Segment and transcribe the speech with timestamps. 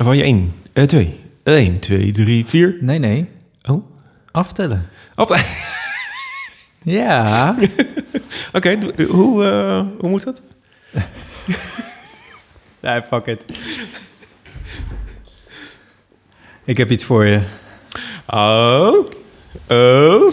[0.00, 2.76] Wou je één, eh, twee, één, twee, drie, vier.
[2.80, 3.28] Nee, nee.
[3.68, 3.84] Oh,
[4.30, 4.88] Aftellen.
[5.14, 5.36] Op-
[6.82, 7.54] Ja.
[8.52, 10.42] Oké, doe- hoe, eh, hoe moet dat?
[12.82, 13.44] nee, fuck it.
[16.64, 17.40] Ik heb iets voor je.
[18.26, 19.06] Oh,
[19.68, 20.30] oh.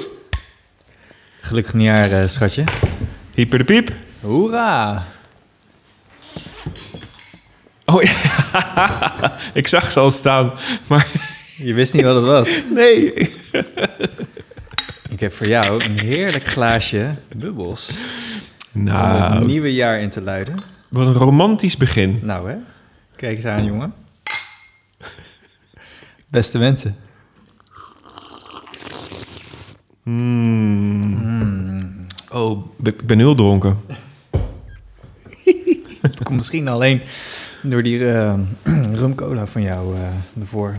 [1.41, 2.63] Gelukkig nieuwjaar, eh, schatje.
[3.33, 3.91] Hyper de piep.
[4.21, 5.05] Hoera!
[7.85, 8.11] Oh ja,
[9.53, 10.51] ik zag ze al staan,
[10.87, 11.07] maar
[11.57, 12.61] Je wist niet wat het was.
[12.73, 13.13] nee.
[15.09, 17.97] Ik heb voor jou een heerlijk glaasje bubbels.
[18.73, 20.55] Om het Nou, nieuwe jaar in te luiden.
[20.89, 22.19] wat een romantisch begin.
[22.21, 22.55] Nou hè,
[23.15, 23.93] kijk eens aan jongen.
[26.29, 26.95] Beste mensen.
[32.29, 33.79] Oh, ik ben heel dronken.
[36.01, 37.01] Het komt misschien alleen
[37.69, 38.33] door die eh
[38.99, 40.75] rum cola van jou eh ervoor.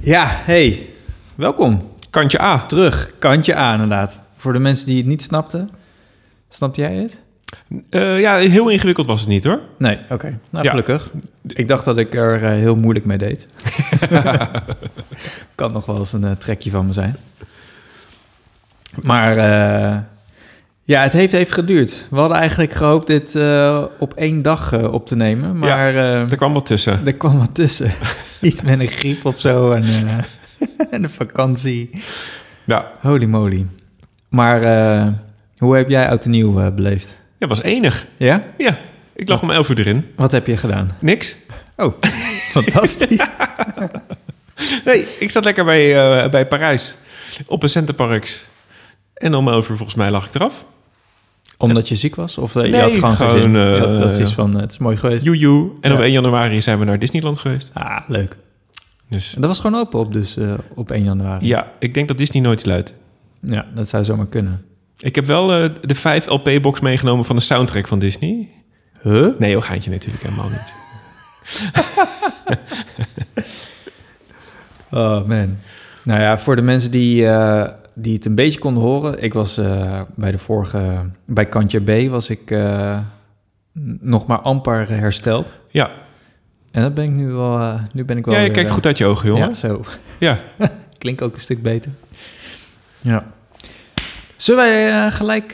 [0.00, 0.88] Ja, hey,
[1.34, 1.92] welkom.
[2.10, 2.64] Kantje A.
[2.66, 4.20] Terug, kantje aan inderdaad.
[4.36, 5.68] Voor de mensen die het niet snapten.
[6.48, 7.20] Snapte jij het?
[7.90, 9.60] Eh, ja, heel ingewikkeld was het niet hoor.
[9.78, 10.38] Nee, oké.
[10.50, 10.70] Nou, Ja.
[10.70, 11.10] gelukkig.
[11.46, 13.46] Ik dacht dat ik er eh, heel moeilijk mee deed.
[15.54, 17.16] kan nog wel eens een eh, trekje van me zijn.
[19.02, 19.98] Maar eh,
[20.84, 22.06] ja, het heeft even geduurd.
[22.10, 25.58] We hadden eigenlijk gehoopt dit eh, op één dag eh, op te nemen.
[25.58, 27.06] Maar eh, Er kwam wat tussen.
[27.06, 27.92] er kwam wat tussen.
[28.40, 29.84] Iets met een griep of zo en,
[30.90, 31.90] en een vakantie.
[32.64, 33.66] Ja, Holy moly.
[34.28, 34.62] Maar
[35.58, 37.16] hoe heb jij oud en nieuw beleefd?
[37.38, 38.06] dat was enig.
[38.16, 38.44] Ja?
[38.58, 38.78] Ja,
[39.14, 40.06] ik lag om 11 uur erin.
[40.16, 40.90] Wat heb je gedaan?
[41.00, 41.36] Niks.
[41.76, 41.94] Oh,
[42.56, 43.26] fantastisch.
[44.84, 46.96] Nee, ik zat lekker bij, bij Parijs.
[47.46, 48.46] Op een Centerparks.
[49.14, 50.66] En om 11 uur volgens mij lag ik eraf.
[51.58, 52.38] Omdat je ziek was?
[52.38, 53.50] Of eh, je had gewoon, gewoon, zin?
[53.52, 55.24] Je eh, had- dat is iets van, eh, het is mooi geweest.
[55.24, 55.70] Joejoe.
[55.80, 56.04] En op Ja.
[56.04, 57.70] 1 januari zijn we naar Disneyland geweest.
[57.72, 58.36] Ah, leuk.
[59.08, 60.36] Dus En dat was gewoon open op, dus
[60.74, 61.46] op 1 januari.
[61.46, 62.94] ja, ik denk dat Disney nooit sluit.
[63.40, 64.64] Ja, dat zou zomaar kunnen.
[64.98, 65.46] Ik heb wel
[65.80, 68.48] de 5 LP-box meegenomen van de soundtrack van Disney.
[69.02, 69.28] Huh?
[69.38, 70.72] Nee, heel geintje natuurlijk helemaal niet.
[74.90, 75.56] Oh, man.
[76.04, 77.26] Nou ja, voor de mensen die,
[77.94, 79.22] die het een beetje konden horen.
[79.22, 83.06] Ik was eh, bij de vorige, bij Kantje B was ik n-
[84.00, 85.54] nog maar amper hersteld.
[85.70, 85.90] Ja,
[86.70, 88.70] En dat ben ik nu wel, eh, nu ben ik wel ja je weer, kijkt
[88.70, 89.48] goed uit je ogen, jongen.
[89.48, 89.84] Ja, zo.
[90.20, 90.38] Ja.
[90.98, 91.90] Klinkt ook een stuk beter.
[93.00, 93.26] Ja.
[94.36, 95.52] Zullen wij gelijk...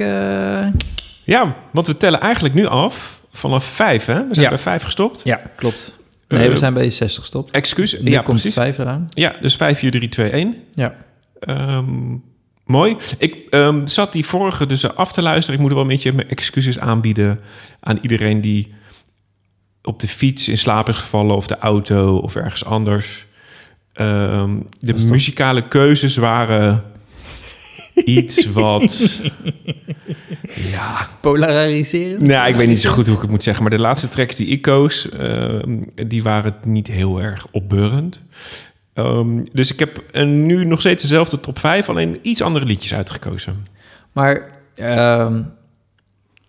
[1.25, 4.15] Ja, want we tellen eigenlijk nu af vanaf 5, hè?
[4.15, 4.49] We zijn Ja.
[4.49, 5.21] bij 5 gestopt.
[5.25, 5.99] Ja, klopt.
[6.29, 7.51] Nee, we zijn bij 60 gestopt.
[7.51, 8.01] Excuus.
[8.01, 8.55] Nu ja, komt precies.
[8.55, 9.07] 5 eraan.
[9.11, 10.57] Ja, dus 5, 4, 3, 2, 1.
[10.75, 10.95] Ja.
[11.41, 12.17] Ehm,
[12.71, 12.97] mooi.
[13.19, 15.55] Ik ehm, zat die vorige dus af te luisteren.
[15.55, 17.41] Ik moet wel een beetje mijn excuses aanbieden
[17.81, 18.75] aan iedereen die
[19.83, 23.27] op de fiets in slaap is gevallen of de auto of ergens anders.
[23.93, 26.85] Ehm, de muzikale keuzes waren
[28.05, 29.21] iets wat...
[30.71, 32.27] ja, Polariserend?
[32.27, 34.37] nou, ik weet niet zo goed hoe ik het moet zeggen, maar de laatste tracks
[34.37, 38.25] die ik koos, ehm, die waren niet heel erg opbeurend.
[39.05, 42.95] Ehm, dus ik heb eh, nu nog steeds dezelfde top 5, alleen iets andere liedjes
[42.95, 43.67] uitgekozen.
[44.13, 45.43] Maar, ehm,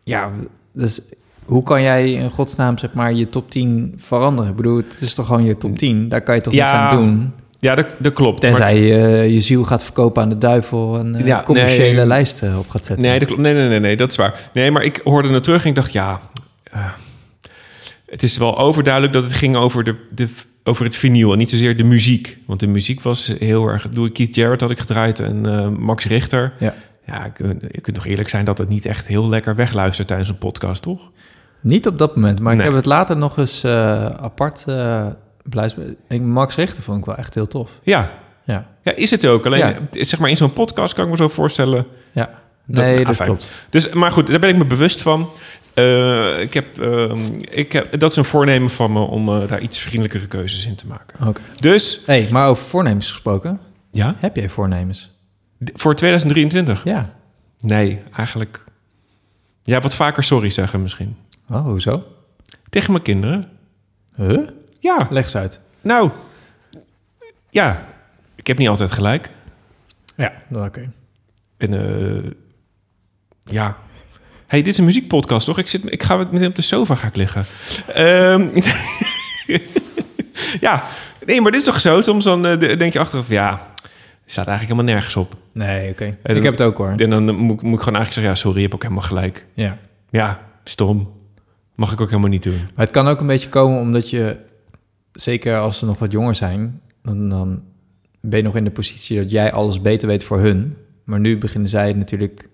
[0.04, 0.32] ja,
[0.74, 1.02] dus
[1.46, 4.50] hoe kan jij in godsnaam zeg maar je top 10 veranderen?
[4.50, 6.10] Ik bedoel, het is toch gewoon je top 10?
[6.10, 7.34] Daar kan je toch Ja, niks aan doen?
[7.60, 8.42] Ja, dat, dat klopt.
[8.42, 12.06] Tenzij je je ziel gaat verkopen aan de duivel en Ja, commerciële nee.
[12.06, 13.06] lijsten op gaat zetten.
[13.06, 13.42] Nee, dat klopt.
[13.42, 14.34] Nee, nee, nee, nee, dat is waar.
[14.54, 16.20] Nee, maar ik hoorde het terug en ik dacht, ja,
[16.64, 16.86] eh,
[18.06, 20.30] het is wel overduidelijk dat het ging over, de, de,
[20.72, 22.38] over het vinyl en niet zozeer de muziek.
[22.46, 23.90] Want de muziek was heel erg...
[23.90, 26.54] Doe Keith Jarrett had ik gedraaid en eh, Max Richter.
[26.60, 26.74] Ja.
[27.06, 27.32] Ja,
[27.72, 30.82] je kunt toch eerlijk zijn dat het niet echt heel lekker wegluistert tijdens een podcast,
[30.82, 31.12] toch?
[31.62, 35.08] Niet op dat moment, maar ik heb het later nog eens eh, apart uh,
[35.44, 35.96] beluisterd.
[36.08, 37.80] Ik- Max Richter vond ik wel echt heel tof.
[37.84, 38.12] Ja,
[38.44, 39.46] Ja, ja is het ook.
[39.46, 39.78] Alleen, Ja.
[39.90, 41.86] zeg maar, in zo'n podcast kan ik me zo voorstellen...
[42.12, 42.26] ja.
[42.66, 43.28] Dat- Nee, ah, dat fijn.
[43.28, 43.52] klopt.
[43.70, 45.30] Dus, maar goed, daar ben ik me bewust van.
[45.74, 49.62] Eh, ik heb, ehm, ik heb, dat is een voornemen van me om eh, daar
[49.62, 51.28] iets vriendelijkere keuzes in te maken.
[51.28, 51.42] Oké.
[51.56, 53.60] Dus, Hey, maar over voornemens gesproken.
[53.92, 55.12] ja, Heb jij voornemens?
[55.64, 56.84] d- voor 2023?
[56.84, 57.14] Ja.
[57.60, 58.64] Nee, eigenlijk...
[59.64, 61.16] Ja, wat vaker sorry zeggen misschien.
[61.50, 62.04] Oh, hoezo?
[62.70, 63.50] Tegen mijn kinderen.
[64.16, 64.50] Huh?
[64.80, 65.60] Ja, Leg eens uit.
[65.82, 66.10] nou...
[67.50, 67.86] Ja,
[68.36, 69.30] ik heb niet altijd gelijk.
[70.16, 70.92] Ja, oké.
[71.58, 72.32] En eh,
[73.44, 73.78] ja...
[74.52, 75.58] hey, dit is een muziekpodcast, toch?
[75.58, 77.46] Ik, zit, ik ga met hem op de sofa ga ik liggen.
[77.94, 78.48] Ehm,
[80.62, 80.84] ja,
[81.26, 82.02] nee, maar dit is toch zo?
[82.02, 83.50] Soms dan eh, denk je achteraf, ja,
[84.22, 85.36] het staat eigenlijk helemaal nergens op.
[85.54, 86.06] Nee, oké.
[86.24, 86.94] Ik heb het ook hoor.
[86.98, 89.04] En dan moet, ik- moet ik gewoon eigenlijk zeggen, ja, sorry, je hebt ook helemaal
[89.04, 89.46] gelijk.
[89.54, 89.78] Ja.
[90.10, 91.12] Ja, stom.
[91.76, 92.60] Mag ik ook helemaal niet doen.
[92.76, 94.38] Maar het kan ook een beetje komen omdat je
[95.14, 97.64] zeker als ze nog wat jonger zijn, dan, dan
[98.22, 100.76] ben je nog in de positie dat jij alles beter weet voor hun.
[101.06, 102.50] Maar nu beginnen zij natuurlijk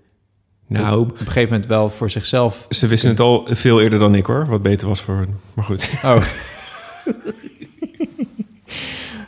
[0.68, 2.66] Nou, op een gegeven moment wel voor zichzelf.
[2.70, 5.36] ze wisten het al veel eerder dan ik hoor, wat beter was voor hun.
[5.54, 5.90] Maar goed.
[6.04, 6.22] Oh.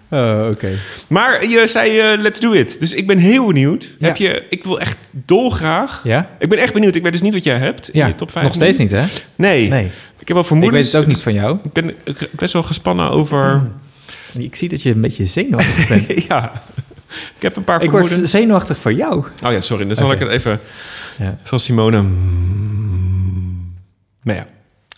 [0.09, 0.69] oh, oké.
[1.07, 2.79] Maar je zei eh, let's do it.
[2.79, 3.95] Dus ik ben heel benieuwd.
[3.99, 4.07] Ja.
[4.07, 6.01] Heb je, ik wil echt dolgraag.
[6.03, 6.29] Ja?
[6.39, 6.95] Ik ben echt benieuwd.
[6.95, 8.45] Ik weet dus niet wat jij hebt in Ja, je top 5.
[8.45, 9.03] nog steeds niet, hè?
[9.35, 9.67] Nee.
[9.69, 9.85] Nee.
[10.19, 10.91] Ik heb wel Ik weet vermoedens.
[10.91, 11.57] het ook niet van jou.
[11.63, 11.95] Ik ben
[12.31, 13.61] best wel gespannen over...
[14.37, 16.23] Ik zie dat je een beetje zenuwachtig bent.
[16.27, 16.63] ja.
[17.35, 18.31] Ik heb een paar ik word vermoedens.
[18.31, 19.25] zenuwachtig voor jou.
[19.45, 19.85] Oh ja, sorry.
[19.85, 20.59] Dan zal ik het even...
[21.17, 21.37] Ja.
[21.43, 22.01] Zoals Simone.
[22.01, 23.75] Mm.
[24.23, 24.47] Maar ja,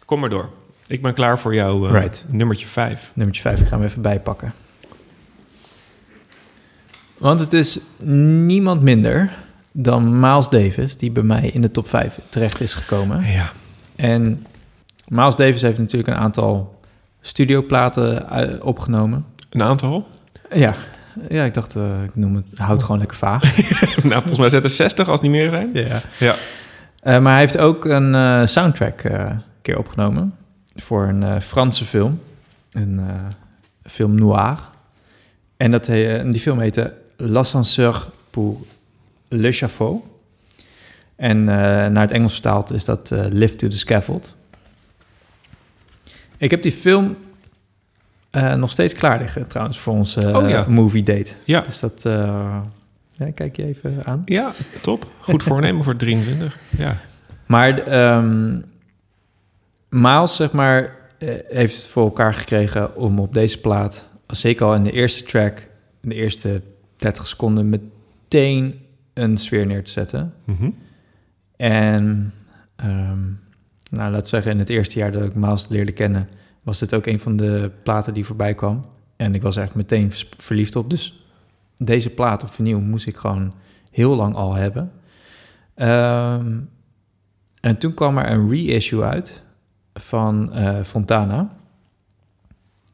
[0.06, 0.50] kom maar door.
[0.88, 2.25] Ik ben klaar voor jouw eh, Right.
[2.28, 3.12] nummertje 5.
[3.16, 4.54] Nummertje 5, ik ga hem even bijpakken.
[7.18, 7.80] Want het is
[8.46, 9.31] niemand minder
[9.72, 10.98] dan Miles Davis...
[10.98, 13.24] die bij mij in de top 5 terecht is gekomen.
[13.25, 13.52] Ja.
[13.96, 14.46] En
[15.07, 16.80] Miles Davis heeft natuurlijk een aantal
[17.22, 19.25] studioplaten eh, opgenomen.
[19.50, 20.07] Een aantal?
[20.54, 20.75] Ja,
[21.30, 23.42] ja ik dacht, eh, ik noem het, houd gewoon lekker vaag.
[24.04, 25.69] nou, volgens mij zetten 60 als het niet meer zijn.
[25.74, 26.02] Ja.
[26.19, 26.36] Ja.
[27.00, 30.36] Eh, maar hij heeft ook een eh, soundtrack een keer opgenomen
[30.75, 32.22] voor een Franse film.
[32.72, 33.02] Een
[33.86, 34.69] film noir.
[35.58, 38.57] En dat, he- en die film heette L'ascenseur pour
[39.28, 40.04] l'échafaud.
[41.16, 41.56] En eh,
[41.88, 44.36] naar het Engels vertaald is dat Lift to the Scaffold.
[46.38, 47.16] Ik heb die film
[48.31, 50.66] eh, nog steeds klaar liggen trouwens voor onze Oh ja.
[50.68, 51.33] movie date.
[51.44, 51.62] Ja.
[51.62, 52.62] Dus dat eh,
[53.10, 54.22] ja, kijk je even aan.
[54.25, 55.12] Ja, top.
[55.19, 56.57] Goed voornemen voor 23.
[56.78, 56.98] Ja.
[57.45, 58.56] Maar ehm
[59.92, 64.75] Miles, zeg maar, eh, heeft het voor elkaar gekregen om op deze plaat, zeker al
[64.75, 65.68] in de eerste track,
[66.01, 66.62] in de eerste
[66.98, 68.80] 30 seconden, meteen
[69.13, 70.33] een sfeer neer te zetten.
[70.45, 70.69] Mhm.
[71.56, 72.33] En,
[72.75, 73.19] ehm,
[73.89, 76.30] nou, we zeggen, in het eerste jaar dat ik Miles leerde kennen,
[76.62, 78.86] was dit ook een van de platen die voorbij kwam.
[79.16, 80.90] En ik was echt meteen verliefd op.
[80.90, 81.25] Dus
[81.78, 83.54] deze plaat op moest ik gewoon
[83.92, 84.92] heel lang al hebben.
[85.75, 86.60] Ehm,
[87.62, 89.42] en toen kwam er een reissue uit
[89.94, 91.56] van eh, Fontana.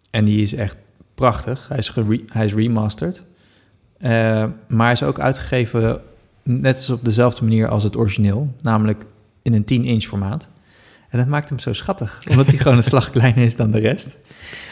[0.10, 0.78] En die is echt
[1.16, 1.68] prachtig.
[1.68, 1.94] Hij is,
[2.26, 3.24] hij is remastered.
[3.98, 4.10] Eh,
[4.68, 6.02] maar hij is ook uitgegeven
[6.44, 8.54] net als op dezelfde manier als het origineel.
[8.62, 9.06] Namelijk
[9.42, 10.50] in een 10-inch formaat.
[11.10, 12.20] En dat maakt hem zo schattig.
[12.30, 14.18] Omdat hij gewoon een slag kleiner is dan de rest.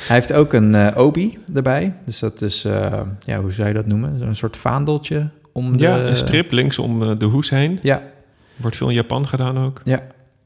[0.08, 1.94] Hij heeft ook een eh, obi erbij.
[2.06, 4.20] Dus dat is, eh, ja, hoe zou je dat noemen?
[4.20, 5.84] Zo'n soort vaandeltje om de...
[5.84, 7.80] Ja, een strip links om eh, de hoes heen.
[7.82, 8.04] Ja,
[8.56, 9.82] Wordt veel in Japan gedaan ook.
[9.84, 10.02] Ja,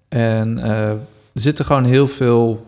[0.08, 0.98] en er
[1.34, 2.68] zitten gewoon heel veel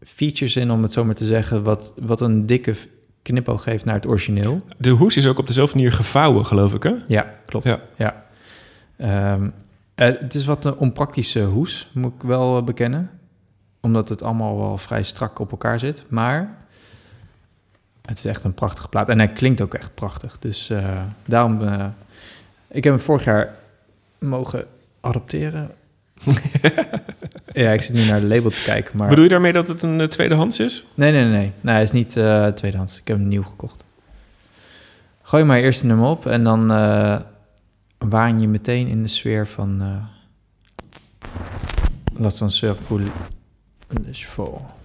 [0.00, 2.74] features in, om het zo maar te zeggen, wat, wat een dikke
[3.22, 4.62] knipoog geeft naar het origineel.
[4.78, 6.92] De hoes is ook op dezelfde manier gevouwen, geloof ik, hè?
[7.06, 7.66] Ja, klopt.
[7.66, 7.80] Ja.
[7.96, 8.24] Ja.
[8.96, 9.48] Ehm,
[9.96, 13.10] eh, het is wat een onpraktische hoes, moet ik wel eh, bekennen.
[13.80, 16.04] Omdat het allemaal wel vrij strak op elkaar zit.
[16.08, 16.56] Maar
[18.06, 19.08] het is echt een prachtige plaat.
[19.08, 20.38] En hij klinkt ook echt prachtig.
[20.38, 21.62] Dus eh, daarom...
[21.62, 21.86] eh,
[22.68, 23.54] ik heb hem vorig jaar
[24.18, 24.64] mogen
[25.00, 25.70] adopteren.
[27.52, 29.08] ja, ik zit nu naar de label te kijken, maar...
[29.08, 30.86] Bedoel je daarmee dat het een eh, tweedehands is?
[30.94, 31.74] Nee, nee, nee, nee.
[31.74, 32.98] Hij is niet eh, tweedehands.
[33.00, 33.84] Ik heb hem nieuw gekocht.
[35.22, 36.70] Gooi maar eerst een nummer op en dan
[38.08, 40.14] waan je meteen in de sfeer van eh
[42.18, 44.75] L'ascenseur pour le cheval.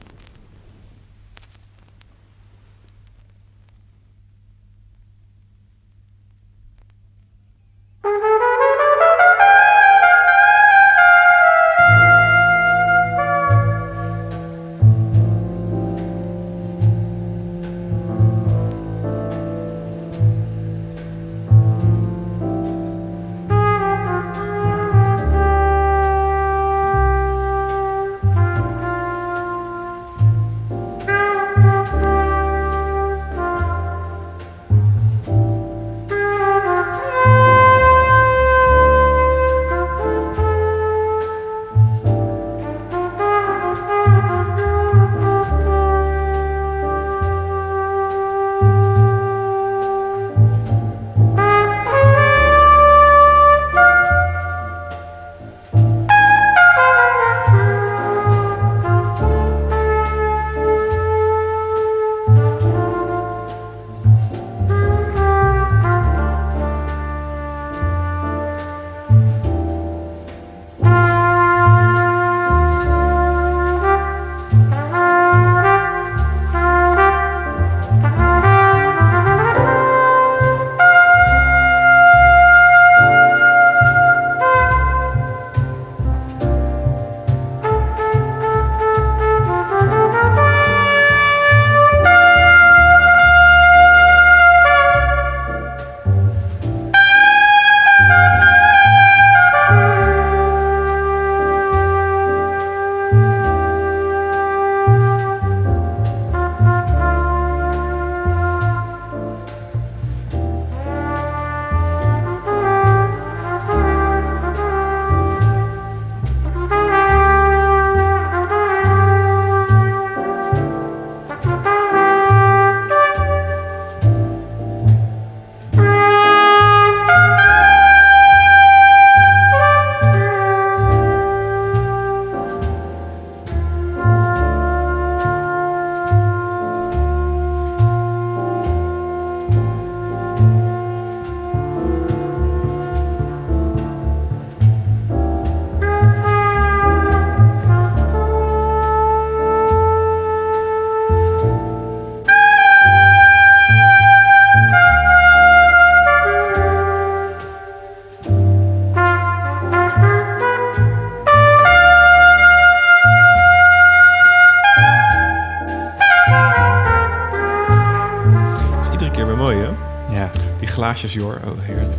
[170.99, 171.27] Joh.
[171.45, 171.93] Oh, heerlijk.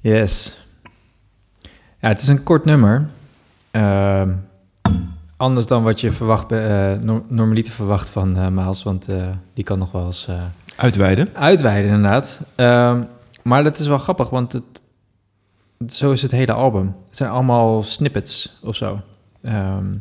[0.00, 0.58] Yes.
[2.00, 3.08] Ja, het is een kort nummer.
[3.70, 4.32] Ehm,
[5.36, 9.64] anders dan wat je verwacht, bij, nor- normaliter verwacht van eh Miles, want eh, die
[9.64, 10.28] kan nog wel eens
[10.76, 11.28] Uitweiden.
[11.36, 12.40] uitweiden inderdaad.
[12.54, 13.02] Ehm,
[13.42, 14.82] maar dat is wel grappig, want het,
[15.92, 16.86] zo is het hele album.
[17.08, 19.00] Het zijn allemaal snippets of zo.
[19.42, 19.94] Ehm,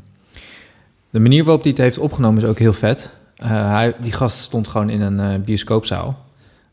[1.09, 3.09] de manier waarop hij het heeft opgenomen is ook heel vet.
[3.49, 6.25] Eh, hij, die gast stond gewoon in een eh, bioscoopzaal.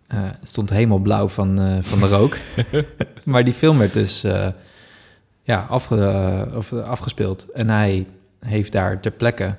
[0.07, 2.37] Eh, het stond helemaal blauw van, van de rook.
[3.25, 4.25] maar die film werd dus
[5.43, 7.51] ja, afge, of, afgespeeld.
[7.51, 8.07] En hij
[8.41, 9.57] heeft daar ter plekke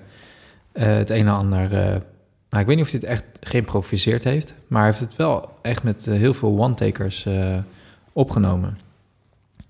[0.71, 1.69] het een en ander...
[2.49, 4.53] nou, ik weet niet of hij het echt geïmproviseerd heeft...
[4.67, 7.27] maar hij heeft het wel echt met heel veel one-takers
[8.13, 8.77] opgenomen.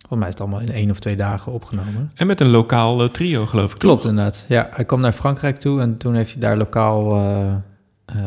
[0.07, 2.11] Volgens mij is het allemaal in één of twee dagen opgenomen.
[2.15, 3.77] En met een lokaal eh, trio, geloof ik.
[3.77, 4.09] Klopt toch?
[4.09, 4.45] inderdaad.
[4.47, 7.55] Ja, hij kwam naar Frankrijk toe en toen heeft hij daar lokaal eh,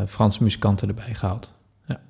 [0.07, 1.53] Franse muzikanten erbij gehaald.
[1.85, 2.01] Ja.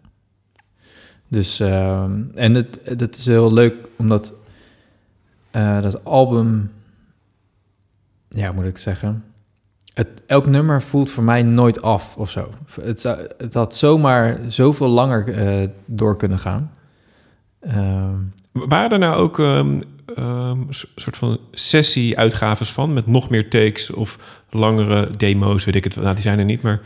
[1.28, 4.32] Dus, en het, het is heel leuk omdat
[5.80, 6.72] dat album,
[8.28, 9.24] ja, moet ik zeggen,
[9.94, 12.50] het, elk nummer voelt voor mij nooit af of zo.
[12.82, 16.70] Het, zou, het had zomaar zoveel langer door kunnen gaan.
[17.60, 18.16] Ehm,
[18.52, 19.80] Waren er nou ook ehm
[20.16, 20.58] ehm,
[20.96, 22.92] soort van sessie-uitgaves van...
[22.92, 24.18] met nog meer takes of
[24.50, 26.02] langere demo's, weet ik het wel.
[26.02, 26.80] Nou, die zijn er niet, maar...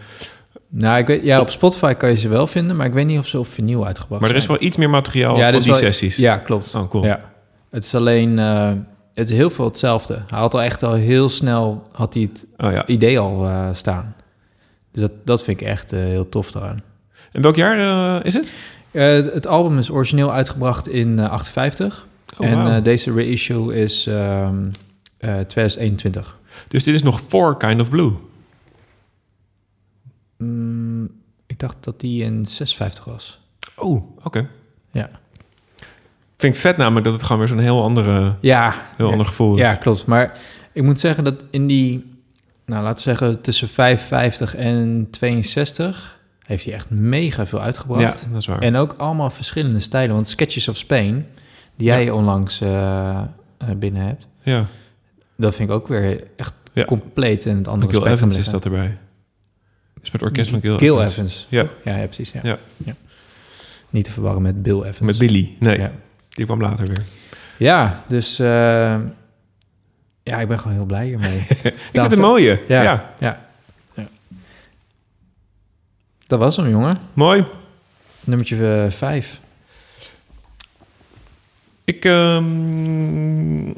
[0.69, 3.19] nou, ik weet, ja, op Spotify kan je ze wel vinden, maar ik weet niet
[3.19, 4.57] of ze op vinyl uitgebracht Maar er is zijn.
[4.59, 6.17] wel iets meer materiaal Ja, van er is die wel- sessies.
[6.17, 6.75] Ja, klopt.
[6.75, 7.05] Oh, cool.
[7.05, 7.33] Ja.
[7.71, 8.73] Het is alleen, eh,
[9.15, 10.23] het is heel veel hetzelfde.
[10.27, 12.87] Hij had al echt al heel snel, had hij het Oh ja.
[12.87, 14.15] idee al eh, staan.
[14.93, 16.79] Dus dat, dat vind ik echt eh, heel tof daaraan.
[17.33, 18.53] En welk jaar is het?
[18.95, 22.07] Eh, het, album is origineel uitgebracht in eh 58.
[22.39, 24.69] Oh, en eh, deze reissue is ehm,
[25.19, 26.39] eh, 2021.
[26.69, 28.13] Dus dit is nog voor Kind of Blue.
[30.39, 31.11] Mm,
[31.47, 33.41] ik dacht dat die in 56 was.
[33.77, 34.49] Oh, oké.
[34.91, 35.11] Ja.
[35.77, 39.13] Ik vind het vet namelijk dat het gewoon weer zo'n heel, andere, Ja, heel ja.
[39.13, 39.61] ander gevoel is.
[39.61, 40.07] Ja, klopt.
[40.07, 40.39] Maar
[40.73, 42.11] ik moet zeggen dat in die,
[42.67, 48.27] nou laten we zeggen tussen 55 en 62 heeft hij echt mega veel Ja, uitgebracht.
[48.31, 48.59] dat is waar.
[48.59, 50.15] En ook allemaal verschillende stijlen.
[50.15, 51.27] Want Sketches of Spain,
[51.77, 53.27] die jij onlangs eh, eh,
[53.77, 54.67] binnen hebt, ja,
[55.37, 56.85] dat vind ik ook weer echt Ja.
[56.85, 58.99] compleet in het andere Gil Evans is dat erbij.
[60.03, 61.13] Is met orkest van Gil, Gil Evans.
[61.13, 61.47] Evans.
[61.51, 61.67] Ja.
[61.85, 62.33] Ja, ja, precies.
[62.33, 62.41] Ja.
[62.43, 62.59] Ja.
[62.85, 62.95] Ja.
[63.91, 64.99] Niet te verwarren met Bill Evans.
[65.01, 65.55] Met Billy.
[65.59, 65.89] Nee,
[66.31, 67.03] die kwam later weer.
[67.59, 68.47] ja dus eh,
[70.23, 71.39] ja, ik ben gewoon heel blij hiermee.
[71.49, 72.61] Ik vind het een mooie.
[72.69, 72.83] Ja.
[72.83, 73.13] ja.
[73.19, 73.44] ja.
[76.35, 76.99] Dat was hem, jongen.
[77.13, 77.45] Mooi.
[78.25, 79.41] Nummertje 5.
[81.85, 83.73] Ik ehm,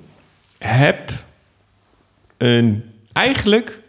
[0.58, 1.10] heb
[2.36, 3.80] een eigenlijk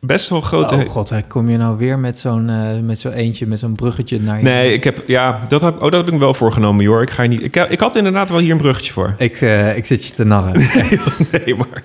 [0.00, 0.74] best wel grote...
[0.74, 3.74] Oh god, hè, kom je nou weer met zo'n eh, met zo'n eentje, met zo'n
[3.74, 4.44] bruggetje naar je...
[4.44, 5.02] Nee, ik heb...
[5.06, 7.02] Ja, dat, heb, oh, dat heb ik me wel voorgenomen, joh.
[7.02, 9.14] Ik, ga je niet, ik, ik had inderdaad wel hier een bruggetje voor.
[9.18, 10.52] Ik, eh, ik zit je te narren.
[11.44, 11.84] nee, maar...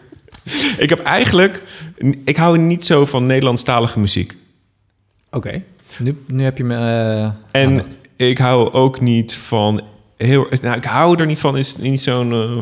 [0.77, 1.63] Ik heb eigenlijk...
[2.25, 4.35] Ik hou niet zo van Nederlandstalige muziek.
[5.31, 5.61] Oké,
[5.99, 6.75] nu, nu heb je me...
[6.75, 7.23] eh,
[7.61, 7.97] En aandacht.
[8.15, 9.81] ik hou ook niet van
[10.17, 10.47] heel.
[10.61, 11.57] Nou, ik hou er niet van.
[11.57, 12.31] Is niet zo'n.
[12.31, 12.57] eh,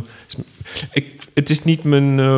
[0.92, 2.38] ik, het is niet mijn eh,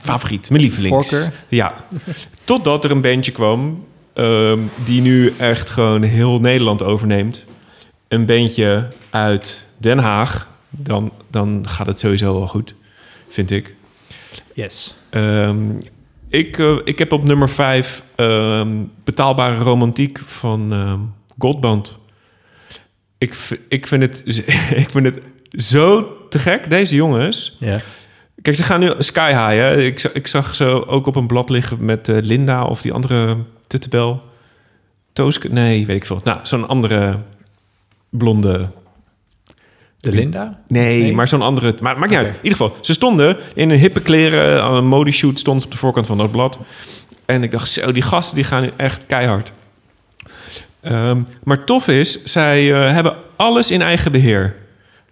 [0.00, 1.28] favoriet, mijn lievelings.
[1.48, 1.84] Ja.
[2.44, 7.44] Totdat er een bandje kwam ehm, die nu echt gewoon heel Nederland overneemt.
[8.08, 10.48] Een bandje uit Den Haag.
[10.70, 12.74] Dan, dan gaat het sowieso wel goed,
[13.28, 13.74] vind ik.
[14.54, 14.94] Yes.
[15.10, 15.60] Ehm,
[16.30, 18.04] ik, eh, ik heb op nummer 5
[19.04, 20.98] betaalbare romantiek van ehm
[21.38, 22.00] Goldband.
[23.18, 23.34] Ik,
[23.68, 24.22] ik, vind het,
[24.82, 25.20] ik vind het
[25.64, 26.70] zo te gek.
[26.70, 27.56] Deze jongens.
[27.60, 27.80] Ja.
[28.42, 29.60] Kijk, ze gaan nu sky high.
[29.60, 29.82] Hè?
[29.82, 32.92] Ik, zag- ik zag ze ook op een blad liggen met eh, Linda of die
[32.92, 34.22] andere tuttebel.
[35.12, 35.48] Tooske?
[35.48, 36.20] Nee, weet ik veel.
[36.24, 37.18] Nou, zo'n andere
[38.10, 38.70] blonde
[40.00, 40.60] De Linda?
[40.68, 41.14] Nee, Nee?
[41.14, 41.74] maar zo'n andere.
[41.80, 42.28] Maar maakt niet uit.
[42.28, 45.38] In ieder geval, ze stonden in een hippe kleren aan een modeshoot.
[45.38, 46.58] Stond op de voorkant van dat blad.
[47.26, 49.52] En ik dacht, zo, die gasten die gaan nu echt keihard.
[50.80, 54.56] Ehm, maar tof is, zij eh, hebben alles in eigen beheer.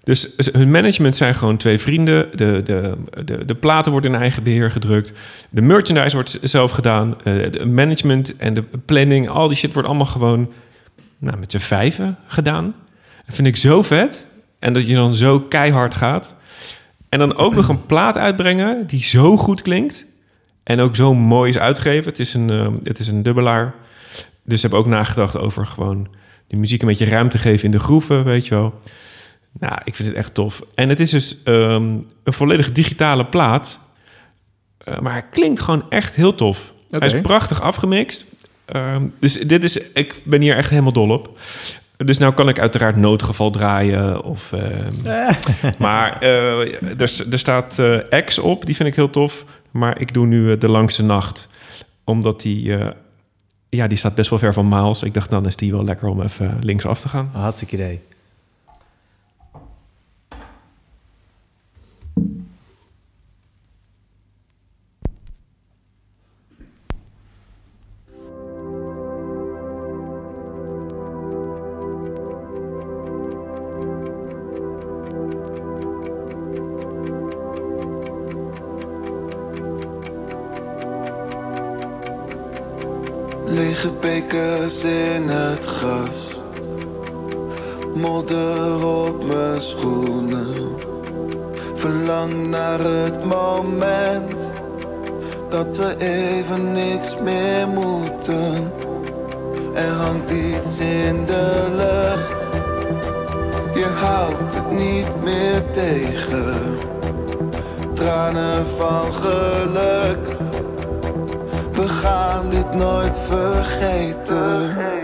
[0.02, 2.28] Dus hun management zijn gewoon twee vrienden.
[2.35, 5.12] De, de, de, de platen worden in eigen beheer gedrukt.
[5.50, 7.16] De merchandise wordt zelf gedaan.
[7.25, 10.52] Eh, de management en de planning, al die shit wordt allemaal gewoon
[11.18, 12.75] nou, met z'n vijven gedaan.
[13.26, 14.26] Dat vind ik zo vet.
[14.58, 16.36] En dat je dan zo keihard gaat.
[17.08, 20.06] En dan ook nog een plaat uitbrengen die zo goed klinkt.
[20.62, 22.10] En ook zo mooi is uitgegeven.
[22.10, 23.74] Het is een, eh, het is een dubbelaar.
[24.44, 26.08] Dus hebben ook nagedacht over gewoon
[26.46, 28.80] de muziek een beetje ruimte geven in de groeven, weet je wel.
[29.58, 30.62] Nou, ik vind het echt tof.
[30.74, 33.80] En het is dus ehm, een volledig digitale plaat.
[34.78, 36.72] Eh, maar hij klinkt gewoon echt heel tof.
[36.90, 38.24] Hij is prachtig afgemixt.
[38.64, 41.38] Ehm, dus dit is, ik ben hier echt helemaal dol op.
[42.05, 44.23] Dus nou kan ik uiteraard noodgeval draaien.
[44.25, 45.33] Of, ehm,
[45.78, 49.45] maar eh, er, er staat eh X op, die vind ik heel tof.
[49.71, 51.49] Maar ik doe nu eh, De Langste Nacht.
[52.05, 52.90] Omdat die, eh,
[53.69, 55.02] ja, die staat best wel ver van Miles.
[55.02, 57.31] Ik dacht, dan is die wel lekker om even linksaf te gaan.
[57.33, 58.00] Hartstikke idee.
[83.78, 86.41] Lege in het gras.
[87.95, 90.76] Modder op mijn schoenen.
[91.75, 94.50] Verlang naar het moment
[95.49, 98.73] dat we even niks meer moeten.
[99.75, 102.47] Er hangt iets in de lucht.
[103.75, 106.76] Je houdt het niet meer tegen.
[107.95, 110.48] Tranen van geluk.
[111.78, 114.98] We gaan dit nooit vergeten.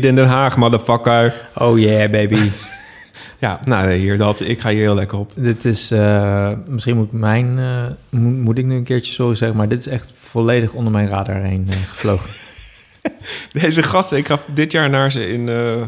[0.00, 1.34] In Den Haag, motherfucker.
[1.54, 2.50] Oh yeah, baby.
[3.38, 5.32] Ja, nou hier, dat, ik ga hier heel lekker op.
[5.34, 7.86] dit is, eh, misschien moet ik mijn, eh,
[8.20, 11.08] moet, moet ik nu een keertje sorry zeggen, maar dit is echt volledig onder mijn
[11.08, 12.30] radar heen eh, gevlogen.
[13.62, 15.80] Deze gasten, ik ga dit jaar naar ze in, eh,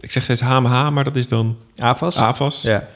[0.00, 2.16] ik zeg steeds HMH, maar dat is dan AFAS?
[2.16, 2.62] AFAS.
[2.62, 2.88] Ja.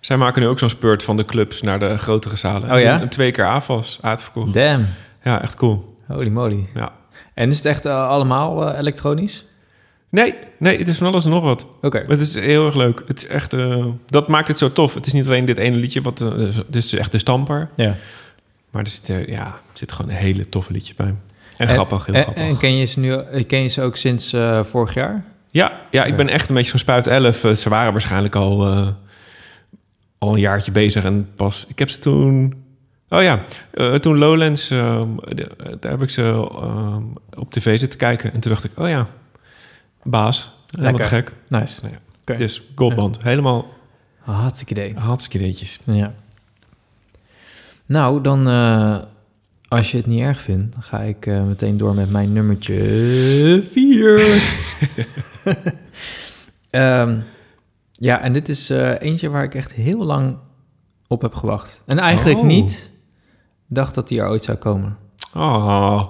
[0.00, 2.72] Zij maken nu ook zo'n spurt van de clubs naar de grotere zalen.
[2.72, 3.00] Oh ja?
[3.00, 4.54] En twee keer AFAS uitverkocht.
[4.54, 4.86] Damn.
[5.24, 5.96] Ja, echt cool.
[6.06, 6.66] Holy moly.
[6.74, 6.92] Ja.
[7.34, 9.44] En is het echt allemaal eh, elektronisch?
[10.14, 11.66] Nee, nee, het is van alles en nog wat.
[11.82, 12.02] Oké.
[12.06, 13.02] Het is heel erg leuk.
[13.06, 14.94] Het is echt, eh, dat maakt het zo tof.
[14.94, 16.28] Het is niet alleen dit ene liedje, wat, eh,
[16.66, 17.68] het is echt de stamper.
[17.76, 17.94] Ja.
[18.70, 21.06] Maar er zit, ja, er zit gewoon een hele toffe liedje bij.
[21.06, 21.18] En,
[21.56, 22.42] En- grappig, heel En, grappig.
[22.42, 25.24] en ken je ze nu eh, ken je ze ook sinds eh, vorig jaar?
[25.50, 27.44] Ja, ja, ik ben echt een beetje zo'n spuit 11.
[27.44, 28.88] Eh, Ze waren waarschijnlijk al, eh,
[30.18, 31.04] al een jaartje bezig.
[31.04, 32.54] En pas, ik heb ze toen...
[33.08, 36.96] Oh ja, eh, toen Lowlands, eh, de- daar heb ik ze eh,
[37.38, 38.32] op tv zitten kijken.
[38.32, 39.06] En toen dacht ik, oh ja,
[40.04, 40.66] baas.
[40.70, 41.32] Helemaal te gek.
[41.48, 41.80] Nice.
[41.82, 42.00] Nou ja.
[42.24, 43.22] Het is goldband.
[43.22, 43.66] Helemaal
[44.18, 44.94] Hartstikke idee.
[44.94, 45.80] hartstikke ideetjes.
[45.84, 46.12] Ja.
[47.86, 48.98] Nou, dan eh,
[49.68, 53.62] als je het niet erg vindt, dan ga ik eh, meteen door met mijn nummertje
[53.70, 54.22] 4.
[56.70, 57.18] Ehm,
[57.92, 60.38] ja, en dit is eh, eentje waar ik echt heel lang
[61.06, 61.82] op heb gewacht.
[61.86, 62.44] En eigenlijk Oh.
[62.44, 62.90] niet
[63.68, 64.96] dacht dat die er ooit zou komen.
[65.34, 66.02] Oh.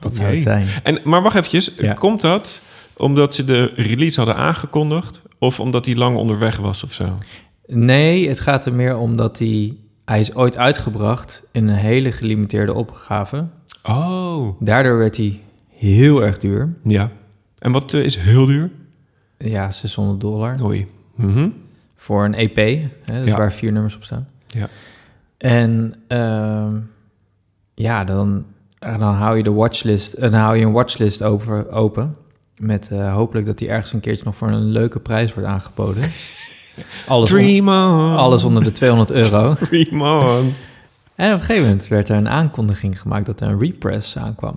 [0.00, 0.66] Dat zou het zijn.
[0.82, 1.74] En, maar wacht eventjes.
[1.78, 1.92] Ja.
[1.92, 2.62] Komt dat
[2.96, 5.22] omdat ze de release hadden aangekondigd?
[5.38, 7.14] Of omdat hij lang onderweg was of zo?
[7.66, 9.76] Nee, het gaat er meer om dat hij...
[10.04, 13.46] Hij is ooit uitgebracht in een hele gelimiteerde opgave.
[13.82, 14.60] Oh.
[14.60, 15.40] Daardoor werd hij
[15.72, 16.74] heel erg duur.
[16.84, 17.10] Ja.
[17.58, 18.70] En wat eh, is heel duur?
[19.38, 20.62] Ja, 600 dollar.
[20.64, 20.86] Oei.
[21.14, 21.48] Mhm.
[21.96, 23.36] Voor een EP, hè, dus Ja.
[23.36, 24.28] waar vier nummers op staan.
[24.46, 24.68] Ja.
[25.38, 26.80] En ehm,
[27.74, 28.44] ja, dan,
[28.80, 32.16] dan hou je de watchlist, en dan hou je een watchlist open, open
[32.56, 36.02] met eh, hopelijk dat die ergens een keertje nog voor een leuke prijs wordt aangeboden.
[37.06, 38.16] alles, Dream on.
[38.16, 39.54] alles onder de 200 euro.
[39.70, 40.54] Dream on.
[41.14, 44.54] En op een gegeven moment werd er een aankondiging gemaakt dat er een repress aankwam.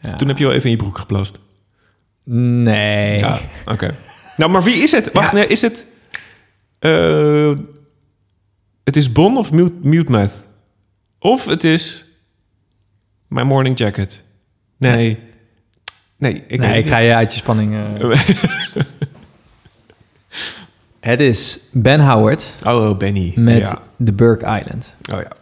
[0.00, 0.14] Ja.
[0.14, 1.38] Toen heb je wel even in je broek geplast.
[2.24, 3.18] Nee.
[3.18, 3.94] Ja, oké.
[4.36, 5.12] Nou, maar wie is het?
[5.12, 5.34] Wacht, Ja.
[5.36, 5.86] nee, is het...
[6.78, 7.54] eh,
[8.84, 10.32] het is Bon of Mute, Mute Math?
[11.18, 12.04] Of het is
[13.28, 14.22] My Morning Jacket?
[14.76, 15.18] Nee.
[16.16, 17.74] Nee, ik, nee, ik ga je uit je spanning...
[17.74, 18.20] eh.
[21.00, 23.32] Het is Ben Howard Oh, Benny.
[23.36, 23.82] met Ja.
[24.04, 24.94] The Burke Island.
[25.12, 25.32] Oh ja.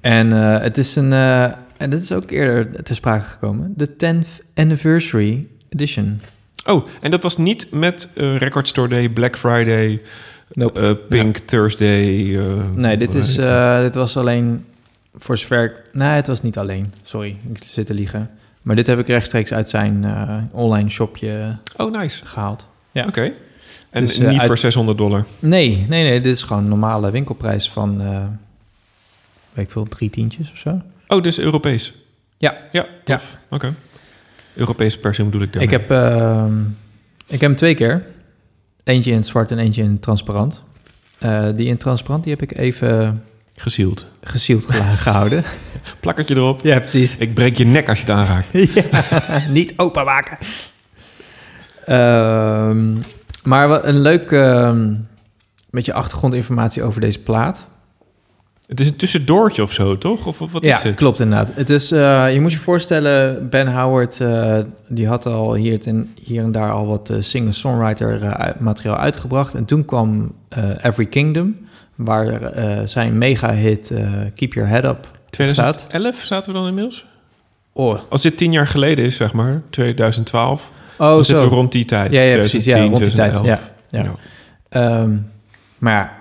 [0.00, 1.12] En eh, het is een...
[1.12, 1.42] eh,
[1.76, 3.74] en dat is ook eerder ter sprake gekomen.
[3.76, 6.20] De 10th Anniversary Edition.
[6.66, 10.02] Oh, en dat was niet met Record Store Day, Black Friday,
[10.52, 10.96] Nope.
[11.08, 12.38] Pink Thursday.
[12.38, 13.34] eh, Nee, dit, is,
[13.80, 14.64] dit was alleen
[15.14, 15.64] voor zover...
[15.64, 16.92] ik- Nee, het was niet alleen.
[17.02, 18.30] Sorry, ik zit te liegen.
[18.62, 22.26] Maar dit heb ik rechtstreeks uit zijn eh, online shopje Oh, nice.
[22.26, 22.66] gehaald.
[22.92, 23.06] Ja.
[23.06, 23.32] Oké.
[23.90, 25.24] En Dus, eh, niet uit- voor 600 dollar.
[25.38, 26.20] Nee, nee, nee.
[26.20, 28.00] Dit is gewoon een normale winkelprijs van...
[28.00, 28.22] eh
[29.52, 30.80] weet ik veel, drie tientjes of zo.
[31.08, 31.92] Oh, dus Europees.
[32.36, 32.56] Ja.
[32.72, 33.36] Ja, tof.
[33.50, 33.74] Oké.
[34.54, 35.62] Europees per se bedoel ik dan.
[35.62, 36.60] Ik heb, ehm,
[37.26, 38.04] ik heb hem twee keer.
[38.84, 40.62] Eentje in het zwart en eentje in het transparant.
[41.18, 43.24] Eh, die in transparant die heb ik even
[44.20, 45.44] Gesield gela- gehouden.
[46.00, 46.60] Plakkertje erop.
[46.62, 47.16] ja, precies.
[47.16, 48.48] Ik breek je nek als je het aanraakt.
[48.74, 50.38] ja, niet openmaken.
[51.84, 52.94] Ehm,
[53.44, 54.94] maar wat een leuk ehm,
[55.70, 57.66] beetje achtergrondinformatie over deze plaat.
[58.66, 60.26] Het is een tussendoortje of zo, toch?
[60.26, 60.94] Of, of wat ja, is het?
[60.94, 61.52] klopt inderdaad.
[61.54, 66.14] Het is, eh, je moet je voorstellen, Ben Howard, eh, die had al hier en,
[66.22, 69.54] hier en daar al wat eh, singer-songwriter materiaal uitgebracht.
[69.54, 70.32] En toen kwam
[70.82, 71.56] Every Kingdom,
[71.98, 75.76] waar eh, zijn mega-hit eh, Keep Your Head Up op staat.
[75.88, 77.06] 2011 zaten we dan inmiddels?
[77.72, 81.50] Oh, Als dit tien jaar geleden is, zeg maar, 2012, oh dan zitten zo.
[81.50, 82.12] we rond die tijd.
[82.12, 82.64] Ja, ja, precies.
[82.64, 83.32] Ja, 2010, rond die tijd.
[83.32, 83.72] 2011.
[83.88, 85.00] Ja, ja.
[85.00, 85.16] Ehm,
[85.78, 86.12] maar ja,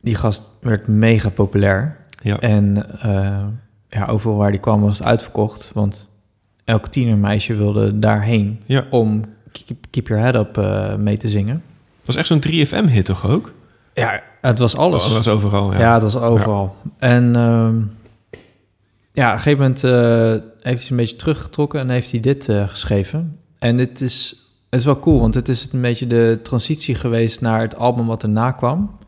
[0.00, 1.96] die gast werd mega populair.
[2.22, 2.38] Ja.
[2.40, 3.44] En eh,
[3.88, 5.70] ja, overal waar die kwam was het uitverkocht.
[5.74, 6.06] Want
[6.64, 8.84] elk tienermeisje wilde daarheen Ja.
[8.90, 9.22] om
[9.90, 10.66] Keep, Your Head Up
[10.98, 11.62] mee te zingen.
[11.96, 13.52] Het was echt zo'n 3FM-hit toch ook?
[13.94, 15.02] Ja, het was alles.
[15.02, 15.78] Dat was overal, ja.
[15.78, 15.92] ja.
[15.94, 16.76] het was overal.
[16.98, 17.76] En ehm,
[19.12, 22.48] ja, op een gegeven moment eh, heeft hij een beetje teruggetrokken en heeft hij dit
[22.48, 23.38] eh, geschreven.
[23.58, 27.40] En dit is, het is wel cool, want het is een beetje de transitie geweest
[27.40, 28.98] naar het album wat erna kwam.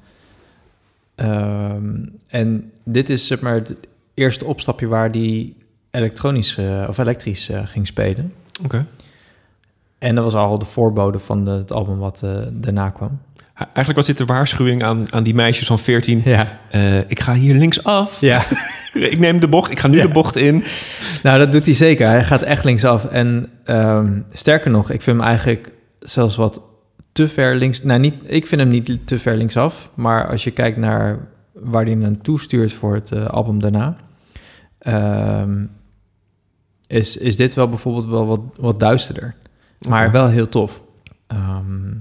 [1.14, 3.75] Ehm, en dit is zeg maar het
[4.14, 5.57] eerste opstapje waar die
[5.90, 8.33] elektronisch eh, of elektrisch ging spelen.
[8.64, 8.87] Oké.
[9.99, 12.22] En dat was al de voorbode van de- het album wat
[12.53, 13.18] daarna kwam.
[13.57, 16.21] Eigenlijk was dit de waarschuwing aan, aan die meisjes van 14.
[16.25, 16.61] Ja.
[16.71, 18.21] Eh, ik ga hier linksaf.
[18.21, 18.45] Ja.
[19.12, 19.71] ik neem de bocht.
[19.71, 20.03] Ik ga nu Ja.
[20.07, 20.64] de bocht in.
[21.23, 22.07] Nou, dat doet hij zeker.
[22.09, 23.05] Hij gaat echt linksaf.
[23.05, 26.62] En ehm, sterker nog, ik vind hem eigenlijk zelfs wat
[27.12, 27.83] te ver links...
[27.83, 29.90] Nou, niet, ik vind hem niet te ver linksaf.
[29.95, 31.19] Maar als je kijkt naar
[31.53, 33.97] waar hij naartoe stuurt voor het eh, album daarna...
[34.79, 35.64] ehm,
[36.87, 39.35] is, is dit wel bijvoorbeeld wel wat, wat duisterder.
[39.88, 40.83] Maar wel heel tof.
[41.27, 41.92] Ehm,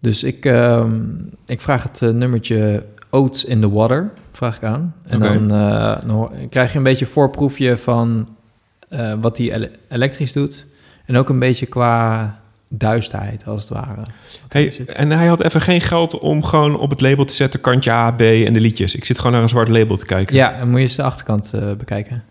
[0.00, 1.00] dus ik, ehm,
[1.46, 4.94] ik vraag het eh, nummertje Oats in the Water, vraag ik aan.
[5.04, 8.28] En dan, eh, dan krijg je een beetje voorproefje van
[8.88, 10.66] eh, wat die ele- elektrisch doet.
[11.06, 14.02] En ook een beetje qua duisterheid, als het ware.
[14.48, 17.60] Hey, en hij had even geen geld om gewoon op het label te zetten...
[17.60, 18.94] kantje A, B en de liedjes.
[18.94, 20.36] Ik zit gewoon naar een zwart label te kijken.
[20.36, 22.24] Ja, en moet je eens de achterkant bekijken.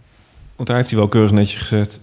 [0.55, 1.99] Want daar heeft hij wel keurig netjes gezet.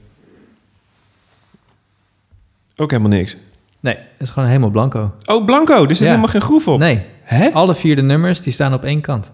[2.76, 3.36] Ook helemaal niks.
[3.80, 5.14] Nee, het is gewoon helemaal blanco.
[5.24, 5.74] Oh, blanco.
[5.82, 6.04] Er zit Ja.
[6.04, 6.78] helemaal geen groef op.
[6.78, 7.48] Nee, Hè?
[7.52, 9.30] alle vier de nummers die staan op één kant.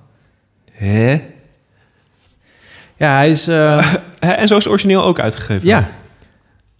[0.72, 1.22] Hè?
[2.96, 3.48] Ja, hij is...
[3.48, 3.94] eh?
[4.18, 5.66] En zo is het origineel ook uitgegeven.
[5.68, 5.88] ja.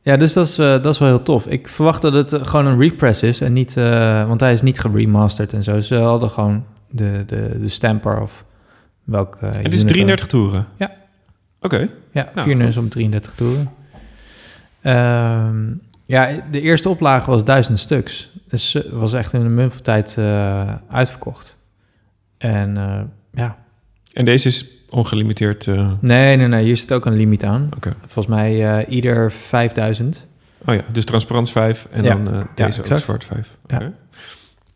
[0.05, 1.47] Ja, dus dat is, eh, dat is wel heel tof.
[1.47, 3.75] Ik verwacht dat het eh, gewoon een repress is en niet...
[4.27, 5.81] want hij is niet geremasterd en zo.
[5.81, 8.45] Ze hadden gewoon de, de, de stamper of
[9.05, 9.37] welk...
[9.41, 9.89] En het is ook.
[9.89, 10.67] 33 toeren?
[10.77, 10.93] Ja.
[11.61, 11.89] Oké.
[12.13, 13.71] Ja, Nou, vier nummers om 33 toeren.
[14.83, 15.75] Ehm,
[16.13, 18.31] ja, de eerste oplage was duizend stuks.
[18.49, 21.59] Dus het was echt in een munt van tijd eh, uitverkocht.
[22.39, 23.01] En eh,
[23.33, 23.57] ja,
[24.13, 25.67] En deze is ongelimiteerd...
[25.67, 27.69] eh, nee, nee, nee, hier zit ook een limiet aan.
[27.77, 27.95] Oké.
[28.07, 30.27] Volgens mij eh, ieder 5000.
[30.67, 32.15] Oh ja, dus transparant 5 en Ja.
[32.15, 33.57] dan eh, Ja, deze ook zwart 5.
[33.67, 33.93] Ja.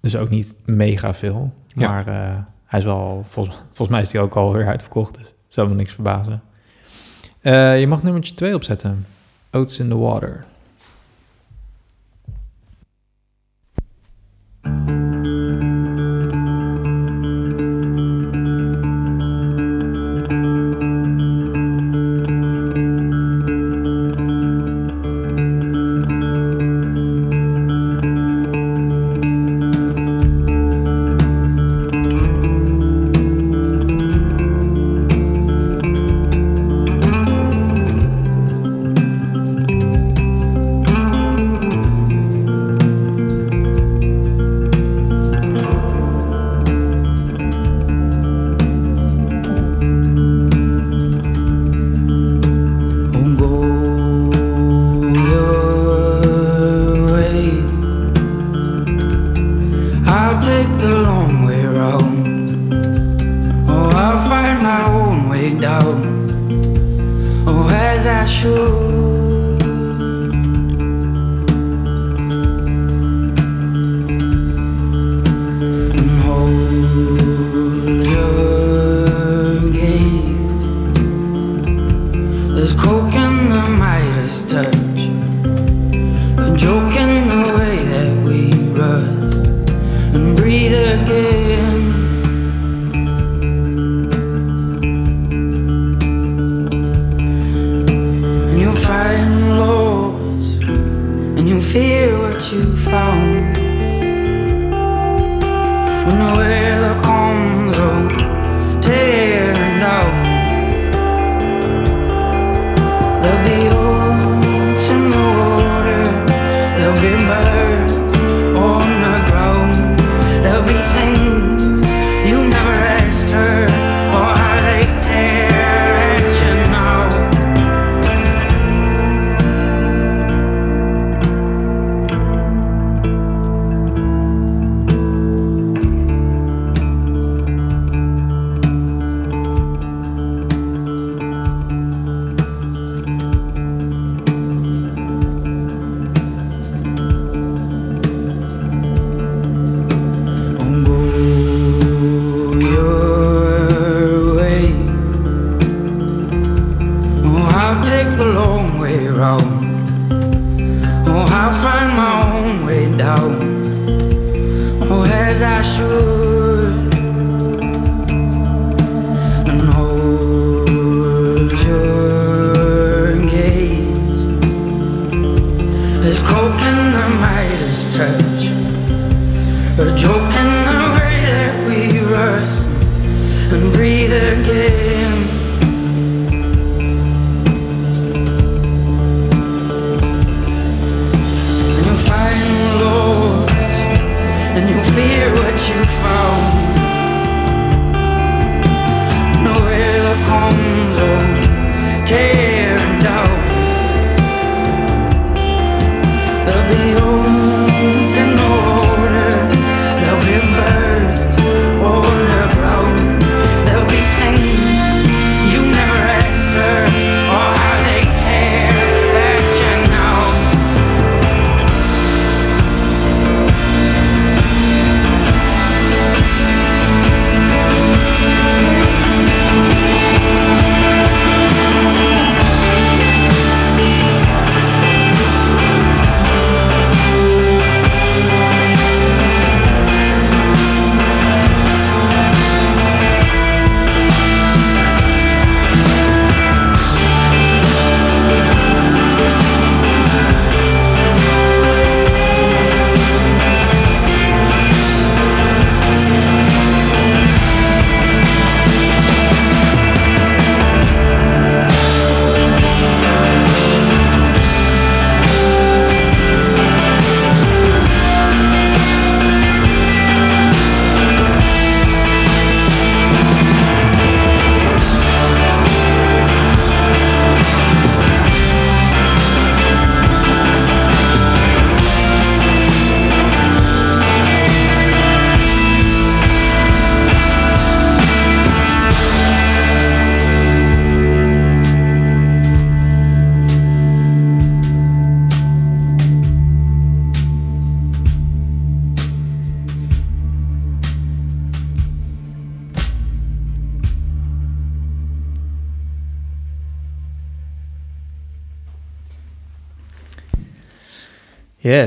[0.00, 1.52] Dus ook niet mega veel.
[1.66, 1.88] Ja.
[1.90, 5.14] Maar eh, hij is wel, volgens, volgens mij is hij ook alweer uitverkocht.
[5.18, 6.42] Dus zou me niks verbazen.
[7.40, 9.06] Eh, je mag nummertje 2 opzetten.
[9.50, 10.44] Oats in the Water.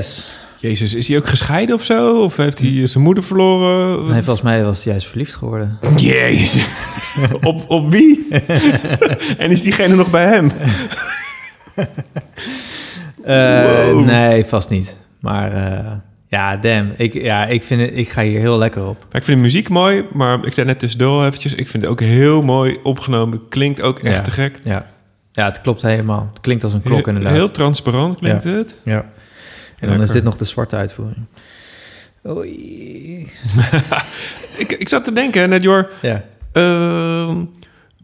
[0.00, 0.28] Yes.
[0.58, 2.16] Jezus, is hij ook gescheiden of zo?
[2.22, 4.08] Of heeft hij zijn moeder verloren?
[4.08, 5.78] Nee, volgens mij was hij juist verliefd geworden.
[5.96, 6.68] Jezus.
[7.42, 8.28] op, op wie?
[9.38, 10.52] en is diegene nog bij hem?
[13.24, 14.04] Eh, Wow.
[14.04, 14.96] Nee, vast niet.
[15.20, 15.92] Maar eh,
[16.28, 16.92] ja, damn.
[16.96, 18.98] Ik, ja, ik, vind het, ik ga hier heel lekker op.
[18.98, 21.54] Maar ik vind de muziek mooi, maar ik zei net tussendoor eventjes...
[21.54, 23.48] ik vind het ook heel mooi opgenomen.
[23.48, 24.22] Klinkt ook echt Ja.
[24.22, 24.58] te gek.
[24.64, 24.86] Ja.
[25.32, 26.30] ja, het klopt helemaal.
[26.32, 27.32] Het klinkt als een klok inderdaad.
[27.32, 28.74] Heel transparant klinkt het.
[28.84, 29.04] Ja.
[29.80, 30.06] En dan Lekker.
[30.06, 31.24] is dit nog de zwarte uitvoering.
[32.28, 33.30] Oei.
[34.56, 35.90] Ik, ik zat te denken, net Jor...
[36.02, 36.24] Ja.
[36.52, 37.44] Ehm,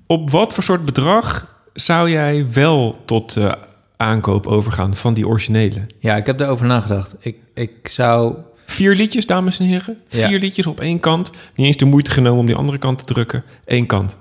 [0.07, 3.53] op wat voor soort bedrag zou jij wel tot eh,
[3.97, 5.87] aankoop overgaan van die originele?
[5.99, 7.15] ja, ik heb daarover nagedacht.
[7.19, 8.35] Ik, ik zou...
[8.65, 9.99] Vier liedjes, dames en heren.
[10.09, 10.29] Ja.
[10.29, 11.31] Vier liedjes op één kant.
[11.55, 13.45] Niet eens de moeite genomen om die andere kant te drukken.
[13.65, 14.19] Eén kant.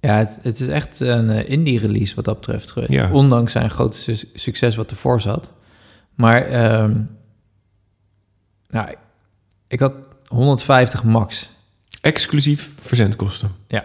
[0.00, 2.92] Ja, het, het is echt een eh, indie-release wat dat betreft geweest.
[2.92, 3.10] Ja.
[3.12, 5.50] Ondanks zijn grote su- succes wat ervoor zat.
[6.20, 6.94] Maar ehm,
[8.68, 8.88] nou,
[9.68, 9.92] ik- had
[10.26, 11.50] 150 max.
[12.00, 13.50] Exclusief verzendkosten.
[13.68, 13.84] Ja.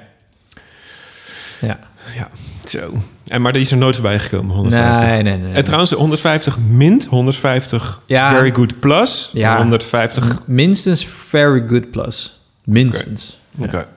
[1.62, 1.80] Ja.
[2.16, 2.30] Ja,
[2.66, 2.94] zo.
[3.28, 5.00] En, maar die is er nooit voorbij gekomen, 150.
[5.08, 5.54] Nee, nee, nee.
[5.54, 8.30] En trouwens, 150 mint, 150 Ja.
[8.30, 9.58] very good plus, Ja.
[9.58, 10.48] 150...
[10.48, 12.44] Minstens very good plus.
[12.64, 13.40] Minstens.
[13.60, 13.88] Oké.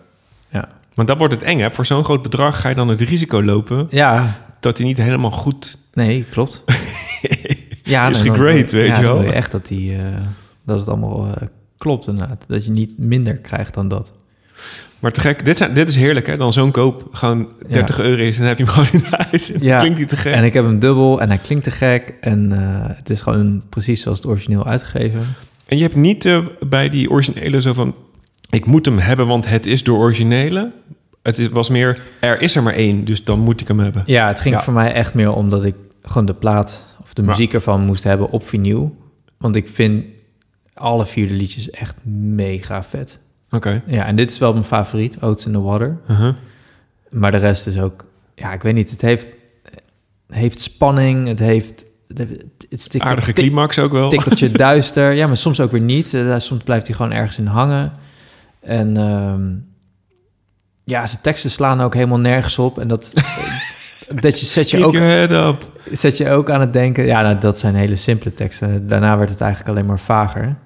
[0.51, 0.69] Ja.
[0.95, 1.71] Want dan wordt het eng, hè?
[1.73, 3.87] Voor zo'n groot bedrag ga je dan het risico lopen...
[3.91, 5.79] Ja, dat hij niet helemaal goed...
[5.93, 6.65] nee, klopt.
[7.89, 9.13] ja, Is nee, gegrade, weet ja, je wel.
[9.15, 10.03] dan wil je echt dat, die, eh,
[10.65, 11.47] dat het allemaal eh,
[11.79, 12.45] klopt inderdaad.
[12.49, 14.13] Dat je niet minder krijgt dan dat.
[14.99, 16.37] Maar te gek, dit, zijn, dit is heerlijk, hè?
[16.37, 18.35] Dan zo'n koop gewoon 30 euro is...
[18.39, 19.53] en dan heb je hem gewoon in huis.
[19.61, 19.79] Ja.
[19.79, 20.33] Klinkt niet te gek.
[20.33, 22.15] En ik heb hem dubbel en hij klinkt te gek.
[22.21, 25.27] En eh, het is gewoon precies zoals het origineel uitgegeven.
[25.67, 26.29] En je hebt niet
[26.69, 27.95] bij die originele zo van...
[28.51, 30.73] ik moet hem hebben, want het is de originele.
[31.23, 34.03] Het is, was meer, er is er maar één, dus dan moet ik hem hebben.
[34.07, 34.63] Ja, het ging Ja.
[34.63, 38.29] voor mij echt meer omdat ik gewoon de plaat of de muziek ervan moest hebben
[38.31, 38.97] op vinyl.
[39.39, 40.05] Want ik vind
[40.75, 43.19] alle vier de liedjes echt mega vet.
[43.51, 43.83] Oké.
[43.87, 45.99] Ja, en dit is wel mijn favoriet, Oats in the Water.
[46.11, 46.35] Uh-huh.
[47.11, 48.05] Maar de rest is ook...
[48.35, 49.27] Ja, ik weet niet, het heeft,
[50.29, 51.85] heeft spanning, het heeft...
[52.09, 54.09] Het, heeft- het is tik- Aardige tik- climax ook wel.
[54.09, 55.13] tikkeltje duister.
[55.13, 56.15] Ja, maar soms ook weer niet.
[56.15, 57.93] Eh, soms blijft hij gewoon ergens in hangen.
[58.61, 59.55] En ehm,
[60.85, 62.79] ja, zijn teksten slaan ook helemaal nergens op.
[62.79, 63.13] En dat,
[64.15, 64.95] dat je, zet, je ook,
[65.93, 67.05] zet je ook aan het denken...
[67.05, 68.87] Ja, nou, dat zijn hele simpele teksten.
[68.87, 70.57] Daarna werd het eigenlijk alleen maar vager.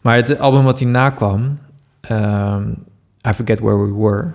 [0.00, 1.58] Maar het album wat hierna kwam...
[2.00, 2.70] ehm,
[3.28, 4.30] I Forget Where We Were...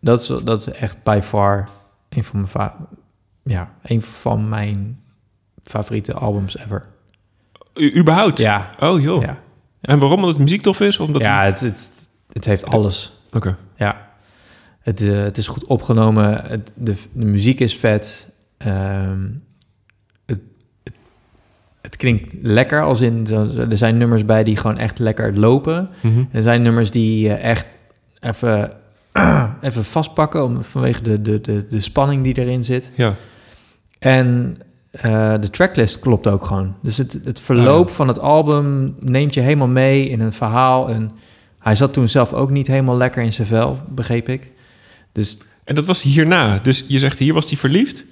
[0.00, 1.68] Dat is, dat is echt by far
[2.08, 2.70] een van mijn,
[3.42, 5.00] ja, een van mijn
[5.62, 6.86] favoriete albums ever.
[7.74, 8.38] U- überhaupt?
[8.38, 9.22] Ja, Oh joh.
[9.22, 9.38] ja.
[9.80, 10.16] En waarom?
[10.18, 10.98] Omdat het muziek tof is?
[10.98, 11.90] Omdat ja, het, het,
[12.32, 13.12] het heeft alles.
[13.32, 13.56] Oké.
[13.76, 14.09] Ja.
[14.90, 16.44] Het, eh, het is goed opgenomen.
[16.46, 18.32] Het, de, de muziek is vet.
[18.56, 19.28] Ehm,
[20.26, 20.38] het,
[20.82, 20.94] het,
[21.80, 22.82] het klinkt lekker.
[22.82, 23.26] Als in,
[23.70, 25.88] er zijn nummers bij die gewoon echt lekker lopen.
[26.00, 26.24] Mhm.
[26.32, 27.78] Er zijn nummers die eh, echt
[28.20, 28.72] even,
[29.60, 30.44] even vastpakken...
[30.44, 32.92] Om, vanwege de, de, de, de spanning die erin zit.
[32.94, 33.14] Ja.
[33.98, 34.56] En
[34.90, 36.74] eh, de tracklist klopt ook gewoon.
[36.82, 37.94] Dus het, het verloop ja.
[37.94, 40.88] van het album neemt je helemaal mee in een verhaal.
[40.88, 41.10] En
[41.58, 44.52] hij zat toen zelf ook niet helemaal lekker in zijn vel, begreep ik.
[45.12, 46.58] Dus En dat was hierna.
[46.62, 48.04] Dus je zegt, hier was hij verliefd.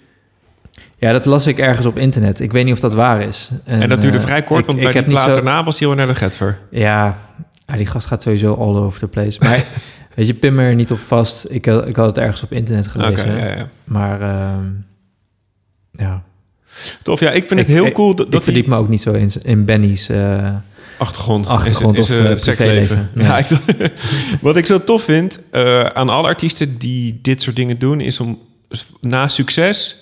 [0.98, 2.40] ja, dat las ik ergens op internet.
[2.40, 3.50] Ik weet niet of dat waar is.
[3.64, 5.88] En, dat duurde eh, vrij kort, ik- want ik bij die zo- daarna was hij
[5.88, 6.58] al naar de Getver.
[6.70, 7.18] Ja,
[7.76, 9.38] die gast gaat sowieso all over the place.
[9.42, 9.64] Maar
[10.14, 11.46] weet je, pin me er niet op vast.
[11.50, 13.36] Ik, had- ik had het ergens op internet gelezen.
[13.36, 13.68] ja, ja.
[13.84, 14.64] Maar ehm,
[15.92, 16.22] ja,
[17.02, 17.30] Tof, ja.
[17.30, 19.64] Ik vind het heel cool dat, ik dat verdiep me ook niet zo in, in
[19.64, 20.08] Benny's...
[20.08, 20.54] eh,
[20.98, 23.10] achtergrond, Achtergrond is, is, of, eh, seksleven.
[23.14, 23.46] Ja, ik,
[24.40, 28.20] wat ik zo tof vind eh, aan alle artiesten die dit soort dingen doen, is
[28.20, 28.38] om
[29.00, 29.96] na succes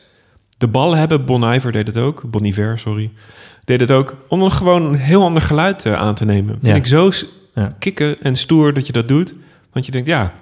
[0.59, 1.25] de bal hebben.
[1.25, 2.23] Bon Iver deed het ook.
[2.31, 3.11] Bon Iver, sorry.
[3.65, 4.17] Deed het ook.
[4.29, 6.53] Om dan gewoon een heel ander geluid eh, aan te nemen.
[6.61, 6.75] Vind Ja.
[6.75, 7.11] ik zo
[7.55, 7.77] Ja.
[7.79, 9.35] kicken en stoer dat je dat doet.
[9.73, 10.35] Want je denkt, ja,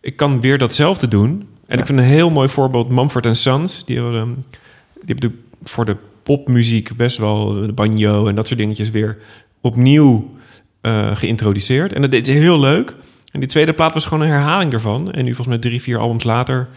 [0.00, 1.30] ik kan weer datzelfde doen.
[1.66, 1.78] En Ja.
[1.80, 3.84] ik vind een heel mooi voorbeeld Mumford Sons.
[3.84, 4.28] Die hebben, ehm,
[4.94, 9.18] die hebben de, voor de popmuziek best wel de banjo en dat soort dingetjes weer
[9.68, 10.36] opnieuw
[10.80, 11.92] eh, geïntroduceerd.
[11.92, 12.94] En dat deed ze heel leuk.
[13.32, 15.12] En die tweede plaat was gewoon een herhaling ervan.
[15.12, 16.68] En nu volgens mij drie, vier albums later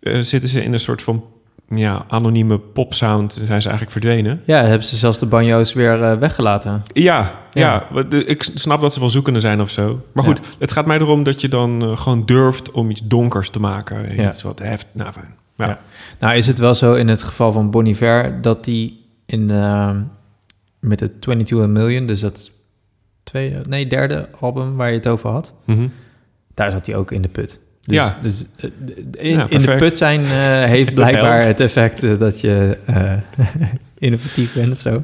[0.00, 1.24] eh, zitten ze in een soort van
[1.68, 3.32] ja, anonieme popsound.
[3.32, 4.42] Zijn ze eigenlijk verdwenen.
[4.44, 6.82] Ja, hebben ze zelfs de banjo's weer eh, weggelaten.
[6.92, 7.86] Ja, ja.
[7.92, 8.06] Ja.
[8.10, 10.00] ik snap dat ze wel zoekende zijn of zo.
[10.12, 13.60] Maar goed, het gaat mij erom dat je dan gewoon durft om iets donkers te
[13.60, 14.08] maken.
[14.08, 14.28] En Ja.
[14.28, 14.86] Iets wat heft.
[14.92, 15.34] Nou, fijn.
[15.56, 15.78] Ja.
[16.18, 18.42] Nou is het wel zo in het geval van Bon Iver...
[18.42, 19.90] dat die in, eh,
[20.86, 22.06] met het 22 A Million...
[22.06, 22.50] dus dat
[23.22, 25.52] tweede, nee, derde album waar je het over had...
[25.64, 25.88] Mhm.
[26.54, 27.60] daar zat hij ook in de put.
[27.80, 28.18] Dus, Ja.
[28.22, 28.70] dus eh,
[29.12, 32.02] in, Ja, in de put zijn eh, heeft blijkbaar het effect...
[32.02, 32.78] eh, dat je
[33.98, 35.02] innovatief bent of zo.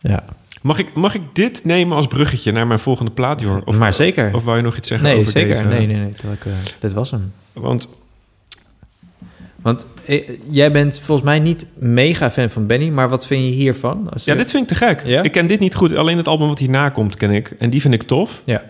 [0.00, 0.24] Ja,
[0.62, 3.62] Mag ik, mag ik dit nemen als bruggetje naar mijn volgende plaat, Jor?
[3.64, 4.34] Of, maar zeker.
[4.34, 5.48] Of wou je nog iets zeggen nee, over zeker.
[5.48, 5.64] deze?
[5.64, 6.12] Nee, nee, nee.
[6.78, 7.32] Dit was hem.
[7.52, 7.88] Want
[9.62, 9.86] Want
[10.50, 14.10] jij bent volgens mij niet mega fan van Benny, maar wat vind je hiervan?
[14.10, 15.02] Als ja, je- dit vind ik te gek.
[15.06, 15.22] Ja?
[15.22, 15.94] Ik ken dit niet goed.
[15.96, 17.50] Alleen het album wat hierna komt ken ik.
[17.58, 18.42] En die vind ik tof.
[18.44, 18.62] Ja.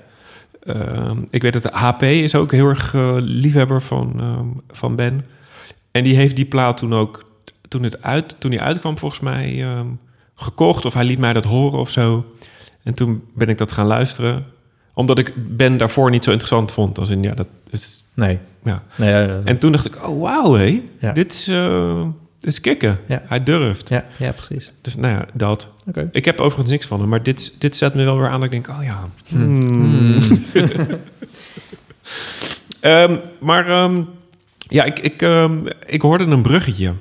[0.62, 4.47] Ehm, ik weet dat HP is ook heel erg eh, liefhebber van, ehm,
[4.78, 5.24] van Ben.
[5.91, 7.30] En die heeft die plaat toen ook,
[7.68, 9.86] toen, het uit, toen die uitkwam volgens mij, ehm,
[10.34, 10.84] gekocht.
[10.84, 12.26] Of hij liet mij dat horen of zo.
[12.82, 14.45] En toen ben ik dat gaan luisteren.
[14.95, 16.99] Omdat ik Ben daarvoor niet zo interessant vond.
[16.99, 18.05] Als in, ja, dat is...
[18.14, 18.39] Nee.
[18.68, 18.82] Ja.
[18.96, 20.82] nee ja, ja, En toen dacht ik, oh wauw hé.
[21.12, 21.44] Dit, is,
[22.38, 22.98] dit is kicken.
[23.06, 23.88] Hij durft.
[23.88, 24.72] ja, ja, precies.
[24.80, 25.68] Dus nou ja, dat.
[25.86, 26.08] Oké.
[26.12, 27.08] Ik heb overigens niks van hem.
[27.08, 29.08] Maar dit, dit zet me wel weer aan dat ik denk, oh ja.
[29.28, 29.56] Hmm.
[29.56, 30.18] hmm.
[32.80, 34.02] Ehm, maar ehm,
[34.58, 36.94] ja, ik, ik, ehm, ik hoorde een bruggetje.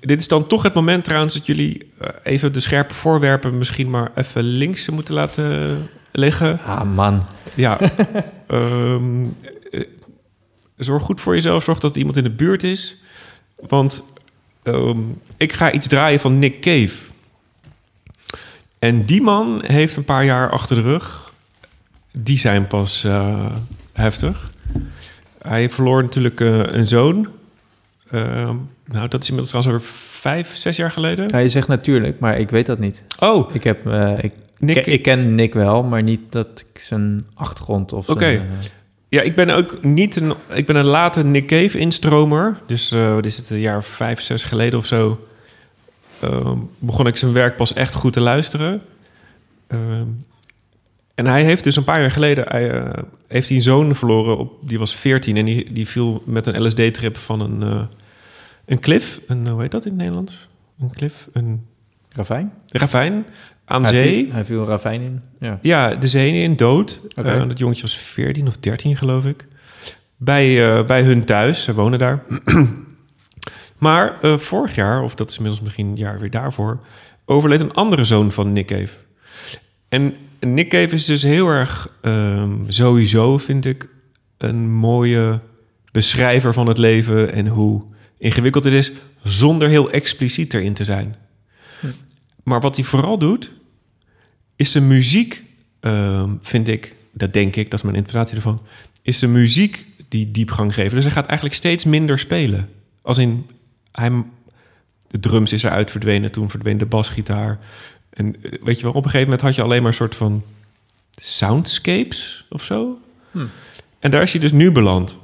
[0.00, 3.90] Dit is dan toch het moment trouwens dat jullie eh, even de scherpe voorwerpen misschien
[3.90, 5.78] maar even links moeten laten
[6.12, 6.60] liggen.
[6.66, 7.22] Ah, man.
[7.54, 7.78] Ja.
[8.46, 9.24] Ehm,
[9.70, 9.80] eh,
[10.76, 11.64] zorg goed voor jezelf.
[11.64, 13.02] Zorg dat iemand in de buurt is.
[13.56, 14.04] Want
[14.62, 14.98] ehm,
[15.36, 16.96] ik ga iets draaien van Nick Cave.
[18.78, 21.32] En die man heeft een paar jaar achter de rug.
[22.12, 23.46] Die zijn pas eh,
[23.92, 24.50] heftig.
[25.42, 27.28] Hij verloor natuurlijk eh, een zoon.
[28.10, 29.80] Ehm, nou, dat is inmiddels trouwens alweer
[30.20, 31.28] vijf, zes jaar geleden.
[31.28, 33.02] Ja, je zegt natuurlijk, maar ik weet dat niet.
[33.18, 33.86] Oh, Ik, heb,
[34.20, 34.32] ik,
[34.66, 34.76] Nick.
[34.76, 38.24] ik, ik ken Nick wel, maar niet dat ik zijn achtergrond of Oké.
[38.24, 38.40] eh,
[39.08, 40.32] Ja, ik ben ook niet een.
[40.52, 42.60] Ik ben een late Nick Cave instromer.
[42.66, 45.26] Dus eh wat is het een jaar vijf, zes geleden of zo.
[46.20, 48.82] ehm, begon ik zijn werk pas echt goed te luisteren.
[49.66, 50.06] Ehm,
[51.14, 54.38] en hij heeft dus een paar jaar geleden hij, eh, heeft hij een zoon verloren.
[54.38, 57.82] Op, die was 14 en die, die viel met een LSD-trip van een, eh
[58.66, 59.20] een klif.
[59.26, 60.48] Een, hoe heet dat in het Nederlands?
[60.80, 61.28] Een klif?
[61.32, 61.66] Een
[62.14, 62.52] Ravijn?
[62.68, 63.26] ravijn
[63.64, 64.24] aan Hij zee.
[64.24, 65.22] viel, hij viel een ravijn in.
[65.38, 65.58] Ja.
[65.62, 67.00] Ja, de zee in, dood.
[67.16, 67.30] Oké.
[67.32, 69.46] Eh, dat jongetje was 14 of 13, geloof ik.
[70.16, 72.22] Bij, eh, bij hun thuis, ze wonen daar.
[73.78, 76.78] maar eh, vorig jaar, of dat is inmiddels misschien een jaar weer daarvoor...
[77.24, 78.94] overleed een andere zoon van Nick Cave.
[79.88, 83.88] En Nick Cave is dus heel erg ehm, sowieso, vind ik...
[84.38, 85.40] een mooie
[85.92, 87.82] beschrijver van het leven en hoe
[88.18, 88.92] ingewikkeld het is...
[89.22, 91.14] zonder heel expliciet erin te zijn.
[92.42, 93.50] Maar wat hij vooral doet,
[94.56, 95.42] is de muziek,
[95.80, 98.60] ehm, vind ik, dat denk ik, dat is mijn interpretatie ervan,
[99.02, 100.94] is de muziek die diepgang geeft.
[100.94, 102.68] Dus hij gaat eigenlijk steeds minder spelen.
[103.02, 103.46] Als in,
[103.92, 104.10] hij,
[105.08, 107.58] de drums is eruit verdwenen, toen verdween de basgitaar.
[108.10, 110.14] En eh, weet je wel, op een gegeven moment had je alleen maar een soort
[110.14, 110.42] van
[111.10, 112.98] soundscapes of zo.
[113.98, 115.18] En daar is hij dus nu beland.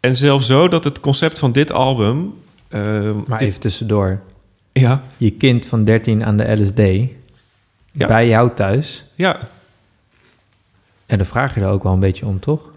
[0.00, 2.34] En zelfs zo dat het concept van dit album...
[2.68, 4.20] ehm, Maar dit- even tussendoor.
[4.80, 6.80] Ja, Je kind van 13 aan de LSD
[7.92, 8.06] Ja.
[8.06, 9.04] bij jou thuis.
[9.14, 9.38] ja,
[11.06, 12.74] En dan vraag je er ook wel een beetje om, toch?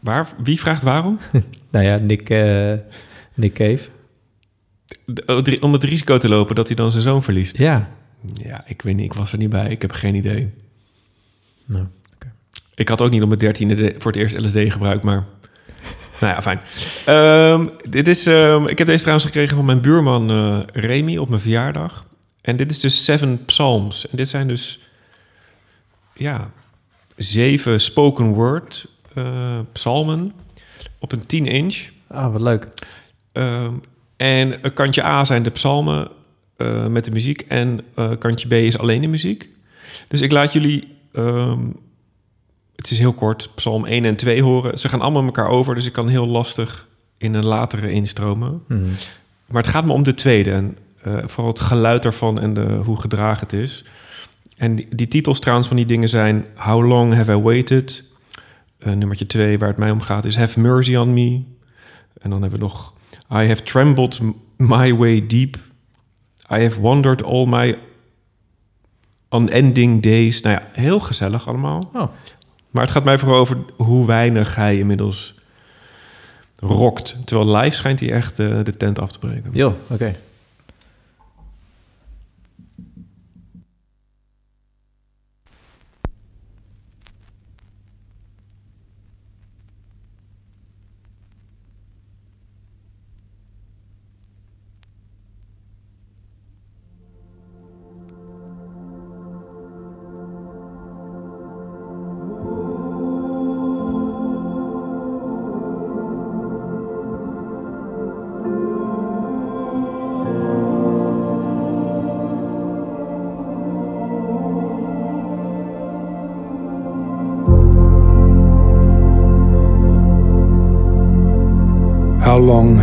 [0.00, 1.18] waar, wie vraagt waarom?
[1.70, 2.72] Nou ja, Nick, eh,
[3.34, 3.88] Nick Cave.
[5.06, 7.58] De- oh, Om het risico te lopen dat hij dan zijn zoon verliest.
[7.58, 7.90] Ja.
[8.32, 9.04] Ja, ik weet niet.
[9.04, 9.70] Ik was er niet bij.
[9.70, 10.50] Ik heb geen idee.
[11.64, 11.86] Nou,
[12.74, 15.24] Ik had ook niet op mijn dertiende de- voor het eerst LSD gebruikt, maar...
[16.20, 16.60] Nou ja, fijn.
[17.04, 21.28] Ehm, dit is, ehm, ik heb deze trouwens gekregen van mijn buurman eh, Remy op
[21.28, 22.06] mijn verjaardag.
[22.40, 24.08] En dit is dus Seven Psalms.
[24.08, 24.80] En dit zijn dus...
[26.14, 26.50] Ja,
[27.16, 30.32] zeven spoken word eh, psalmen
[30.98, 31.88] op een 10 inch.
[32.08, 32.68] ah, wat leuk.
[33.32, 33.72] Ehm,
[34.16, 36.08] en kantje A zijn de psalmen
[36.56, 37.40] eh, met de muziek.
[37.40, 37.84] En
[38.18, 39.48] kantje B is alleen de muziek.
[40.08, 41.00] Dus ik laat jullie...
[42.76, 44.78] het is heel kort, psalm 1 en 2 horen.
[44.78, 48.62] Ze gaan allemaal elkaar over, dus ik kan heel lastig in een latere instromen.
[48.68, 48.80] Mhm.
[49.46, 50.50] Maar het gaat me om de tweede.
[50.50, 53.84] En eh, vooral het geluid ervan en de, hoe gedragen het is.
[54.56, 56.46] En die, die titels trouwens van die dingen zijn...
[56.54, 58.04] How long have I waited?
[58.78, 61.42] Eh, nummertje twee, waar het mij om gaat, is Have mercy on me.
[62.20, 62.92] En dan hebben we nog...
[63.30, 64.20] I have trembled
[64.56, 65.56] my way deep.
[66.50, 67.78] I have wandered all my
[69.30, 70.40] unending days.
[70.40, 71.90] Nou ja, heel gezellig allemaal.
[71.92, 72.08] Oh,
[72.72, 75.34] Maar het gaat mij vooral over hoe weinig hij inmiddels
[76.56, 77.16] rokt.
[77.24, 79.50] Terwijl live schijnt hij echt eh, de tent af te breken.
[79.52, 80.14] joh, oké.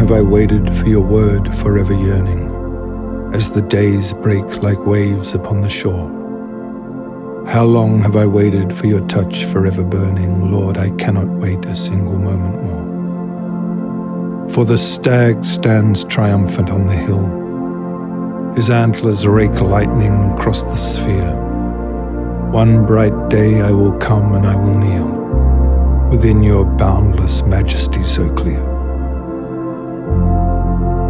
[0.09, 2.49] Have I waited for your word, forever yearning,
[3.31, 6.09] as the days break like waves upon the shore?
[7.45, 10.51] How long have I waited for your touch, forever burning?
[10.51, 14.49] Lord, I cannot wait a single moment more.
[14.49, 18.55] For the stag stands triumphant on the hill.
[18.55, 21.35] His antlers rake lightning across the sphere.
[22.51, 28.33] One bright day I will come and I will kneel within your boundless majesty so
[28.33, 28.68] clear.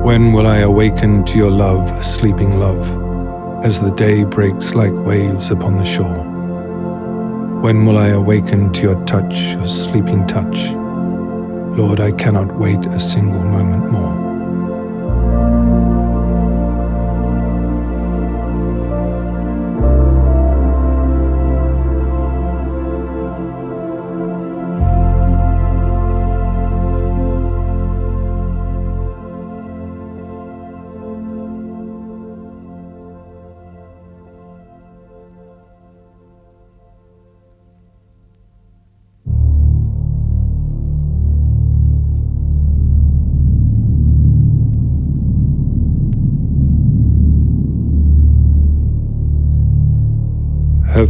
[0.10, 2.84] When will I awaken to your love, sleeping love,
[3.64, 6.24] as the day breaks like waves upon the shore?
[7.62, 10.72] When will I awaken to your touch, your sleeping touch?
[11.78, 14.19] Lord, I cannot wait a single moment more.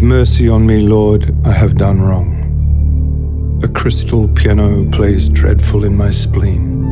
[0.10, 3.60] Mercy on me, Lord, I have done wrong.
[3.64, 6.84] A crystal piano plays dreadful in my spleen,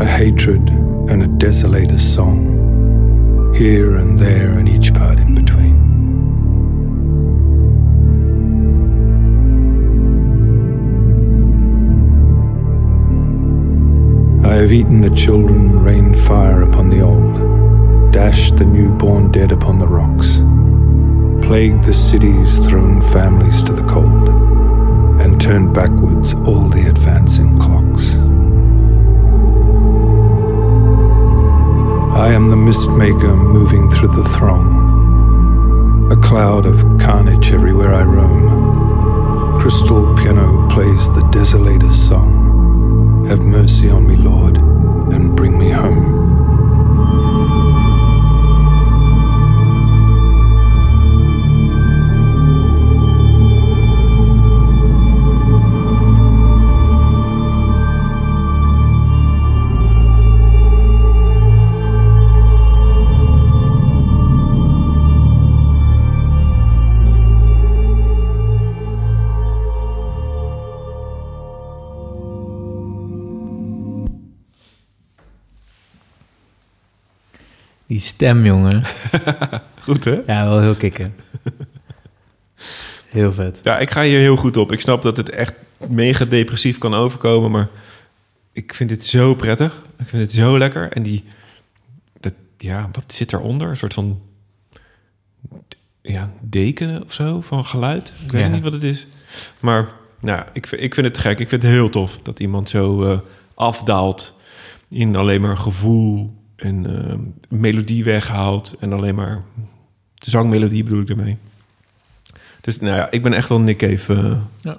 [0.00, 0.68] a hatred
[1.08, 5.76] and a desolator song, here and there and each part in between.
[14.44, 19.78] I have eaten the children, rained fire upon the old, dashed the newborn dead upon
[19.78, 20.42] the rocks
[21.46, 24.28] plagued the cities, thrown families to the cold,
[25.20, 28.16] and turned backwards all the advancing clocks.
[32.18, 38.02] I am the mist maker moving through the throng, a cloud of carnage everywhere I
[38.02, 39.60] roam.
[39.60, 43.24] Crystal piano plays the desolator's song.
[43.28, 44.58] Have mercy on me, Lord,
[78.06, 78.82] stem, jongen.
[79.86, 80.20] Goed, hè?
[80.26, 81.14] Ja, wel heel kicken.
[83.08, 83.58] Heel vet.
[83.62, 84.72] Ja, ik ga hier heel goed op.
[84.72, 85.52] Ik snap dat het echt
[85.88, 87.68] mega depressief kan overkomen, maar
[88.52, 89.82] ik vind dit zo prettig.
[89.98, 90.92] Ik vind het zo lekker.
[90.92, 91.24] En die,
[92.20, 93.68] dat, ja, wat zit eronder?
[93.68, 94.20] Een soort van,
[96.02, 98.12] ja, deken of zo van geluid.
[98.24, 98.48] Ik weet Ja.
[98.48, 99.06] niet wat het is.
[99.60, 99.88] Maar,
[100.20, 101.38] nou, ik, vind- ik vind het gek.
[101.38, 103.18] Ik vind het heel tof dat iemand zo eh,
[103.54, 104.34] afdaalt
[104.88, 109.42] in alleen maar gevoel en eh, melodie weghaalt en alleen maar
[110.14, 111.36] zangmelodie bedoel ik ermee.
[112.60, 114.14] Dus nou ja, ik ben echt wel Nick Cave.
[114.62, 114.72] eh,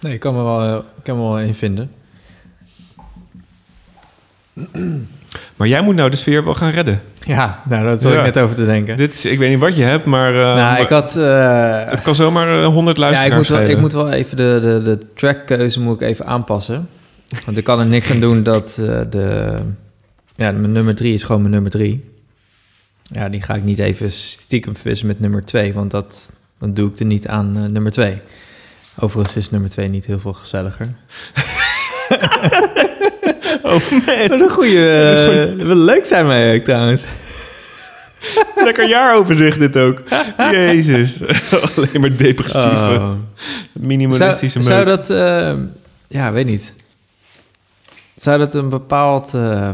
[0.00, 1.90] Nee, ik kan me wel, ik kan me wel in vinden.
[5.56, 7.00] Maar jij moet nou de sfeer wel gaan redden.
[7.26, 8.18] Ja, nou, daar zat Ja.
[8.18, 8.96] ik net over te denken.
[8.96, 11.16] Dit is, ik weet niet wat je hebt, maar, eh, nou, maar ik had...
[11.16, 14.36] eh, het kan zomaar eh, 100 ja, luisteraars ik moet, wel, ik moet wel even
[14.36, 16.88] de, de, de trackkeuze moet ik even aanpassen.
[17.44, 19.56] Want ik kan er niks aan doen dat eh, de...
[20.40, 22.04] Ja, mijn nummer drie is gewoon mijn nummer drie.
[23.02, 25.72] Ja, die ga ik niet even stiekem verwissen met nummer twee.
[25.72, 28.18] Want dat, dan doe ik er niet aan eh, nummer twee.
[28.98, 30.88] Overigens is nummer twee niet heel veel gezelliger.
[33.62, 35.54] Oh man, Wat een goede...
[35.58, 37.04] Uh, wat leuk zijn wij ook trouwens.
[38.64, 40.02] lekker jaaroverzicht dit ook.
[40.36, 41.20] Jezus.
[41.76, 43.12] Alleen maar depressieve, Oh.
[43.72, 45.10] minimalistische Zou, zou dat...
[45.10, 45.54] eh,
[46.08, 46.74] ja, weet niet.
[48.16, 49.70] Zou dat een bepaald eh,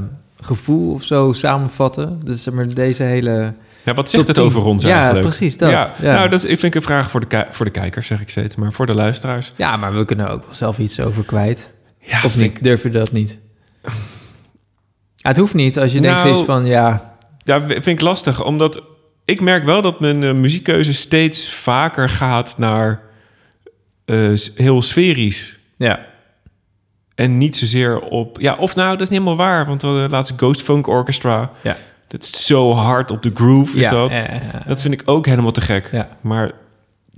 [0.46, 2.20] gevoel of zo samenvatten?
[2.24, 3.54] Dus zeg maar deze hele...
[3.84, 4.44] Ja, wat zegt het 10?
[4.44, 5.26] over ons Ja, eigenlijk?
[5.26, 5.70] precies dat.
[5.70, 6.12] Ja, Ja.
[6.12, 8.28] Nou, dat is, ik vind ik een vraag voor de, voor de kijkers, zeg ik
[8.30, 8.56] steeds.
[8.56, 9.52] Maar voor de luisteraars.
[9.56, 11.72] Ja, maar we kunnen ook wel zelf iets over kwijt.
[12.00, 12.44] Ja, of niet?
[12.54, 13.38] ik- Durf je dat niet?
[15.14, 15.78] Ja, het hoeft niet.
[15.78, 16.66] Als je denkt Nou, zoiets van...
[16.66, 18.82] Ja, Ja, vind ik lastig, omdat
[19.24, 23.00] ik merk wel dat mijn eh, muziekkeuze steeds vaker gaat naar
[24.04, 25.58] eh, heel sferisch.
[25.76, 26.06] ja,
[27.16, 28.40] En niet zozeer op...
[28.40, 29.66] Ja, of nou, dat is niet helemaal waar.
[29.66, 31.50] Want we hadden laatst Ghost Funk Orchestra.
[31.62, 31.76] ja.
[32.08, 34.10] Dat is zo hard op de groove, is ja, dat.
[34.10, 35.88] eh, Dat vind ik ook helemaal te gek.
[35.92, 36.08] Ja.
[36.20, 36.52] Maar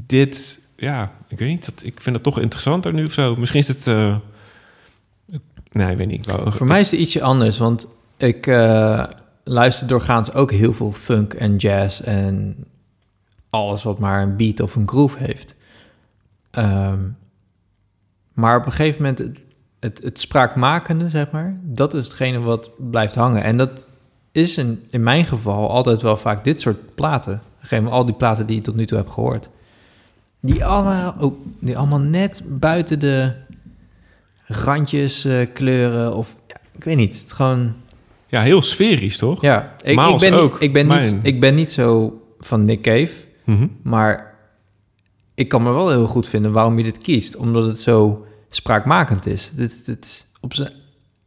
[0.06, 1.64] dit, ja, ik weet niet.
[1.64, 3.34] Dat, ik vind het toch interessanter nu of zo.
[3.36, 4.16] Misschien is het, eh,
[5.32, 5.40] het
[5.72, 6.26] Nee, weet niet.
[6.26, 7.86] Ik wou- Voor mij is het ietsje anders, want
[8.16, 9.04] ik eh,
[9.44, 12.56] luister doorgaans ook heel veel funk en jazz en
[13.50, 15.54] alles wat maar een beat of een groove heeft.
[16.50, 16.98] Ehm,
[18.34, 19.40] maar op een gegeven moment, het,
[19.80, 23.42] het, het spraakmakende, zeg maar, dat is hetgene wat blijft hangen.
[23.42, 23.86] En dat
[24.32, 27.42] is in, in mijn geval altijd wel vaak dit soort platen.
[27.58, 29.48] Gegeven al die platen die je tot nu toe hebt gehoord.
[30.40, 33.32] Die allemaal, ook, die allemaal net buiten de
[34.46, 37.20] randjes eh, kleuren of ja, ik weet niet.
[37.22, 37.72] Het gewoon
[38.26, 39.40] Ja, heel sferisch, toch?
[39.42, 39.74] ja.
[39.82, 40.58] Ik, ik ben ook.
[40.60, 43.10] ik ben niet, ik ben niet zo van Nick Cave,
[43.44, 43.66] Mhm.
[43.82, 44.34] maar
[45.34, 49.26] ik kan me wel heel goed vinden waarom je dit kiest, omdat het zo spraakmakend
[49.26, 49.50] is.
[49.54, 50.72] Dit, dit is op zijn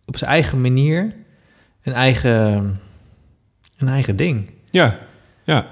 [0.06, 1.14] op zijn eigen manier
[1.84, 2.80] een eigen
[3.78, 4.52] een eigen ding.
[4.70, 5.00] Ja,
[5.44, 5.68] ja.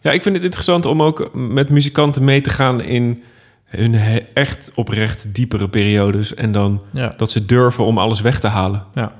[0.00, 3.22] Ja, ik vind het interessant om ook met muzikanten mee te gaan in
[3.64, 3.94] hun
[4.34, 6.34] echt oprecht diepere periodes.
[6.34, 7.12] En dan Ja.
[7.16, 8.84] dat ze durven om alles weg te halen.
[8.94, 9.12] Ja.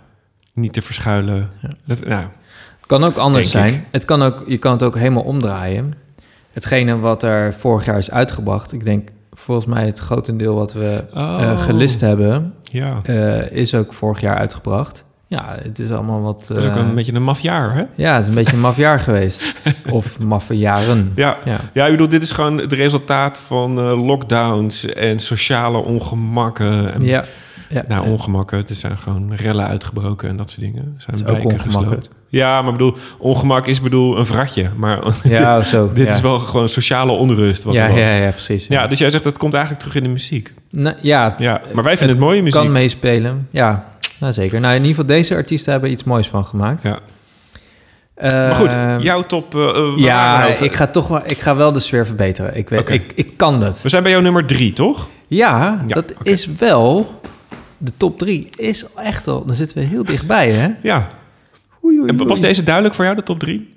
[0.53, 1.51] Niet te verschuilen.
[1.63, 1.71] Ja.
[1.85, 2.23] Dat, nou,
[2.77, 3.51] Het kan ook anders ik.
[3.51, 3.87] zijn.
[3.91, 5.95] Het kan ook, je kan het ook helemaal omdraaien.
[6.53, 9.09] Hetgene wat er vorig jaar is uitgebracht, ik denk
[9.41, 11.59] volgens mij het grotendeel wat we eh, Oh.
[11.61, 15.05] gelist hebben, ja, eh, is ook vorig jaar uitgebracht.
[15.27, 16.45] Ja, het is allemaal wat...
[16.49, 17.85] dat is ook eh, een beetje een mafjaar, hè?
[17.95, 19.55] Ja, het is een beetje een mafjaar geweest.
[19.91, 21.13] Of maffe jaren.
[21.15, 21.37] Ja.
[21.45, 21.57] Ja.
[21.73, 26.93] ja, ik bedoel, dit is gewoon het resultaat van eh, lockdowns en sociale ongemakken.
[26.93, 27.25] En, Ja.
[27.69, 27.83] ja.
[27.87, 28.59] Nou, ongemakken.
[28.59, 30.83] Het zijn gewoon rellen uitgebroken en dat soort dingen.
[30.97, 32.09] Er Zijn Het is ook wijken ongemakkelijk.
[32.33, 34.71] Ja, maar bedoel, ongemak is bedoel een vratje.
[34.77, 35.91] Maar Ja, zo.
[35.93, 36.13] dit ja.
[36.15, 37.65] is wel gewoon sociale onrust.
[37.65, 37.99] Wat ja, er was.
[37.99, 38.67] ja, ja, precies.
[38.67, 40.53] Ja, dus jij zegt dat komt eigenlijk terug in de muziek.
[40.71, 42.61] Nou, ja, Ja, maar wij vinden het, mooie muziek.
[42.61, 43.49] kan meespelen.
[43.51, 43.85] Ja,
[44.21, 44.61] nou zeker.
[44.61, 46.83] Nou, in ieder geval, deze artiesten hebben iets moois van gemaakt.
[46.83, 46.99] Ja.
[48.23, 49.55] Maar goed, jouw top.
[49.55, 52.57] eh, eh, Ja, ik ga toch wel, ik ga wel de sfeer verbeteren.
[52.57, 53.83] Ik, weet, ik, ik kan dat.
[53.83, 55.09] We zijn bij jou nummer drie, toch?
[55.27, 57.21] Ja, Ja, dat is wel...
[57.79, 59.45] De top drie is echt al...
[59.45, 60.69] Dan zitten we heel dichtbij, hè?
[60.83, 61.09] Ja.
[61.85, 62.41] Oei, oei, En was oei.
[62.41, 63.69] deze duidelijk voor jou, de top drie?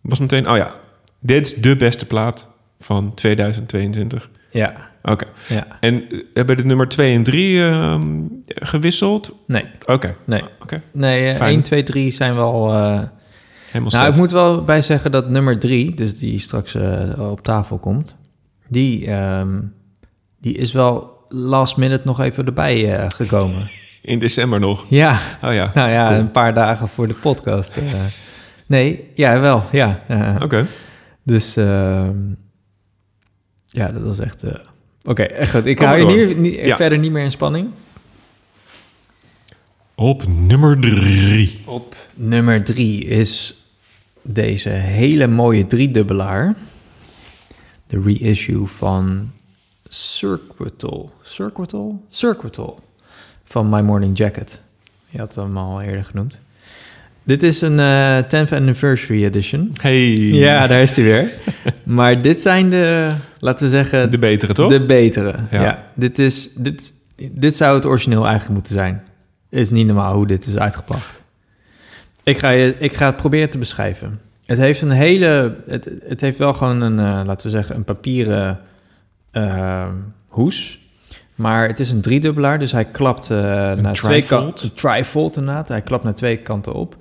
[0.00, 0.74] Was meteen, oh ja,
[1.20, 2.46] dit is de beste plaat
[2.80, 4.30] van 2022.
[4.50, 5.24] Ja, Oké.
[5.48, 5.66] ja.
[5.80, 7.60] En eh, hebben de nummer 2 en 3
[8.46, 9.38] gewisseld?
[9.46, 10.16] Nee, Oké.
[10.26, 10.42] nee.
[10.62, 10.82] Oké.
[10.92, 11.50] Nee, eh, Fijn.
[11.54, 12.68] 1, 2, 3 zijn wel...
[12.74, 13.02] eh,
[13.66, 14.12] Helemaal Nou, set.
[14.12, 18.16] ik moet wel bij zeggen dat nummer drie, dus die straks eh, op tafel komt,
[18.68, 19.60] die, ehm,
[20.40, 23.68] die is wel last minute nog even erbij eh, gekomen.
[24.02, 24.86] In december nog.
[24.88, 25.70] ja, Oh ja.
[25.74, 26.18] nou ja, Cool.
[26.18, 27.76] een paar dagen voor de podcast.
[27.76, 28.04] eh.
[28.66, 30.02] nee, ja, wel, ja.
[30.42, 30.66] Oké.
[31.22, 32.16] Dus ehm,
[33.66, 34.42] ja, dat was echt...
[34.42, 34.54] eh,
[35.04, 35.66] Oké, echt goed.
[35.66, 36.76] Ik Kom hou je niet, niet- Ja.
[36.76, 37.68] verder niet meer in spanning.
[39.94, 41.62] Op nummer 3.
[41.66, 43.54] Op nummer drie is
[44.22, 46.54] deze hele mooie driedubbelaar.
[47.86, 49.30] De reissue van
[49.88, 51.12] Circuital.
[51.22, 52.04] Circuital?
[52.08, 52.80] Circuital.
[53.48, 54.60] Van My Morning Jacket.
[55.08, 56.40] Je had hem al eerder genoemd.
[57.22, 59.72] Dit is een eh 10th Anniversary Edition.
[59.80, 60.14] Hey.
[60.16, 61.32] Ja, daar is hij weer.
[61.98, 64.70] maar dit zijn de, laten we zeggen, De betere, toch?
[64.70, 65.34] de betere.
[65.50, 65.62] Ja.
[65.62, 65.90] Ja.
[65.94, 66.92] dit, is, dit,
[67.30, 69.02] dit zou het origineel eigenlijk moeten zijn.
[69.50, 71.22] Het is niet normaal hoe dit is uitgebracht.
[72.22, 74.20] Ik ga, je, ik ga het proberen te beschrijven.
[74.46, 75.56] Het heeft een hele...
[75.66, 78.60] Het, het heeft wel gewoon een, eh, laten we zeggen, een papieren
[79.30, 79.88] eh,
[80.28, 80.80] hoes.
[81.38, 84.66] Maar het is een driedubbelaar, dus hij klapt eh, naar twee kanten.
[84.68, 85.68] Een trifold inderdaad.
[85.68, 86.96] Hij klapt naar twee kanten op.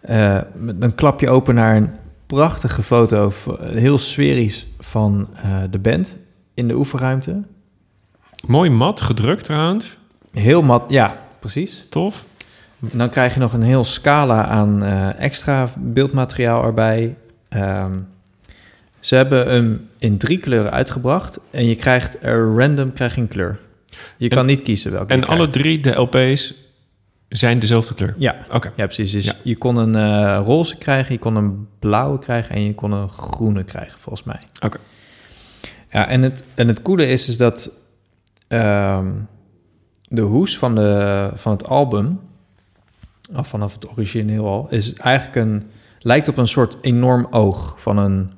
[0.00, 0.38] Eh,
[0.74, 1.90] dan klap je open naar een
[2.26, 6.16] prachtige foto, v- heel sferisch, van eh, de band
[6.54, 7.42] in de oefenruimte.
[8.46, 9.96] Mooi mat, gedrukt trouwens.
[10.32, 11.86] Heel mat, ja, precies.
[11.90, 12.24] Tof.
[12.92, 17.16] En dan krijg je nog een heel scala aan eh, extra beeldmateriaal erbij.
[17.48, 17.92] Ehm,
[19.00, 23.28] ze hebben hem in drie kleuren uitgebracht en je krijgt er random krijg je een
[23.28, 23.58] kleur.
[24.16, 26.54] Je En- kan niet kiezen welke En alle drie de LP's
[27.28, 28.14] zijn dezelfde kleur.
[28.18, 28.72] Ja, Oké.
[28.76, 29.12] ja, precies.
[29.12, 29.32] Dus Ja.
[29.42, 33.08] je kon een eh, roze krijgen, je kon een blauwe krijgen en je kon een
[33.08, 34.40] groene krijgen, volgens mij.
[34.60, 34.78] Oké.
[35.90, 37.70] Ja, en het, en het coole is, is dat
[38.48, 39.12] ehm,
[40.02, 42.20] de hoes van, de, van het album,
[43.36, 45.66] of vanaf het origineel al, is eigenlijk een,
[45.98, 48.30] lijkt op een soort enorm oog van een,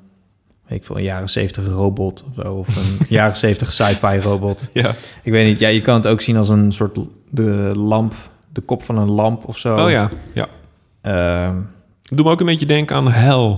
[0.67, 4.67] ik veel, een jaren zeventig robot of zo, of een jaren zeventig sci-fi robot.
[4.73, 4.95] Ja.
[5.23, 6.99] Ik weet niet, ja, je kan het ook zien als een soort
[7.29, 8.13] de lamp,
[8.53, 9.83] de kop van een lamp of zo.
[9.83, 10.09] Oh ja.
[10.33, 10.47] ja.
[11.01, 11.55] Ehm,
[12.09, 13.57] Doe me ook een beetje denken aan Hell.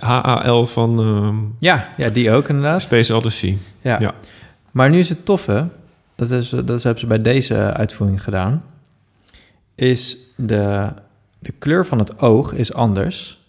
[0.00, 2.82] H-A-L van ehm, ja, ja, die ook inderdaad.
[2.82, 3.58] Space Odyssey.
[3.80, 3.98] Ja.
[4.00, 4.14] Ja.
[4.70, 5.68] Maar nu is het toffe,
[6.14, 8.64] dat, is, dat hebben ze bij deze uitvoering gedaan,
[9.74, 10.88] is de,
[11.38, 13.43] de kleur van het oog is anders.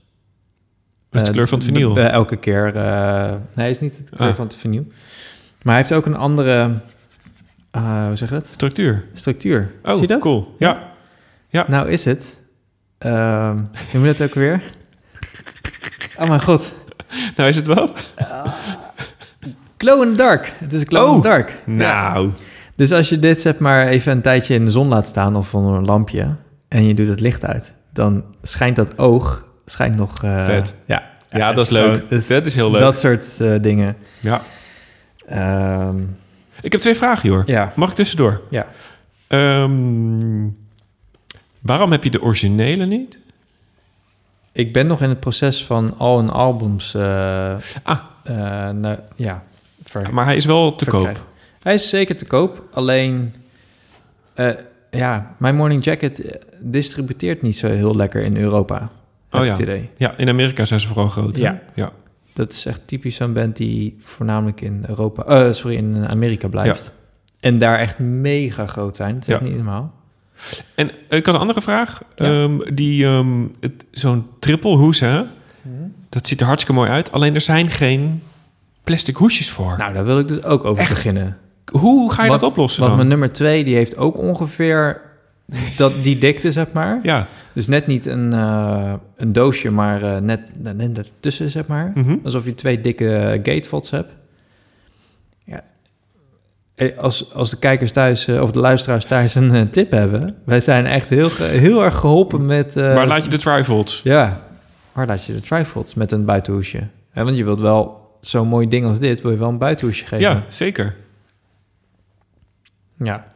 [1.15, 1.97] Is de Eh, kleur van het vinyl.
[1.97, 2.75] elke keer.
[2.75, 4.35] eh, nee, is niet de kleur Ah.
[4.35, 4.85] van het vinyl.
[5.61, 6.71] Maar hij heeft ook een andere
[7.71, 8.45] eh, hoe zeg je dat?
[8.45, 9.05] Structuur.
[9.13, 9.71] Structuur.
[9.83, 10.19] Oh, Zie je dat?
[10.21, 10.55] cool.
[10.59, 10.93] Ja.
[11.67, 12.39] Nou is het.
[12.97, 13.57] ehm
[13.93, 14.61] moet het ook weer?
[16.19, 16.73] Oh mijn god.
[17.35, 18.13] Nou is het wat?
[19.77, 20.53] Glow in the dark.
[20.57, 21.21] Het is glow in Oh.
[21.21, 21.61] the dark.
[21.65, 22.31] Nou.
[22.75, 25.53] Dus als je dit zeg maar even een tijdje in de zon laat staan of
[25.53, 26.35] onder een lampje
[26.67, 30.23] en je doet het licht uit, dan schijnt dat oog schijnt nog.
[30.23, 30.73] eh, Vet.
[30.85, 31.93] Ja, Ja, dat is leuk.
[31.93, 32.81] gewoon- dus Dat is heel leuk.
[32.81, 33.95] Dat soort eh, dingen.
[34.21, 34.41] Ja.
[35.27, 35.97] Ehm,
[36.61, 37.43] Ik heb twee vragen, hoor.
[37.45, 38.41] ja, Mag ik tussendoor?
[38.49, 38.67] ja.
[39.27, 40.47] Ehm,
[41.61, 43.17] waarom heb je de originele niet?
[44.51, 46.93] Ik ben nog in het proces van al hun albums.
[46.93, 47.99] eh, Ah.
[49.15, 49.43] ja,
[49.83, 51.13] ver- Maar hij is wel te verkrijgen.
[51.13, 51.27] koop.
[51.61, 53.33] Hij is zeker te koop, alleen
[54.91, 58.89] ja, My Morning Jacket distributeert niet zo heel lekker in Europa.
[59.31, 59.59] Oh ja.
[59.59, 59.89] idee.
[59.97, 61.35] Ja, in Amerika zijn ze vooral groot.
[61.35, 61.61] Ja.
[61.75, 61.91] ja.
[62.33, 66.91] Dat is echt typisch zo'n band die voornamelijk in Europa, eh, sorry, in Amerika blijft.
[67.39, 69.15] En daar echt mega groot zijn.
[69.15, 69.43] Het is Ja.
[69.43, 69.93] niet normaal.
[70.75, 72.01] En ik had een andere vraag.
[72.15, 72.25] Ja.
[72.43, 73.45] Ehm, die, ehm,
[73.91, 75.21] zo'n triple hoes, hè?
[76.09, 77.11] Dat ziet er hartstikke mooi uit.
[77.11, 78.21] Alleen er zijn geen
[78.83, 79.75] plastic hoesjes voor.
[79.77, 80.93] Nou, daar wil ik dus ook over Echt?
[80.93, 81.37] beginnen.
[81.71, 83.07] Hoe ga je Want- dat oplossen Want dan?
[83.07, 85.01] mijn nummer twee, die heeft ook ongeveer
[85.77, 86.99] dat, die dikte, zeg maar.
[87.03, 87.27] Ja.
[87.55, 90.41] Dus net niet een, eh, een doosje, maar eh, net,
[90.75, 91.91] net ertussen, zeg maar.
[91.95, 92.15] Mhm.
[92.23, 94.13] Alsof je twee dikke gatefods hebt.
[95.43, 95.63] Ja.
[96.75, 100.35] Eh, Als, als de kijkers thuis, of de luisteraars thuis een tip hebben...
[100.43, 102.75] wij zijn echt heel, heel erg geholpen met...
[102.75, 104.01] Waar laat je de trifolds?
[104.03, 104.41] Ja,
[104.91, 106.87] waar laat je de trifolds met een buitenhoesje?
[107.13, 109.21] Want je wilt wel zo'n mooi ding als dit...
[109.21, 110.19] wil je wel een buitenhoesje geven.
[110.19, 110.95] Ja, zeker.
[112.97, 113.27] ja.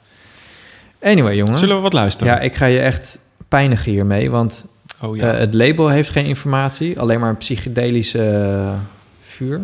[1.02, 1.58] Anyway, jongen.
[1.58, 2.34] Zullen we wat luisteren?
[2.34, 3.20] Ja, ik ga je echt
[3.50, 4.66] pijnigen hiermee, want
[5.02, 5.34] Oh ja.
[5.34, 8.74] eh, het label heeft geen informatie, alleen maar een psychedelische
[9.20, 9.62] vuur.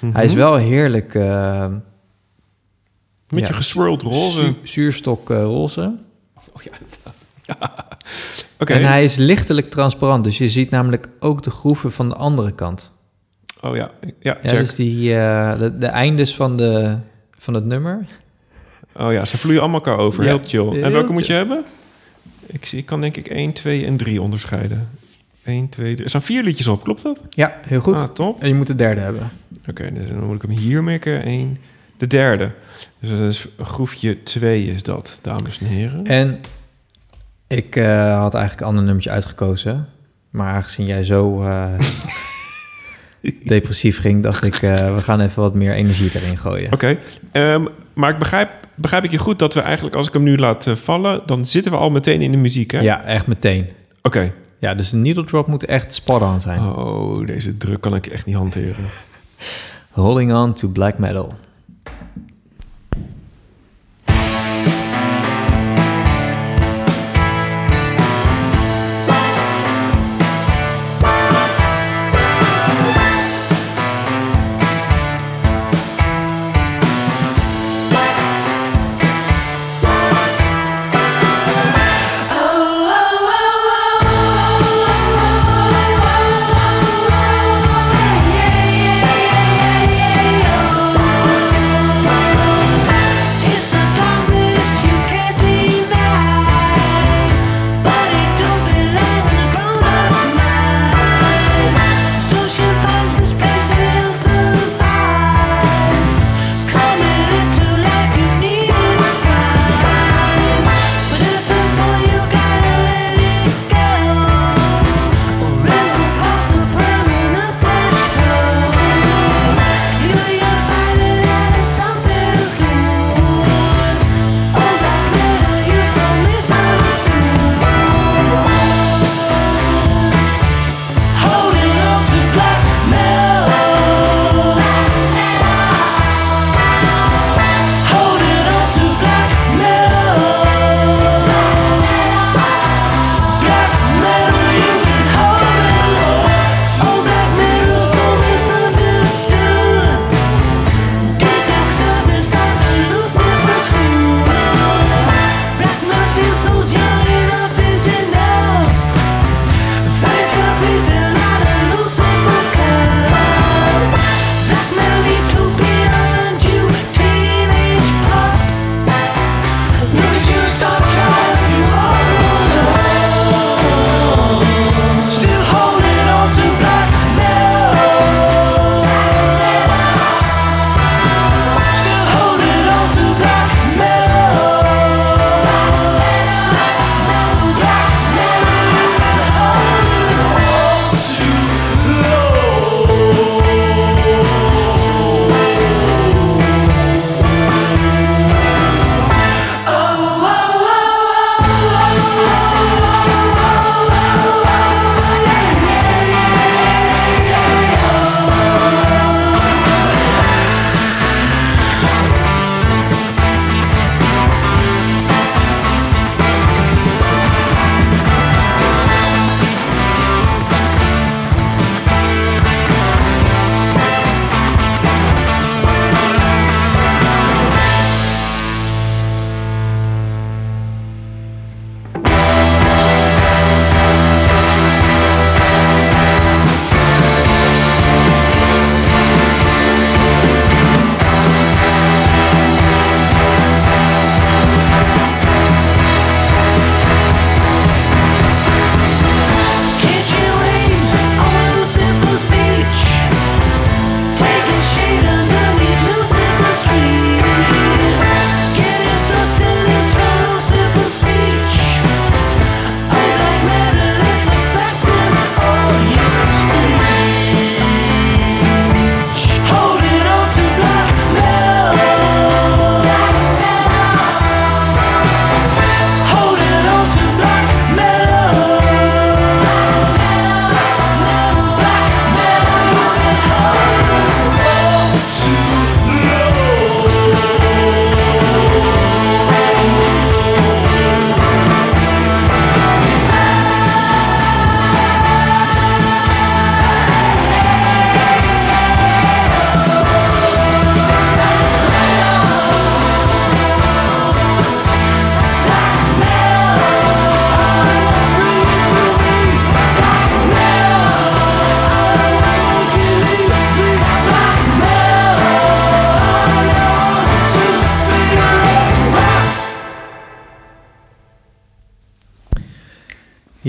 [0.00, 0.14] Mhm.
[0.14, 1.66] Hij is wel heerlijk uh,
[3.28, 4.54] Met je geswirled roze.
[4.62, 5.94] zuurstok eh, roze.
[6.52, 6.70] Oh ja.
[8.64, 12.50] En hij is lichtelijk transparant, dus je ziet namelijk ook de groeven van de andere
[12.52, 12.90] kant.
[13.60, 16.96] Oh ja, ja, Ja, dus die, eh, de, de eindes van, de,
[17.38, 18.06] van het nummer.
[18.96, 20.24] Oh ja, ze vloeien allemaal elkaar over.
[20.24, 20.82] Heel chill.
[20.82, 21.64] En welke moet je hebben?
[22.52, 24.88] Ik, zie, ik kan denk ik 1, 2 en 3 onderscheiden.
[25.44, 26.04] 1, 2, 3.
[26.04, 27.22] Er staan vier liedjes op, klopt dat?
[27.30, 27.94] Ja, heel goed.
[27.94, 28.42] Ah, top.
[28.42, 29.30] En je moet de derde hebben.
[29.68, 31.22] Oké, dus dan moet ik hem hier mikken.
[31.22, 31.58] 1,
[31.96, 32.52] de derde.
[33.00, 36.06] Dus dat is groefje 2 is dat, dames en heren.
[36.06, 36.40] En
[37.46, 39.88] ik eh, had eigenlijk een ander nummertje uitgekozen.
[40.30, 41.68] Maar aangezien jij zo eh,
[43.44, 46.72] depressief ging, dacht ik, eh, we gaan even wat meer energie erin gooien.
[46.72, 46.98] Oké,
[47.32, 48.50] ehm, maar ik begrijp,
[48.80, 51.44] begrijp ik je goed dat we eigenlijk, als ik hem nu laat eh, vallen, dan
[51.44, 52.80] zitten we al meteen in de muziek, hè?
[52.80, 53.68] Ja, echt meteen.
[54.02, 54.32] Oké.
[54.58, 56.60] Ja, dus de needle drop moet echt spot on zijn.
[56.60, 58.84] Oh, deze druk kan ik echt niet hanteren.
[59.90, 61.34] Holding on to black metal.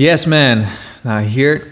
[0.02, 0.64] Yes, man.
[1.04, 1.68] Nou, hier,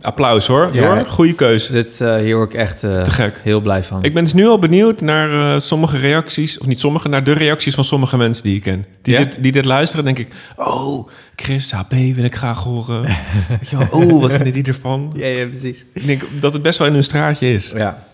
[0.00, 0.70] Applaus hoor.
[0.72, 0.94] Ja.
[0.94, 1.06] hoor.
[1.06, 1.72] Goeie keuze.
[1.72, 3.40] dit, eh, hier word ik echt eh, Te gek.
[3.42, 4.04] heel blij van.
[4.04, 7.32] Ik ben dus nu al benieuwd naar eh, sommige reacties, of niet sommige, naar de
[7.32, 8.84] reacties van sommige mensen die ik ken.
[9.02, 9.22] Die, Ja?
[9.22, 13.08] dit, die dit luisteren, denk ik, oh, Chris, HB wil ik graag horen.
[13.90, 15.12] Oh, wat vinden die ervan?
[15.16, 15.86] ja, ja, precies.
[15.92, 17.70] Ik denk dat het best wel in hun straatje is.
[17.74, 18.06] Ja.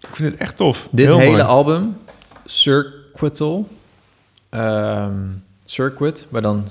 [0.00, 0.88] Ik vind het echt tof.
[0.90, 1.42] Dit Heel hele mooi.
[1.42, 1.96] album,
[2.44, 3.68] Circuital,
[4.50, 5.12] ehm,
[5.64, 6.64] Circuit, maar dan...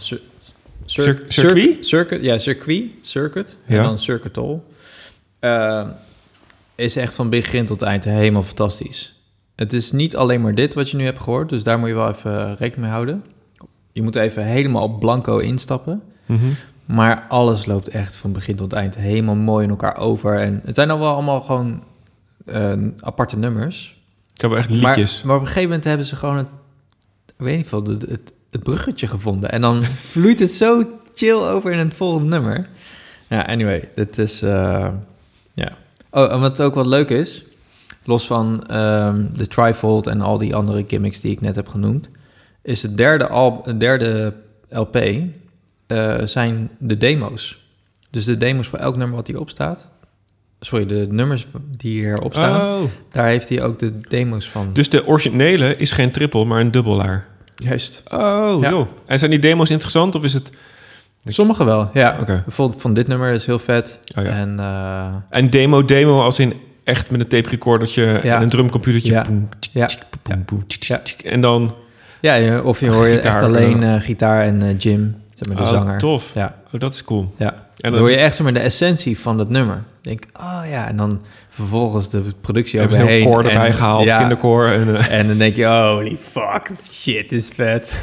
[0.86, 1.86] cir- cir- Cir- circuit?
[1.86, 3.78] Circuit, ja, circuit, circuit, Ja.
[3.78, 4.66] en dan Circuital.
[5.40, 5.90] Ehm,
[6.76, 9.22] is echt van begin tot eind helemaal fantastisch.
[9.56, 11.94] Het is niet alleen maar dit wat je nu hebt gehoord, dus daar moet je
[11.96, 13.26] wel even rekening mee houden.
[13.92, 16.02] Je moet even helemaal blanco instappen.
[16.26, 16.46] Mhm.
[16.86, 20.40] Maar alles loopt echt van begin tot eind helemaal mooi in elkaar over.
[20.40, 21.84] En het zijn al wel allemaal gewoon
[22.46, 24.02] eh, aparte nummers.
[24.30, 25.24] Het zijn wel echt Maar, liedjes.
[25.24, 26.48] maar op een gegeven moment hebben ze gewoon het,
[27.26, 29.52] ik weet niet veel, het, het, het bruggetje gevonden.
[29.52, 30.84] En dan vloeit het zo
[31.14, 32.70] chill over in het volgende nummer.
[33.30, 34.88] Ja, anyway, dit is, eh,
[35.54, 35.72] ja.
[36.10, 37.44] Oh, en wat ook wel leuk is,
[38.04, 42.10] los van ehm, de trifold en al die andere gimmicks die ik net heb genoemd,
[42.62, 44.34] is het derde, al, het derde
[44.70, 44.96] LP
[45.88, 47.62] eh, zijn de demo's.
[48.10, 49.90] Dus de demo's voor elk nummer wat hierop staat.
[50.60, 51.48] Sorry, de nummers
[51.78, 52.82] die hierop staan.
[52.82, 52.90] Oh.
[53.12, 54.70] Daar heeft hij ook de demo's van.
[54.74, 57.28] Dus de originele is geen triple, maar een dubbelaar.
[57.56, 58.04] Juist.
[58.12, 58.70] Oh, Ja.
[58.70, 58.88] joh.
[59.06, 60.52] En zijn die demo's interessant of is het...
[61.26, 62.18] Sommige wel, ja.
[62.22, 62.42] Oké.
[62.46, 64.00] Bijvoorbeeld van dit nummer is heel vet.
[64.18, 64.30] Oh, ja.
[64.30, 65.06] En eh,
[65.40, 68.36] En demo-demo als in echt met een tape recordertje Ja.
[68.36, 69.14] en een drumcomputertje.
[69.74, 71.02] Ja.
[71.24, 71.76] En dan...
[72.22, 75.58] ja, of je hoor je Gitaar, echt alleen eh, gitaar en eh, Jim, zeg maar
[75.58, 75.98] de Oh, zanger.
[75.98, 76.34] tof.
[76.34, 77.34] Ja, Oh, dat is cool.
[77.38, 77.62] ja.
[77.78, 79.84] En dan hoor je echt zeg maar, de essentie van dat nummer.
[80.02, 81.22] Denk, oh ja, en dan
[81.54, 83.24] vervolgens de productie een overheen.
[83.26, 84.68] koor erbij en- gehaald, ja, kinderkoor.
[84.68, 87.98] En, eh, En dan denk je, holy fuck, shit is vet.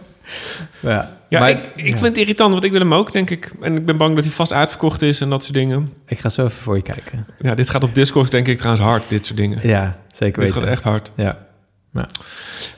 [0.80, 1.90] ja, ja, maar- ik, ik ja.
[1.90, 3.52] vind het irritant, want ik wil hem ook, denk ik.
[3.60, 5.92] En ik ben bang dat hij vast uitverkocht is en dat soort dingen.
[6.06, 7.26] Ik ga zo even voor je kijken.
[7.40, 9.58] Ja, dit gaat op Discord denk ik trouwens hard, dit soort dingen.
[9.62, 10.62] Ja, zeker dit weten.
[10.62, 11.12] gaat echt hard.
[11.16, 11.46] Ja.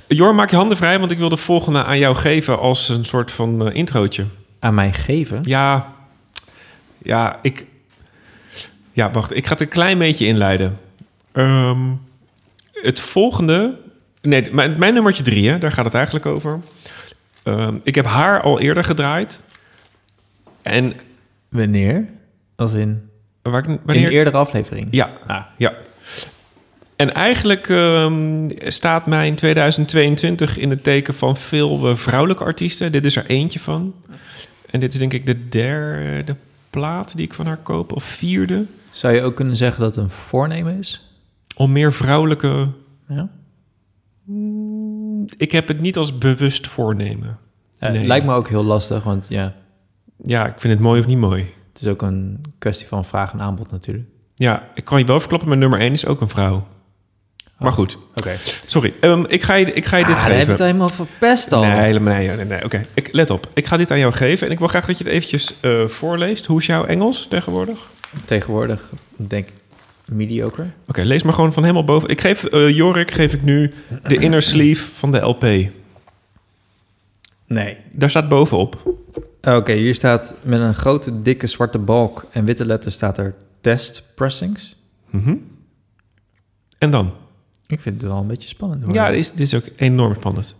[0.07, 3.05] Jor, maak je handen vrij, want ik wil de volgende aan jou geven als een
[3.05, 4.25] soort van eh, introotje.
[4.59, 5.39] Aan mij geven?
[5.43, 5.93] Ja,
[6.99, 7.67] ja, ik...
[8.93, 10.79] Ja, wacht, ik ga het een klein beetje inleiden.
[11.33, 11.81] Ehm,
[12.73, 13.79] het volgende...
[14.23, 16.61] Nee, mijn, mijn nummertje drie, hè, daar gaat het eigenlijk over.
[17.43, 19.41] Ehm, ik heb haar al eerder gedraaid.
[20.63, 20.93] En
[21.49, 22.09] Wanneer?
[22.57, 23.09] Als in,
[23.43, 24.07] waar, ik- in wanneer...
[24.07, 24.89] een eerdere aflevering?
[24.91, 25.43] Ja, Ah.
[25.57, 25.75] ja.
[26.97, 32.93] En eigenlijk ehm, staat mijn 2022 in het teken van veel eh, vrouwelijke artiesten.
[32.93, 33.95] Dit is er eentje van.
[34.71, 36.37] En dit is denk ik de derde
[36.71, 38.65] plaat die ik van haar koop, of vierde.
[38.91, 41.11] Zou je ook kunnen zeggen dat het een voornemen is?
[41.57, 42.69] Om meer vrouwelijke...
[43.09, 43.29] Ja.
[45.37, 47.39] Ik heb het niet als bewust voornemen.
[47.79, 48.07] Eh, Nee.
[48.07, 49.55] Lijkt me ook heel lastig, want ja,
[50.25, 51.47] Ja, ik vind het mooi of niet mooi.
[51.73, 54.09] het is ook een kwestie van vraag en aanbod natuurlijk.
[54.35, 56.67] Ja, ik kan je wel verklappen, mijn nummer 1 is ook een vrouw.
[57.59, 58.37] Maar goed, Oké.
[58.67, 58.95] sorry.
[59.01, 60.53] Ehm, ik, ga je, ik ga je dit Ah, dan heb je geven.
[60.53, 61.63] het helemaal verpest al.
[61.63, 62.65] Nee, helemaal nee, nee, nee.
[62.65, 63.51] Oké, ik let op.
[63.55, 65.85] Ik ga dit aan jou geven en ik wil graag dat je het eventjes eh,
[65.87, 66.47] voorleest.
[66.47, 67.91] Hoe is jouw Engels tegenwoordig?
[68.15, 69.55] Oké, Tegenwoordig denk ik
[70.05, 70.67] mediocre.
[70.87, 72.09] lees maar gewoon van helemaal boven.
[72.09, 75.43] Ik geef eh, Jorik geef ik nu de inner sleeve van de LP.
[77.47, 77.77] Nee.
[77.95, 78.95] Daar staat bovenop.
[79.43, 84.13] Oké, hier staat met een grote dikke zwarte balk en witte letters staat er test
[84.15, 84.77] pressings.
[85.11, 85.35] Mhm.
[86.79, 87.13] En dan?
[87.67, 88.83] Ik vind het wel een beetje spannend.
[88.85, 88.95] hoor.
[88.95, 90.57] Ja, dit is, dit is ook enorm spannend.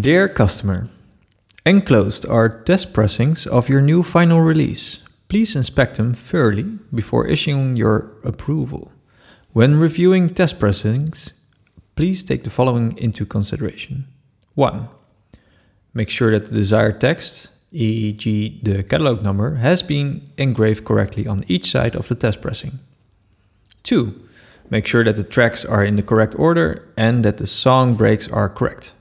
[0.00, 0.86] Dear customer,
[1.66, 5.02] enclosed are test pressings of your new final release.
[5.28, 8.92] Please inspect them thoroughly before issuing your approval.
[9.52, 11.32] When reviewing test pressings,
[11.96, 14.06] please take the following into consideration.
[14.54, 14.88] 1.
[15.94, 21.44] Make sure that the desired text, e.g., the catalog number, has been engraved correctly on
[21.48, 22.78] each side of the test pressing.
[23.84, 24.20] 2.
[24.68, 28.28] Make sure that the tracks are in the correct order and that the song breaks
[28.28, 28.92] are correct.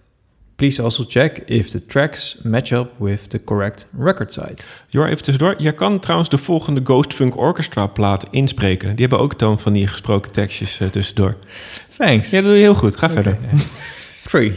[0.55, 4.65] Please also check if the tracks match up with the correct record site.
[4.89, 5.55] Jor, even tussendoor.
[5.57, 8.95] Jij kan trouwens de volgende Ghost Funk Orchestra plaat inspreken.
[8.95, 11.37] Die hebben ook toon van die gesproken tekstjes eh, tussendoor.
[11.97, 12.29] Thanks.
[12.29, 12.97] Ja, dat doe je heel goed.
[12.97, 13.37] Ga verder.
[14.23, 14.53] 3.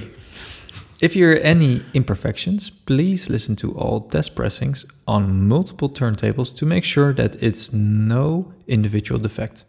[0.98, 6.66] If you hear any imperfections, please listen to all test pressings on multiple turntables to
[6.66, 9.64] make sure that it's no individual defect.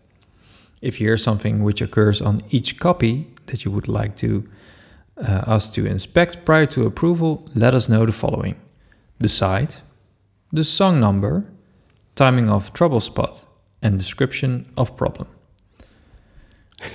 [0.80, 4.44] If you hear something which occurs on each copy that you would like to
[5.18, 8.56] uh, us to inspect prior to approval, let us know the following:
[9.20, 9.82] the site,
[10.52, 11.46] the song number,
[12.16, 13.46] timing of trouble spot,
[13.82, 15.28] and description of problem.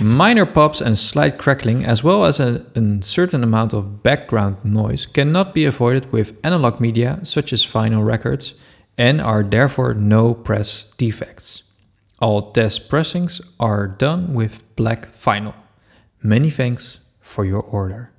[0.01, 5.07] Minor pops and slight crackling, as well as a, a certain amount of background noise,
[5.07, 8.55] cannot be avoided with analog media such as vinyl records
[8.97, 11.65] and are therefore no press defects.
[12.21, 15.55] All test pressings are done with black vinyl.
[16.23, 18.12] Many thanks for your order.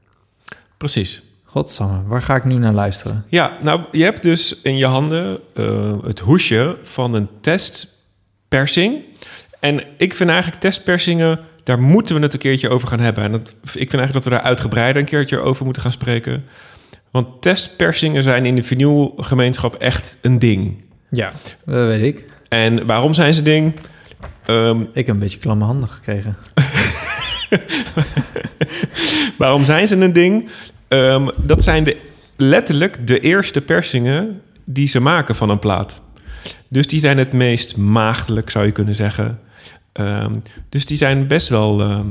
[0.83, 1.21] Precies.
[1.43, 3.25] Godsamme, waar ga ik nu naar luisteren?
[3.27, 8.95] Ja, nou, je hebt dus in je handen eh, het hoesje van een testpersing.
[9.59, 13.23] En ik vind eigenlijk testpersingen, daar moeten we het een keertje over gaan hebben.
[13.23, 16.45] En dat, ik vind eigenlijk dat we daar uitgebreider een keertje over moeten gaan spreken.
[17.11, 20.83] Want testpersingen zijn in de vinylgemeenschap echt een ding.
[21.09, 21.31] Ja,
[21.65, 22.25] dat weet ik.
[22.49, 23.73] En waarom zijn ze ding?
[24.45, 26.37] Ehm, Ik heb een beetje klamme handen gekregen.
[29.37, 30.49] Waarom zijn ze een ding?
[30.93, 31.99] Ehm, dat zijn de,
[32.35, 35.99] letterlijk de eerste persingen die ze maken van een plaat.
[36.67, 39.39] Dus die zijn het meest maagdelijk, zou je kunnen zeggen.
[39.93, 40.33] Ehm,
[40.69, 42.07] dus die zijn best wel ehm,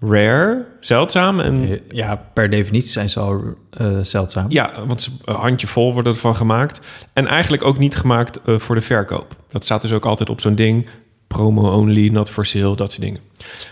[0.00, 1.40] rare, zeldzaam.
[1.40, 4.46] En Ja, per definitie zijn ze al eh, zeldzaam.
[4.48, 6.86] ja, want ze, een handjevol worden ervan gemaakt.
[7.12, 9.36] En eigenlijk ook niet gemaakt eh, voor de verkoop.
[9.50, 10.86] Dat staat dus ook altijd op zo'n ding.
[11.26, 13.20] Promo only, not for sale, dat soort dingen.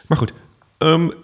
[0.07, 0.33] Maar goed,
[0.79, 1.15] d-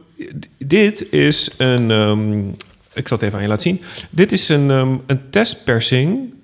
[0.58, 1.90] dit is een...
[1.90, 2.48] ehm,
[2.94, 3.82] ik zal het even aan je laten zien.
[4.10, 6.34] Dit is een, ehm, een testpersing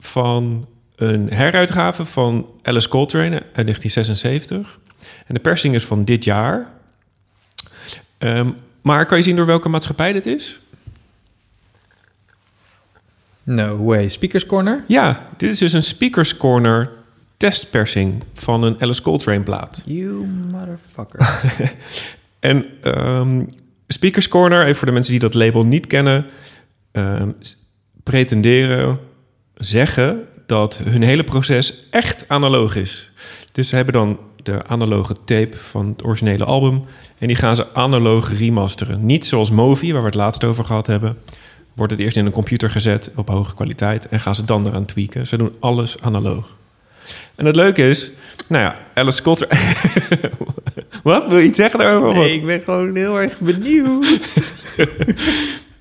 [0.00, 0.66] van
[0.96, 4.78] een heruitgave van Alice Coltrane uit 1976.
[5.26, 6.70] En de persing is van dit jaar.
[8.18, 8.50] Ehm,
[8.82, 10.60] maar kan je zien door welke maatschappij dit is?
[13.42, 14.08] No way.
[14.08, 14.84] Speakers Corner?
[14.86, 16.90] Ja, dit is dus een Speakers Corner
[17.36, 19.82] testpersing van een Alice Coltrane plaat.
[19.84, 21.40] You motherfucker.
[22.40, 23.44] En ehm,
[23.86, 26.26] Speakers Corner, even voor de mensen die dat label niet kennen,
[26.92, 27.30] ehm,
[28.02, 28.98] pretenderen,
[29.54, 33.10] zeggen dat hun hele proces echt analoog is.
[33.52, 36.84] Dus ze hebben dan de analoge tape van het originele album
[37.18, 39.06] en die gaan ze analoog remasteren.
[39.06, 41.16] Niet zoals Movi, waar we het laatst over gehad hebben.
[41.74, 44.84] Wordt het eerst in een computer gezet op hoge kwaliteit en gaan ze dan eraan
[44.84, 45.26] tweaken.
[45.26, 46.56] Ze doen alles analoog.
[47.34, 48.10] En het leuke is,
[48.48, 49.60] nou ja, Alice Coltrane...
[51.02, 51.26] Wat?
[51.26, 52.14] Wil je iets zeggen daarover?
[52.14, 52.26] wat?
[52.26, 54.28] ik ben gewoon heel erg benieuwd.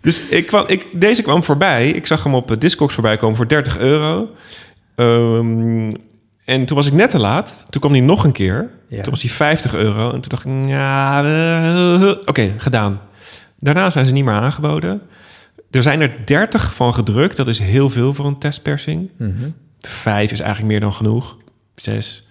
[0.01, 1.89] Dus ik kwam, ik, deze kwam voorbij.
[1.89, 4.29] Ik zag hem op eh, Discogs voorbij komen voor 30 euro.
[4.95, 5.91] Ehm,
[6.45, 7.65] en toen was ik net te laat.
[7.69, 8.69] Toen kwam hij nog een keer.
[8.87, 9.01] Ja.
[9.01, 10.05] Toen was hij 50 euro.
[10.05, 13.01] En toen dacht ik, ja, eh, oké, gedaan.
[13.57, 15.01] Daarna zijn ze niet meer aangeboden.
[15.71, 17.37] Er zijn er 30 van gedrukt.
[17.37, 19.09] Dat is heel veel voor een testpersing.
[19.17, 19.49] Mhm.
[19.79, 21.37] Vijf is eigenlijk meer dan genoeg.
[21.75, 22.27] Zes.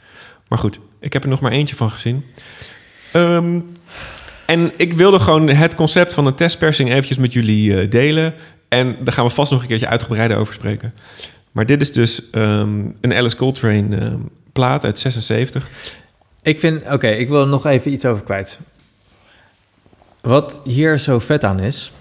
[0.49, 2.25] Maar goed, ik heb er nog maar eentje van gezien.
[3.13, 3.61] Ehm,
[4.47, 8.35] en ik wilde gewoon het concept van een testpersing eventjes met jullie eh, delen.
[8.69, 10.95] En daar gaan we vast nog een keertje uitgebreider over spreken.
[11.53, 14.21] Maar dit is dus ehm, een Alice Coltrane ehm,
[14.53, 15.69] plaat uit 76.
[16.43, 18.59] Ik vind, oké, ik wil er nog even iets over kwijt.
[20.21, 21.93] Wat hier zo vet aan is,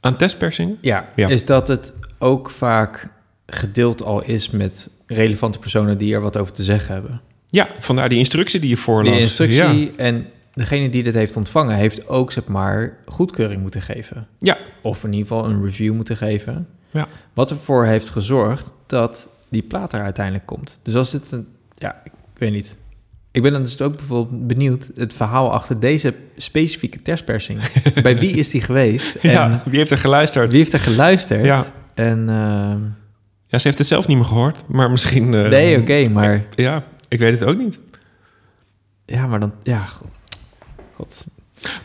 [0.00, 0.76] Aan testpersing?
[0.80, 1.28] ja, Ja.
[1.28, 3.08] is dat het ook vaak
[3.46, 7.20] gedeeld al is met relevante personen die er wat over te zeggen hebben.
[7.50, 9.12] Ja, vandaar die instructie die je voorlas.
[9.12, 9.88] Die instructie Ja.
[9.96, 14.26] en degene die dit heeft ontvangen heeft ook zeg maar goedkeuring moeten geven.
[14.38, 16.66] ja, Of in ieder geval een review moeten geven.
[16.90, 17.08] Ja.
[17.34, 20.78] Wat ervoor heeft gezorgd dat die plaat er uiteindelijk komt.
[20.82, 21.46] Dus als het een...
[21.76, 22.76] Ja, ik weet niet.
[23.32, 24.90] Ik ben dan dus ook bijvoorbeeld benieuwd...
[24.94, 27.60] het verhaal achter deze specifieke testpersing.
[28.02, 29.14] Bij wie is die geweest?
[29.14, 30.50] En ja, wie heeft er geluisterd?
[30.50, 31.44] wie heeft er geluisterd?
[31.44, 31.72] Ja.
[31.94, 32.28] En...
[32.28, 32.80] ehm,
[33.46, 34.64] ja, ze heeft het zelf niet meer gehoord.
[34.68, 35.34] Maar misschien...
[35.34, 36.44] eh, nee, oké, maar...
[36.54, 37.80] Ja, ik weet het ook niet.
[39.06, 39.52] Ja, maar dan...
[39.62, 40.08] Ja, god.
[40.94, 41.26] god.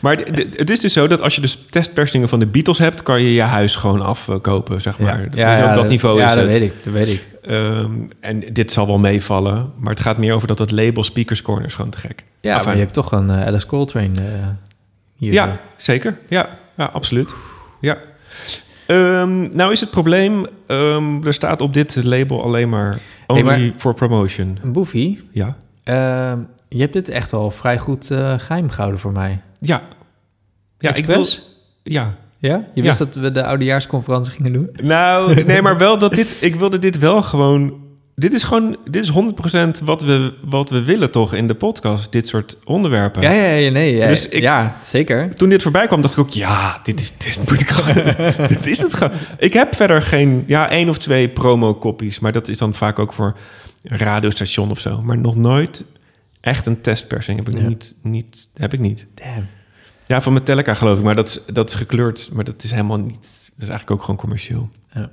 [0.00, 0.16] Maar
[0.56, 3.02] het is dus zo dat als je dus testpersingen van de Beatles hebt...
[3.02, 5.20] kan je je huis gewoon afkopen, zeg maar.
[5.20, 6.52] ja, Dus ja, op dat niveau ja, is dat het.
[6.52, 7.26] weet ik, dat weet ik.
[7.42, 9.72] Ehm, en dit zal wel meevallen.
[9.78, 12.24] Maar het gaat meer over dat het label Speakers Corner is gewoon te gek.
[12.40, 14.48] Ja, maar je hebt toch een eh, Alice Coltrane eh,
[15.16, 15.32] hier.
[15.32, 16.18] Ja, zeker.
[16.28, 17.34] Ja, ja absoluut.
[17.80, 17.98] Ja.
[18.86, 20.46] Ehm, nou is het probleem...
[20.66, 22.98] ehm, er staat op dit label alleen maar...
[23.26, 24.58] Only maar- for promotion.
[24.64, 25.56] Boefie, Ja.
[25.84, 26.38] Ehm,
[26.68, 29.40] je hebt dit echt al vrij goed eh, geheim gehouden voor mij.
[29.58, 29.82] Ja.
[30.78, 31.18] Ja, ik wil...
[31.18, 31.62] Expres?
[31.82, 32.64] Ja, Ja?
[32.74, 34.68] Je wist dat we de oudejaarsconferentie gingen doen?
[34.82, 36.36] Nou, nee, maar wel dat dit...
[36.40, 37.82] Ik wilde dit wel gewoon...
[38.16, 38.76] Dit is gewoon...
[38.90, 39.10] Dit is
[39.80, 42.12] 100% wat we, wat we willen toch in de podcast.
[42.12, 43.22] Dit soort onderwerpen.
[43.22, 43.96] Ja, ja, ja, nee.
[43.96, 45.34] Ja, Dus ik- ja zeker.
[45.34, 46.30] Toen dit voorbij kwam, dacht ik ook...
[46.30, 48.14] Ja, dit is, dit moet ik gewoon...
[48.48, 49.12] dit is het gewoon.
[49.38, 50.44] Ik heb verder geen...
[50.46, 52.18] Ja, één of twee promo-copies.
[52.18, 53.36] Maar dat is dan vaak ook voor
[53.82, 55.02] een radiostation of zo.
[55.02, 55.84] Maar nog nooit
[56.40, 57.66] echt een testpersing heb ik Ja.
[57.68, 58.48] niet, niet...
[58.56, 59.06] Heb ik niet.
[59.14, 59.46] Damn.
[60.06, 61.04] Ja, van Metallica geloof ik.
[61.04, 62.30] Maar dat is, dat is gekleurd.
[62.32, 63.22] Maar dat is helemaal niet...
[63.54, 64.70] Dat is eigenlijk ook gewoon commercieel.
[64.92, 65.10] Ja.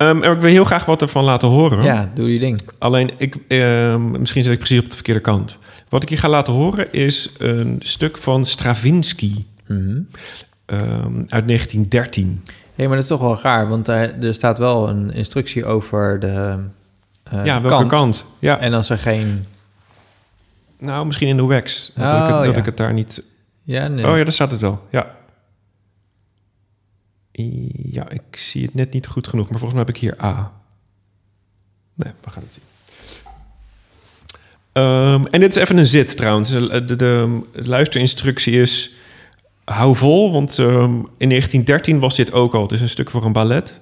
[0.00, 1.82] Ehm, ik wil heel graag wat ervan laten horen.
[1.84, 2.60] Ja, doe die ding.
[2.78, 5.58] Alleen, ik, ehm, misschien zit ik precies op de verkeerde kant.
[5.88, 9.98] Wat ik je ga laten horen is een stuk van Stravinsky Mhm.
[10.66, 12.42] ehm, uit 1913.
[12.74, 16.20] Hé, maar dat is toch wel raar, want er, er staat wel een instructie over
[16.20, 16.56] de
[17.24, 18.30] eh, ja, welke kant?
[18.38, 19.44] Ja, En als er geen...
[20.78, 21.92] nou, misschien in de wax.
[21.94, 22.60] Dat, Oh, ik, het, dat ja.
[22.60, 23.22] ik het daar niet...
[23.62, 24.06] Ja, nee.
[24.08, 24.86] Oh ja, daar staat het wel.
[24.90, 25.06] Ja.
[27.90, 30.52] Ja, ik zie het net niet goed genoeg, maar volgens mij heb ik hier A.
[31.94, 32.64] Nee, we gaan het zien.
[34.72, 36.50] Ehm, en dit is even een zit trouwens.
[36.50, 38.94] De, de, de luisterinstructie is...
[39.64, 42.62] Hou vol, want ehm, in 1913 was dit ook al...
[42.62, 43.80] Het is een stuk voor een ballet.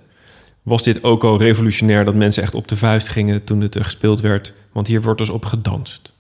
[0.63, 3.85] Was dit ook al revolutionair dat mensen echt op de vuist gingen toen het eh,
[3.85, 4.53] gespeeld werd.
[4.73, 6.13] Want hier wordt dus op gedanst.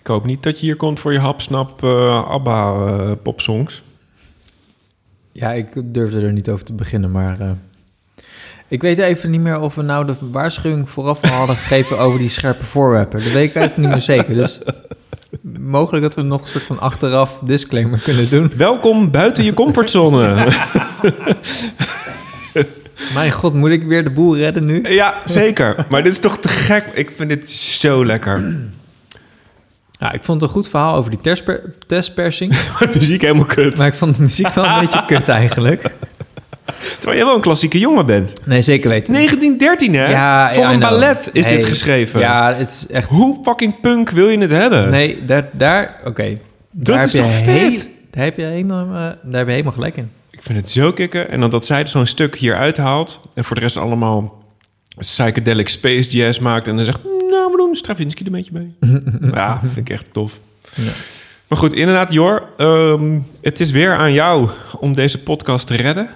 [0.00, 3.82] Ik hoop niet dat je hier komt voor je hapsnap eh ABBA eh, popsongs.
[5.32, 7.40] Ja, ik durfde er niet over te beginnen, maar...
[7.40, 7.50] eh,
[8.68, 12.18] ik weet even niet meer of we nou de waarschuwing vooraf al hadden gegeven over
[12.18, 13.22] die scherpe voorwerpen.
[13.22, 14.34] Dat weet ik even niet meer zeker.
[14.34, 14.60] Dus
[15.58, 18.52] mogelijk dat we nog een soort van achteraf disclaimer kunnen doen.
[18.56, 20.34] Welkom buiten je comfortzone.
[23.14, 24.88] Mijn god, moet ik weer de boel redden nu?
[24.88, 25.86] ja, zeker.
[25.88, 26.84] Maar dit is toch te gek.
[26.94, 28.56] Ik vind dit zo lekker.
[30.00, 32.56] Ja, ik vond het een goed verhaal over die testper- testpersing.
[32.94, 33.76] Muziek helemaal kut.
[33.76, 35.90] Maar ik vond de muziek wel een beetje kut eigenlijk.
[36.98, 38.32] Terwijl je wel een klassieke jongen bent.
[38.46, 39.12] Nee, zeker weten.
[39.12, 40.10] 1913, hè?
[40.10, 42.20] Ja, Voor een ballet is dit geschreven.
[42.20, 43.08] Ja, het is echt...
[43.08, 44.90] Hoe fucking punk wil je het hebben?
[44.90, 45.48] Nee, daar...
[45.52, 46.38] daar Oké.
[46.70, 47.88] Dat Daar is toch vet?
[48.10, 50.10] Daar heb je helemaal, eh, daar heb je helemaal gelijk in.
[50.30, 51.30] Ik vind het zo kicken.
[51.30, 53.28] En dan dat zij zo'n stuk hier uithaalt.
[53.34, 54.44] En voor de rest allemaal
[54.98, 56.66] psychedelic space jazz maakt.
[56.66, 56.98] En dan zegt,
[57.30, 58.72] nou, we doen Stravinsky er een beetje bij.
[59.34, 60.38] ja, vind ik echt tof.
[60.74, 60.90] Ja.
[61.48, 62.48] Maar goed, inderdaad, Jor.
[62.56, 66.10] ehm, het is weer aan jou om deze podcast te redden.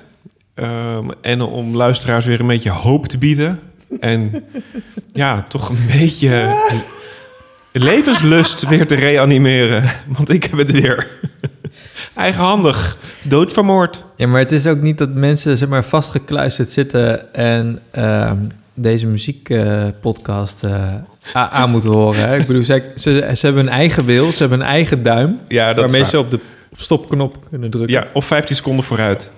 [0.54, 3.60] Ehm, en om luisteraars weer een beetje hoop te bieden.
[4.00, 4.44] En
[5.12, 6.56] ja, toch een beetje
[7.72, 9.90] levenslust weer te reanimeren.
[10.06, 11.08] Want ik heb het weer
[12.14, 14.04] eigenhandig doodvermoord.
[14.16, 18.38] Ja, maar het is ook niet dat mensen zeg maar, vastgekluisterd zitten en ehm,
[18.74, 20.64] deze muziekpodcast
[21.32, 22.28] aan moeten horen.
[22.28, 22.36] Hè?
[22.38, 22.92] Ik bedoel, ze,
[23.34, 26.30] ze hebben een eigen wil, ze hebben een eigen duim, Ja, dat waarmee ze op
[26.30, 26.40] de
[26.76, 27.92] stopknop kunnen drukken.
[27.92, 29.30] Ja, of 15 seconden vooruit.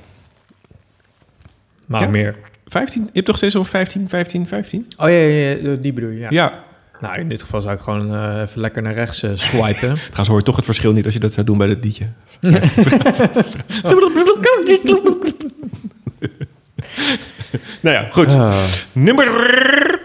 [1.87, 2.09] maar Ja.
[2.09, 2.37] meer.
[2.67, 3.03] 15?
[3.03, 4.87] Je hebt toch steeds over 15, 15, 15?
[4.97, 6.27] Oh ja, ja, ja, die bedoel je, ja.
[6.31, 6.65] Ja.
[7.01, 9.95] Nou, in dit geval zou ik gewoon eh, even lekker naar rechts swipen.
[10.13, 12.07] Trouwens hoor je toch het verschil niet als je dat zou doen bij dat liedje.
[17.83, 18.33] nou ja, goed.
[18.33, 18.65] Ah.
[18.93, 20.05] Nummer...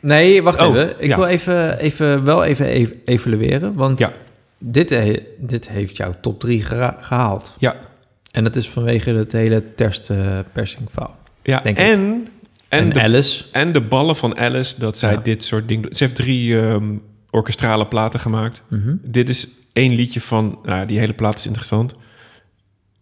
[0.00, 0.94] Nee, wacht Oh, even.
[0.98, 1.16] Ik ja.
[1.16, 4.12] wil even, even, wel even ev- evalueren, want Ja.
[4.58, 7.56] dit, he- dit heeft jouw top 3 gehaald.
[7.58, 7.76] Ja.
[8.30, 11.18] En dat is vanwege het hele terstpersingverhaal.
[11.42, 11.58] ja.
[11.60, 11.84] Denk ik.
[11.86, 12.28] en, en,
[12.68, 13.44] En, de, Alice.
[13.52, 15.20] en de ballen van Alice, dat zij Ja.
[15.22, 15.96] dit soort dingen doet.
[15.96, 16.84] Ze heeft drie ehm,
[17.30, 18.62] orkestrale platen gemaakt.
[18.68, 18.94] Mhm.
[19.02, 20.58] Dit is één liedje van...
[20.64, 21.94] Nou, die hele plaat is interessant.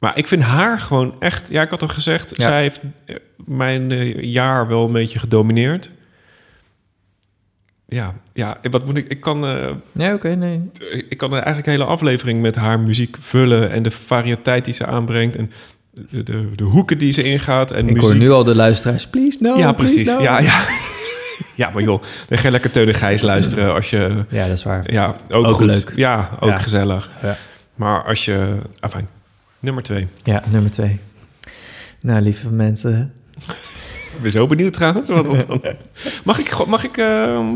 [0.01, 1.49] Maar ik vind haar gewoon echt...
[1.53, 2.43] Ja, ik had al gezegd, Ja.
[2.43, 5.91] zij heeft eh, mijn eh, jaar wel een beetje gedomineerd.
[7.87, 9.09] Ja, ja, wat moet ik...
[9.09, 10.71] Ik kan, eh, Ja, oké, nee.
[11.09, 13.71] ik kan eigenlijk een hele aflevering met haar muziek vullen...
[13.71, 15.37] en de variëteit die ze aanbrengt...
[15.37, 15.51] en
[16.11, 17.71] de, de, de hoeken die ze ingaat.
[17.71, 18.01] En Ik muziek.
[18.03, 19.07] hoor nu al de luisteraars.
[19.07, 19.57] Please, no.
[19.59, 20.07] ja, precies.
[20.07, 20.21] no.
[20.21, 20.65] Ja, ja.
[21.57, 24.25] ja, maar joh, dan ga je lekker Teun en Gijs luisteren als je...
[24.29, 24.93] Ja, dat is waar.
[24.93, 25.67] Ja, ook, Ook goed.
[25.67, 25.93] leuk.
[25.97, 26.57] Ja, ook Ja.
[26.57, 27.11] gezellig.
[27.23, 27.37] Ja.
[27.75, 28.57] Maar als je...
[28.81, 29.09] Afijn,
[29.61, 30.09] nummer twee.
[30.23, 30.99] Ja, nummer twee.
[32.01, 33.13] Nou, lieve mensen.
[34.15, 35.09] Ik ben zo benieuwd trouwens.
[35.09, 35.63] Wat dat dan...
[36.25, 36.67] Mag ik...
[36.67, 37.47] Mag ik ehm,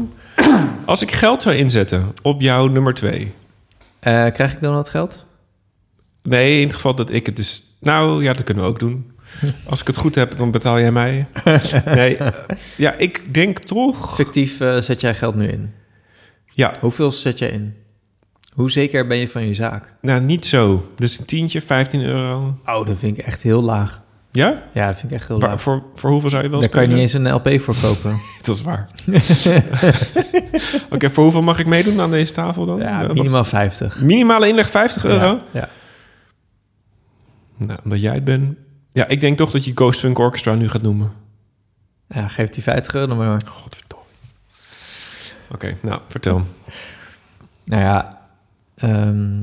[0.85, 3.33] als ik geld zou inzetten op jouw nummer twee...
[4.01, 5.25] Eh, krijg ik dan wat geld?
[6.23, 7.63] Nee, in het geval dat ik het dus...
[7.81, 9.13] Nou, ja, dat kunnen we ook doen.
[9.71, 11.27] Als ik het goed heb, dan betaal jij mij.
[11.85, 12.19] Nee,
[12.77, 14.15] ja, ik denk toch...
[14.15, 15.73] Fictief eh, zet jij geld nu in.
[16.51, 17.75] Ja, Hoeveel zet jij in?
[18.55, 19.93] Hoe zeker ben je van je zaak?
[20.01, 20.91] nou, niet zo.
[20.97, 22.59] Dus een tientje, 15 euro.
[22.65, 24.03] Oh, dat vind ik echt heel laag.
[24.31, 24.63] Ja?
[24.75, 25.61] Ja, dat vind ik echt heel Waar, laag.
[25.63, 28.21] voor, voor hoeveel zou je wel Daar kan je niet eens een LP voor kopen.
[28.43, 28.89] Dat is waar.
[30.91, 32.79] Oké, voor hoeveel mag ik meedoen aan deze tafel dan?
[32.79, 35.27] Ja, Eh, wat- minimaal 50 Minimale inleg 50 euro?
[35.27, 35.69] Ja, ja.
[37.57, 38.57] Nou, omdat jij het bent.
[38.93, 41.13] Ja, ik denk toch dat je Ghost Funk Orchestra nu gaat noemen.
[42.09, 43.41] Ja, geef die 50 euro maar.
[43.47, 44.05] Godverdomme.
[45.51, 46.43] Oké, nou, vertel.
[47.65, 48.24] Nou ja,
[48.89, 49.43] ehm,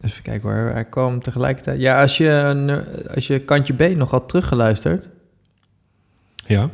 [0.00, 0.70] even kijken hoor.
[0.72, 1.80] Hij kwam tegelijkertijd.
[1.80, 2.84] Ja, als je, een-
[3.14, 5.08] als je kantje B nog had teruggeluisterd,
[6.46, 6.70] Ja?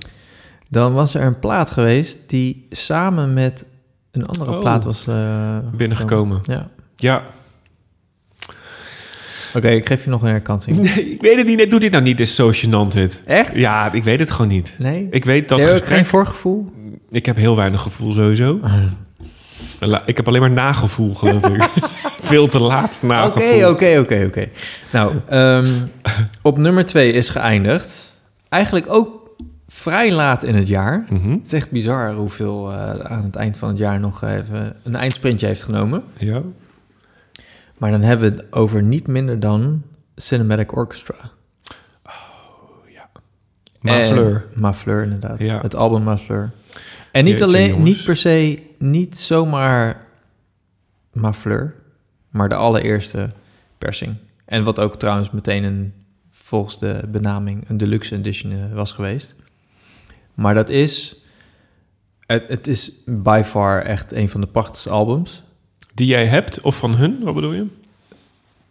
[0.70, 3.64] dan was er een plaat geweest die samen met
[4.10, 4.58] een andere Oh.
[4.60, 6.40] plaat was eh, Binnengekomen.
[6.42, 6.68] Ja.
[6.96, 7.22] Ja.
[9.54, 10.78] Oké, ik geef je nog een herkansing.
[10.80, 11.70] Nee, ik weet het niet.
[11.70, 12.16] Doe dit nou niet.
[12.16, 13.20] Dit is zo gênant dit.
[13.26, 13.56] Echt?
[13.56, 14.74] Ja, ik weet het gewoon niet.
[14.78, 15.06] Nee?
[15.10, 15.96] Ik weet dat Heb je gesprek...
[15.96, 16.72] geen voorgevoel?
[17.10, 18.60] Ik heb heel weinig gevoel sowieso.
[20.06, 21.68] Ik heb alleen maar nagevoel, geloof ik.
[22.30, 23.42] Veel te laat nagevoel.
[23.42, 24.48] Oké, oké, oké, oké.
[24.92, 25.80] Nou, ehm,
[26.42, 28.12] op nummer twee is geëindigd.
[28.48, 29.20] Eigenlijk ook
[29.68, 31.06] vrij laat in het jaar.
[31.10, 31.30] Mhm.
[31.30, 34.96] Het is echt bizar hoeveel eh, aan het eind van het jaar nog even een
[34.96, 36.02] eindsprintje heeft genomen.
[36.16, 36.42] Ja.
[37.78, 39.82] Maar dan hebben we het over niet minder dan
[40.16, 41.14] Cinematic Orchestra.
[43.80, 44.46] Maar Fleur.
[44.54, 45.38] En- Ma Fleur, inderdaad.
[45.38, 45.60] Ja.
[45.62, 46.50] Het album Ma Fleur.
[47.12, 50.06] En niet alleen, niet per se, niet zomaar
[51.12, 51.74] Ma Fleur,
[52.30, 53.30] maar de allereerste
[53.78, 54.16] persing.
[54.44, 55.92] En wat ook trouwens meteen een,
[56.30, 59.34] volgens de benaming, een deluxe edition eh, was geweest.
[60.34, 61.16] Maar dat is,
[62.26, 65.42] het, het is by far echt een van de prachtigste albums.
[65.94, 67.66] Die jij hebt of van hun, wat bedoel je?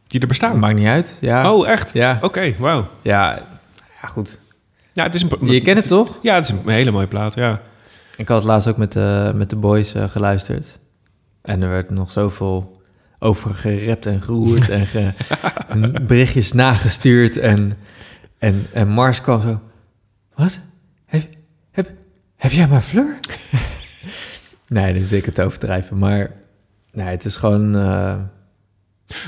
[0.07, 0.59] Die er bestaan.
[0.59, 1.17] Maakt niet uit.
[1.21, 1.53] Ja.
[1.53, 1.93] Oh, echt?
[1.93, 2.19] Ja.
[2.21, 2.89] Oké, wauw.
[3.01, 3.47] Ja.
[4.01, 4.39] Ja, goed.
[4.93, 5.47] Ja, het is een...
[5.47, 6.17] Je kent het toch?
[6.21, 7.61] Ja, het is een hele mooie plaat, ja.
[8.21, 10.79] Ik had het laatst ook met de, met de boys eh, geluisterd.
[11.41, 12.81] En er werd nog zoveel
[13.19, 15.13] over gerept en geroerd en ge-
[15.67, 17.37] en berichtjes nagestuurd.
[17.37, 17.73] En,
[18.37, 19.61] en, en Mars kwam zo...
[20.35, 20.59] Wat?
[21.05, 21.27] Heb,
[21.71, 21.91] heb,
[22.35, 23.19] heb jij maar Fleur?
[24.67, 25.97] nee, dat is zeker te overdrijven.
[25.97, 26.31] Maar
[26.91, 27.75] nee, het is gewoon...
[27.75, 28.15] eh,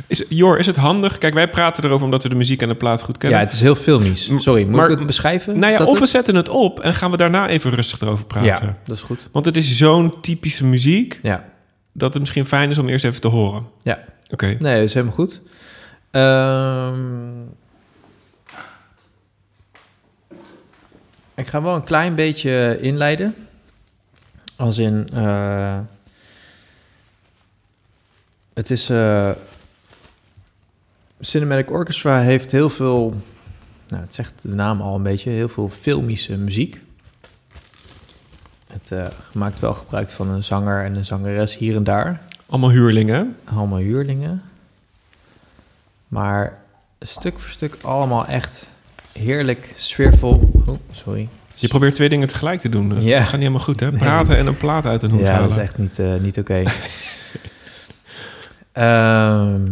[0.08, 1.18] Is, Jor, is het handig?
[1.18, 3.40] Kijk, wij praten erover omdat we de muziek en de plaat goed ja, kennen.
[3.40, 4.32] het is heel filmisch.
[4.38, 5.60] Sorry, moet Maar- ik het beschrijven?
[5.60, 6.10] nou ja, of we het?
[6.10, 8.68] zetten het op en gaan we daarna even rustig erover praten.
[8.68, 9.30] Ja, dat is goed.
[9.32, 11.46] Want het is zo'n typische muziek Ja,
[11.92, 13.66] dat het misschien fijn is om eerst even te horen.
[13.82, 14.00] ja.
[14.30, 14.46] Oké.
[14.60, 15.42] Nee, dat is helemaal goed.
[16.12, 17.42] Ehm,
[21.36, 23.36] ik ga wel een klein beetje inleiden.
[24.56, 25.08] Als in...
[25.14, 25.78] eh,
[28.54, 28.90] het is...
[28.90, 29.30] eh,
[31.26, 33.14] Cinematic Orchestra heeft heel veel...
[33.88, 35.30] Nou, het zegt de naam al een beetje.
[35.30, 36.80] Heel veel filmische muziek.
[38.72, 42.70] Het eh, maakt wel gebruik van een zanger en een zangeres hier en daar Allemaal
[42.70, 43.36] huurlingen.
[43.44, 44.42] allemaal huurlingen.
[46.08, 46.60] Maar
[47.00, 48.68] stuk voor stuk allemaal echt
[49.12, 50.50] heerlijk sfeervol.
[50.66, 51.30] Oh, sorry.
[51.56, 52.90] Je probeert twee dingen tegelijk te doen.
[52.90, 53.18] Dat Ja.
[53.20, 53.92] gaat niet helemaal goed, hè?
[53.92, 55.42] Praten en een plaat uit een hoed Ja, halen.
[55.48, 56.64] dat is echt niet, eh, niet oké.
[58.72, 59.72] Ehm,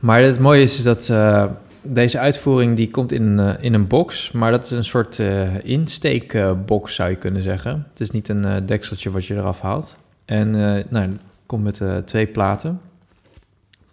[0.00, 1.44] maar het mooie is, is dat eh,
[1.82, 4.30] deze uitvoering die komt in, eh, in een box.
[4.30, 7.86] Maar dat is een soort eh insteekbox zou je kunnen zeggen.
[7.90, 9.96] Het is niet een dekseltje wat je eraf haalt.
[10.24, 10.50] En
[10.88, 11.10] nou,
[11.46, 12.80] komt met twee platen.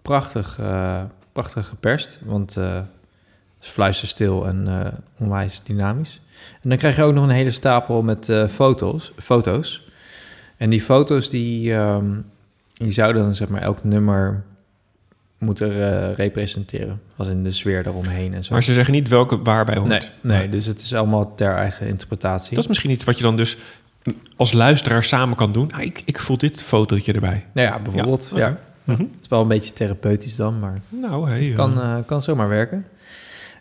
[0.02, 0.60] Prachtig,
[1.32, 2.86] prachtig geperst, want het
[3.62, 4.68] is fluisterstil en
[5.20, 6.22] onwijs dynamisch.
[6.62, 9.88] En dan krijg je ook nog een hele stapel met foto's, foto's.
[10.58, 12.06] En die foto's die, ehm,
[12.74, 14.44] die zouden dan zeg maar elk nummer
[15.44, 17.02] moeten eh, representeren.
[17.16, 18.54] Als in de sfeer eromheen en zo.
[18.54, 19.90] Maar ze zeggen niet welke waarbij hoort.
[19.90, 22.50] nee, nee, dus het is allemaal ter eigen interpretatie.
[22.50, 23.58] Dat is misschien iets wat je dan dus
[24.36, 25.72] als luisteraar samen kan doen.
[25.72, 27.46] Ah, ik, ik voel dit fotootje erbij.
[27.54, 28.32] Nou ja, bijvoorbeeld.
[28.36, 28.58] Ja.
[28.84, 29.00] Mhm.
[29.00, 32.22] Het is wel een beetje therapeutisch dan, maar Nou, hey, het kan, eh, eh, kan
[32.22, 32.86] zomaar werken.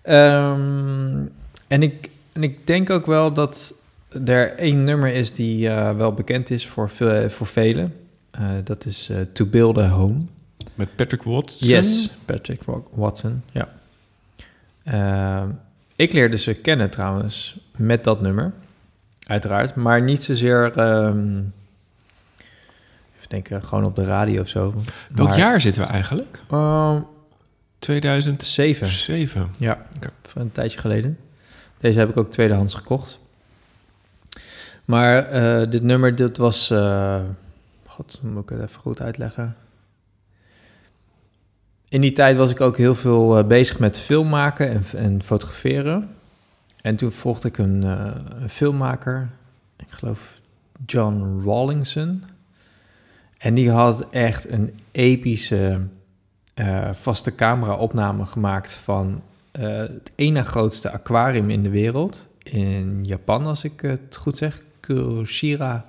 [0.03, 1.27] Ehm,
[1.69, 3.75] en, ik, en ik denk ook wel dat
[4.27, 7.95] er één nummer is die eh, wel bekend is voor, veel, voor velen.
[8.31, 10.21] Eh, dat is eh, To Build a Home.
[10.75, 11.69] Met Patrick Watson.
[11.69, 13.69] Yes, Patrick Wa- Watson, ja.
[14.85, 15.51] Ehm,
[15.97, 18.53] ik leerde ze kennen trouwens met dat nummer,
[19.27, 19.75] uiteraard.
[19.75, 21.37] Maar niet zozeer, ehm,
[23.17, 24.75] even denken, gewoon op de radio of zo.
[25.15, 26.39] Welk Maar, jaar zitten we eigenlijk?
[26.51, 27.01] ehm,
[27.79, 28.87] 2007.
[28.87, 29.51] zeven.
[29.59, 30.11] Ja, Oké.
[30.23, 31.19] van een tijdje geleden.
[31.81, 33.19] Deze heb ik ook tweedehands gekocht.
[34.85, 36.71] Maar eh, dit nummer, dit was...
[36.71, 37.21] eh,
[37.87, 39.57] God, moet ik het even goed uitleggen?
[41.93, 45.23] In die tijd was ik ook heel veel eh, bezig met film maken en, en
[45.23, 46.09] fotograferen.
[46.81, 49.31] En toen volgde ik een, eh, een filmmaker,
[49.77, 50.41] ik geloof
[50.87, 52.25] John Rawlingson.
[53.39, 55.87] En die had echt een epische
[56.55, 62.27] eh, vaste camera-opname gemaakt van het ene grootste aquarium in de wereld.
[62.43, 64.63] In Japan, als ik het goed zeg.
[64.81, 65.87] Kuroshira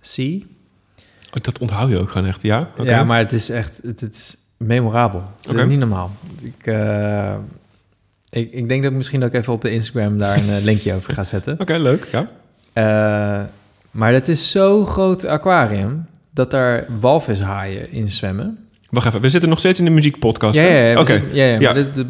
[0.00, 0.36] Sea.
[0.36, 2.70] Oh, dat onthoud je ook gewoon echt, ja?
[2.82, 5.22] Ja, maar het is echt het, het is memorabel.
[5.54, 6.10] Is niet normaal.
[6.42, 7.34] Ik, eh,
[8.30, 10.94] ik, ik denk dat ik misschien ook even op de Instagram daar een eh, linkje
[10.94, 11.60] over ga zetten.
[11.60, 12.08] Oké, leuk.
[12.12, 12.28] Ja.
[12.72, 13.44] Eh,
[13.90, 18.58] maar het is zo'n groot aquarium dat daar walvishaaien in zwemmen.
[18.90, 20.54] Wacht even, we zitten nog steeds in de muziekpodcast.
[20.54, 21.04] Ja, ja, ja.
[21.04, 21.72] Zitten- ja, ja, Ja.
[21.72, 22.04] Maar, dit-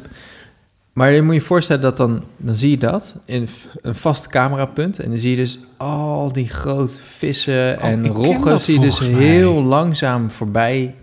[0.93, 3.48] maar je moet je voorstellen dat dan, dan zie je dat in
[3.82, 4.98] een vast camerapunt.
[4.98, 8.74] En dan zie je dus al die grote vissen Oh, en ik roggen dat zie
[8.74, 9.20] je dus mij.
[9.23, 10.94] heel langzaam voorbij.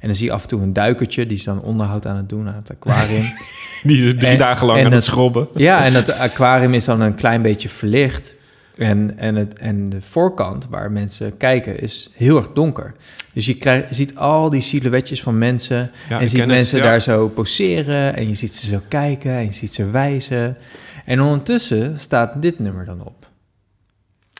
[0.00, 2.28] En dan zie je af en toe een duikertje, die is dan onderhoud aan het
[2.28, 3.24] doen aan het aquarium.
[3.82, 5.48] Die is drie En- dagen lang en aan het het- schrobben.
[5.54, 8.34] ja, en het aquarium is dan een klein beetje verlicht.
[8.76, 12.94] En, en, het, en de voorkant waar mensen kijken is heel erg donker.
[13.32, 15.90] Dus je, krijgt, ziet al die silhouetjes van mensen.
[16.08, 16.84] Ja, en je ziet het, mensen ja.
[16.84, 18.16] daar zo poseren.
[18.16, 19.32] En je ziet ze zo kijken.
[19.32, 20.56] En je ziet ze wijzen.
[21.04, 23.28] En ondertussen staat dit nummer dan op.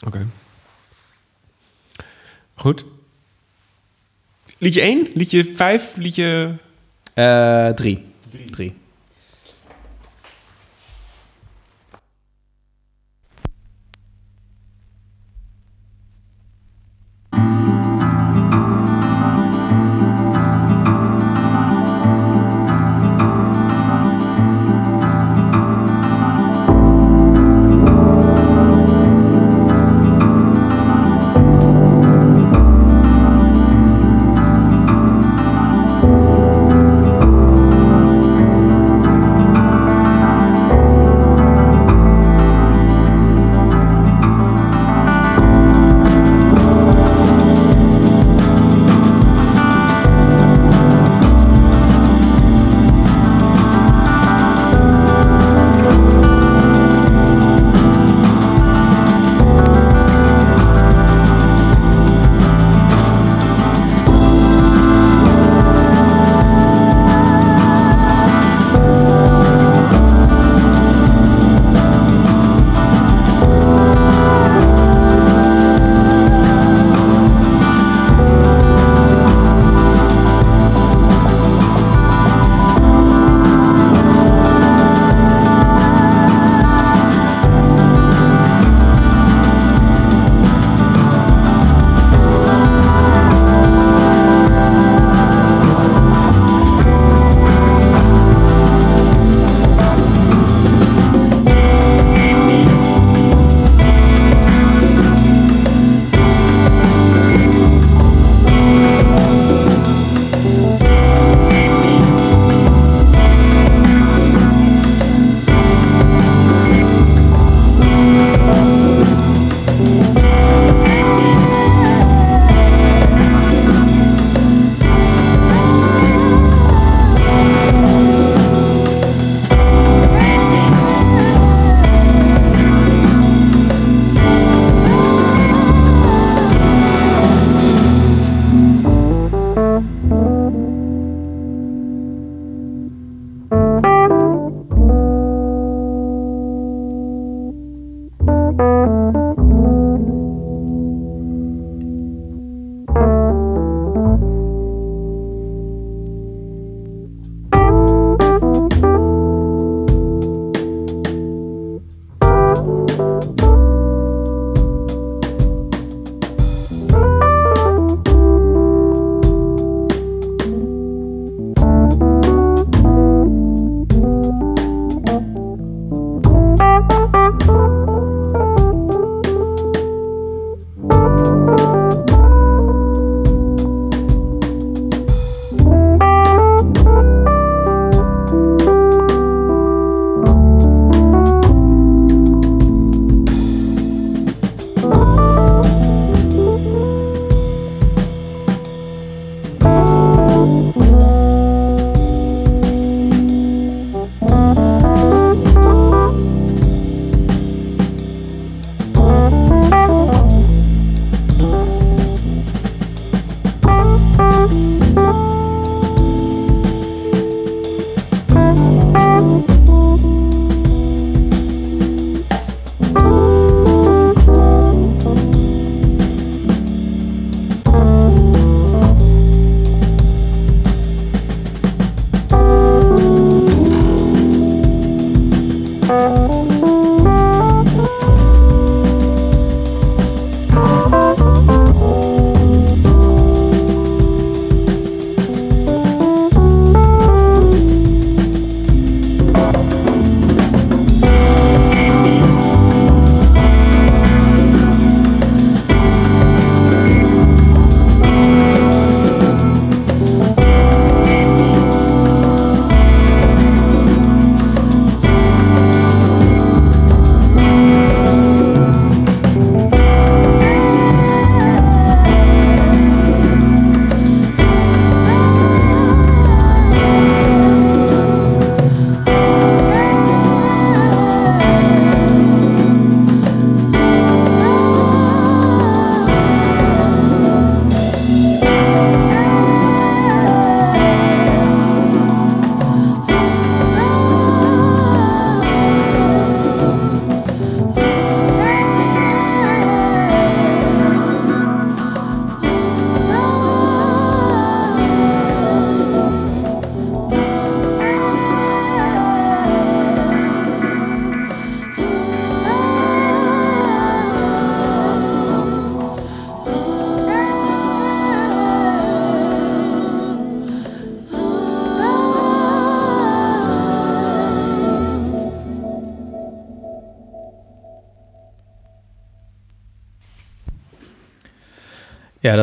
[0.07, 0.27] Oké.
[2.55, 2.85] Goed.
[4.61, 6.59] Liedje 1, liedje 5, liedje...
[7.15, 7.99] Eh, 3.
[8.53, 8.73] 3.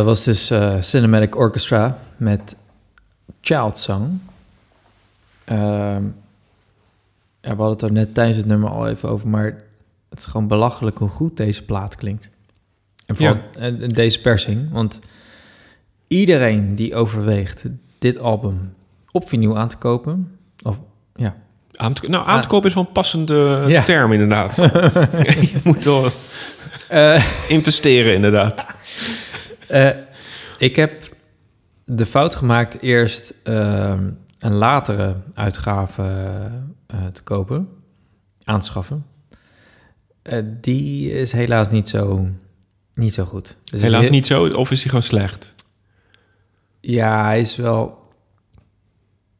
[0.07, 2.55] Was dus eh, Cinematic Orchestra met
[3.41, 4.21] Child Song.
[5.43, 6.03] Ehm,
[7.41, 9.63] ja, we hadden het er net tijdens het nummer al even over, maar
[10.09, 12.29] het is gewoon belachelijk hoe goed deze plaat klinkt.
[13.05, 13.37] En vooral
[13.87, 14.99] deze persing, want
[16.07, 17.63] iedereen die overweegt
[17.99, 18.73] dit album
[19.11, 20.77] op vinyl aan te kopen, of
[21.15, 21.35] ja,
[21.75, 23.83] Aan te, nou, aan te kopen is wel een passende Ja.
[23.83, 24.55] term, inderdaad.
[25.51, 26.09] je moet wel
[27.47, 28.65] investeren, inderdaad.
[29.67, 29.89] Eh,
[30.57, 31.15] ik heb
[31.85, 36.03] de fout gemaakt eerst ehm, een latere uitgave
[36.87, 37.69] eh, te kopen,
[38.43, 39.05] aanschaffen.
[40.21, 42.27] Eh, die is helaas niet zo,
[42.93, 43.57] niet zo goed.
[43.63, 45.53] Dus Helaas heel- niet zo, of is hij gewoon slecht?
[46.79, 48.05] Ja, hij is wel...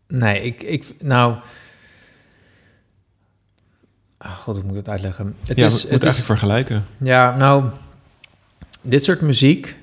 [0.08, 0.64] Nee, ik...
[0.64, 1.36] ik nou...
[4.18, 5.36] Ah, God, hoe moet ik het uitleggen?
[5.46, 6.86] Het ja, is, we het is, eigenlijk vergelijken.
[7.00, 7.70] Ja, nou,
[8.82, 9.78] dit soort muziek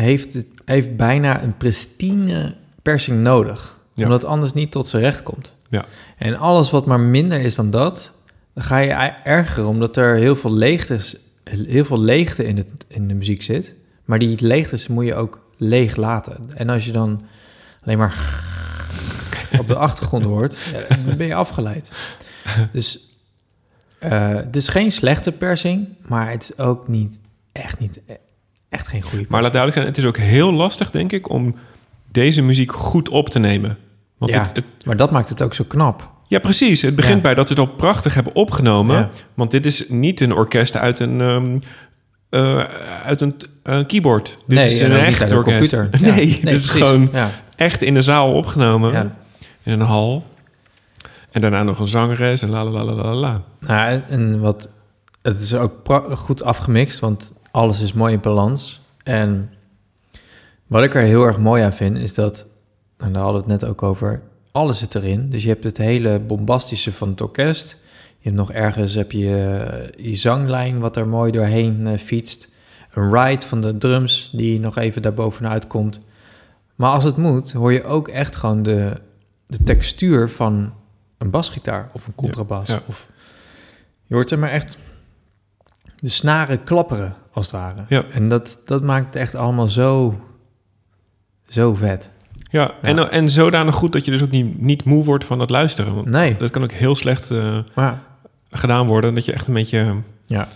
[0.00, 3.78] heeft, het- heeft bijna een pristine persing nodig.
[3.94, 4.04] Ja.
[4.04, 5.54] Omdat het anders niet tot zijn recht komt.
[5.70, 5.84] Ja.
[6.16, 8.12] En alles wat maar minder is dan dat,
[8.54, 8.90] dan ga je
[9.24, 9.68] ergeren.
[9.68, 13.74] Omdat er heel veel leegtes, heel veel leegte in, het, in de muziek zit.
[14.04, 16.36] Maar die leegtes moet je ook leeg laten.
[16.54, 17.22] En als je dan
[17.84, 18.44] alleen maar
[19.58, 20.58] op de achtergrond hoort,
[21.06, 21.90] dan ben je afgeleid.
[22.72, 23.06] Dus
[23.98, 27.20] eh, het is geen slechte persing, maar het is ook niet
[27.52, 28.00] echt niet
[28.68, 29.24] echt geen goede.
[29.28, 31.54] Maar laat duidelijk zijn, het is ook heel lastig, denk ik, om
[32.12, 33.78] deze muziek goed op te nemen.
[34.18, 36.08] Want ja, het, het- maar dat maakt het ook zo knap.
[36.26, 36.82] ja, precies.
[36.82, 37.22] Het begint Ja.
[37.22, 38.96] bij dat we het al prachtig hebben opgenomen.
[38.96, 39.08] Ja.
[39.34, 41.58] Want dit is niet een orkest uit een, ehm,
[42.30, 42.64] eh,
[43.04, 44.24] uit een eh, keyboard.
[44.46, 45.74] Dit nee, is en een echt een orkest.
[45.74, 45.88] computer.
[46.06, 48.92] Ja, Nee, dit is gewoon Ja, echt in de zaal opgenomen.
[48.92, 49.16] ja.
[49.62, 50.26] In een hal.
[51.30, 53.42] En daarna nog een zangeres en la la la la la la.
[53.60, 54.68] Nou, en- wat
[55.22, 55.72] het is ook
[56.14, 58.80] goed afgemixt, want alles is mooi in balans.
[59.02, 59.50] En
[60.66, 62.46] wat ik er heel erg mooi aan vind, is dat,
[62.96, 64.22] en daar hadden we het net ook over,
[64.52, 65.28] alles zit erin.
[65.28, 67.70] Dus je hebt het hele bombastische van het orkest.
[68.18, 69.58] Je hebt nog ergens heb je
[69.96, 72.52] eh, je zanglijn wat er mooi doorheen eh, fietst.
[72.92, 76.00] Een ride van de drums die nog even daarbovenuit komt.
[76.74, 79.00] Maar als het moet, hoor je ook echt gewoon de,
[79.46, 80.72] de textuur van
[81.18, 82.68] een basgitaar of een contrabas.
[82.68, 82.82] ja.
[82.86, 83.08] Of,
[84.04, 84.78] je hoort er maar echt
[86.00, 87.84] de snaren klapperen, als het ware.
[87.88, 88.04] Ja.
[88.10, 90.20] En dat, dat maakt het echt allemaal zo,
[91.48, 92.10] zo vet.
[92.50, 95.50] Ja, En, en zodanig goed dat je dus ook niet, niet moe wordt van het
[95.50, 95.94] luisteren.
[95.94, 97.58] Want Nee, dat kan ook heel slecht eh,
[98.50, 99.14] gedaan worden.
[99.14, 99.96] Dat je echt een beetje...
[100.26, 100.48] ja,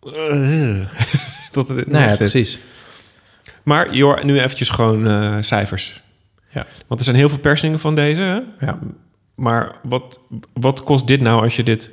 [1.52, 2.18] tot het nou ja, zit.
[2.18, 2.58] precies.
[3.62, 6.00] Maar joh, nu eventjes gewoon eh, cijfers.
[6.48, 6.66] Ja.
[6.86, 8.22] Want er zijn heel veel persingen van deze.
[8.22, 8.66] Hè?
[8.66, 8.78] Ja.
[9.34, 10.20] Maar wat,
[10.52, 11.90] wat kost dit nou als je dit...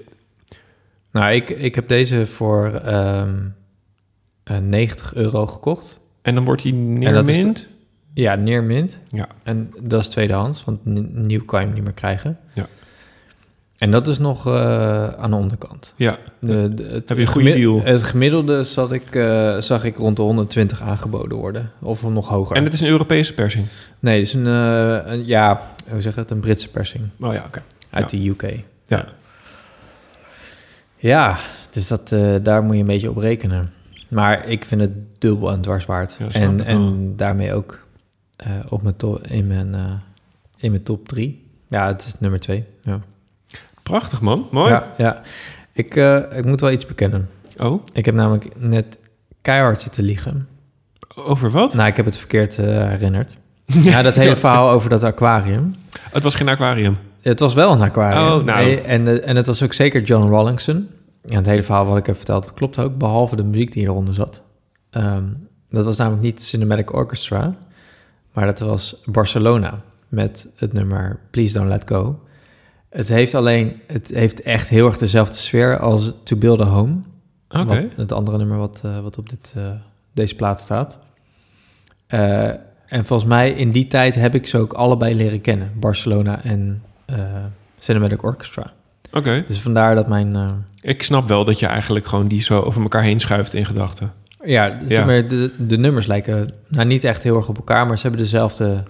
[1.20, 3.36] Nou, ik, ik heb deze voor ehm,
[4.44, 6.00] eh, 90 euro gekocht.
[6.22, 7.68] En dan wordt is neermint?
[8.14, 9.00] Ja, neer mint.
[9.08, 9.28] Ja.
[9.44, 10.86] En dat is tweedehands, want
[11.16, 12.38] nieuw kan je hem niet meer krijgen.
[12.54, 12.66] Ja.
[13.78, 15.94] En dat is nog eh, aan de onderkant.
[15.98, 16.18] Ja.
[16.40, 17.82] De, de- het, Heb je een goede deal.
[17.84, 21.72] Het gemiddelde zat ik, eh, zag ik rond de 120 aangeboden worden.
[21.82, 22.56] Of nog hoger.
[22.56, 23.66] En het is een Europese persing?
[24.00, 25.62] Nee, het is een, eh, een ja,
[25.92, 27.62] hoe zeg het, een Britse persing Oh ja, oké.
[27.90, 28.60] uit de UK.
[28.86, 29.08] Ja.
[30.98, 31.38] Ja,
[31.70, 33.72] dus dat, eh, daar moet je een beetje op rekenen.
[34.10, 36.18] Maar ik vind het dubbel en dwars waard.
[36.20, 37.80] Ja, en en daarmee ook
[38.36, 39.92] eh, op mijn in, mijn, eh,
[40.58, 41.46] in mijn top drie.
[41.68, 42.66] Ja, het is nummer twee.
[42.82, 43.00] Ja,
[43.84, 44.48] Prachtig, man.
[44.52, 44.72] Mooi.
[44.72, 45.22] ja, ja.
[45.74, 45.96] Ik,
[46.36, 47.30] ik moet wel iets bekennen.
[47.58, 48.98] Oh, Ik heb namelijk net
[49.42, 50.48] keihard zitten liegen.
[51.16, 51.74] over wat?
[51.74, 53.38] Nou, ik heb het verkeerd herinnerd.
[53.84, 55.72] Ja, dat hele verhaal over dat aquarium.
[56.12, 56.98] Het was geen aquarium.
[57.30, 58.24] Het was wel een aquarium.
[58.40, 58.64] Oh, nou.
[58.66, 60.88] Nee, en, de- en het was ook zeker John Rawlingson.
[61.22, 63.84] En het hele verhaal wat ik heb verteld, dat klopt ook, behalve de muziek die
[63.84, 64.42] eronder zat.
[64.90, 65.26] Ehm,
[65.70, 67.56] dat was namelijk niet Cinematic Orchestra,
[68.34, 69.78] maar dat was Barcelona
[70.08, 72.20] met het nummer Please Don't Let Go.
[72.90, 76.96] Het heeft alleen, het heeft echt heel erg dezelfde sfeer als To Build a Home.
[77.50, 77.90] Oké.
[77.96, 79.72] Het andere nummer wat, eh, wat op dit, eh,
[80.14, 81.00] deze plaat staat.
[82.08, 82.48] Eh,
[82.86, 85.72] en volgens mij in die tijd heb ik ze ook allebei leren kennen.
[85.80, 86.96] Barcelona en eh,
[87.78, 88.72] Cinematic Orchestra.
[89.12, 89.44] Oké.
[89.48, 90.36] Dus vandaar dat mijn...
[90.36, 90.50] eh,
[90.82, 94.14] Ik snap wel dat je eigenlijk gewoon die zo over elkaar heen schuift in gedachten.
[94.44, 95.06] ja, zeg Ja.
[95.06, 97.88] maar, de, de nummers lijken nou, niet echt heel erg op elkaar...
[97.88, 98.84] maar ze hebben dezelfde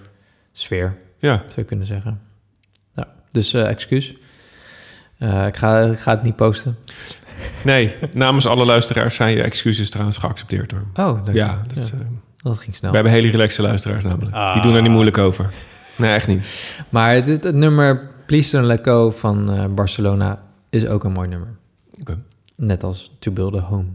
[0.52, 1.36] sfeer, Ja.
[1.36, 2.20] zou je kunnen zeggen.
[2.94, 4.14] Ja, dus eh, excuus.
[5.18, 6.76] Eh, ik, ga, ik ga het niet posten.
[7.64, 10.84] Nee, namens alle luisteraars zijn je excuses trouwens geaccepteerd hoor.
[10.94, 11.74] Oh, dank Ja, je.
[11.74, 12.00] dat, Ja, eh,
[12.36, 12.90] dat ging snel.
[12.90, 14.36] we hebben hele relaxe luisteraars namelijk.
[14.36, 14.52] Ah.
[14.52, 15.50] Die doen er niet moeilijk over.
[15.98, 16.46] Nee, echt niet.
[16.88, 21.28] Maar dit, het nummer Please Don't Let Go van eh, Barcelona is ook een mooi
[21.28, 21.48] nummer.
[22.00, 22.18] Oké.
[22.56, 23.88] Net als To Build a Home.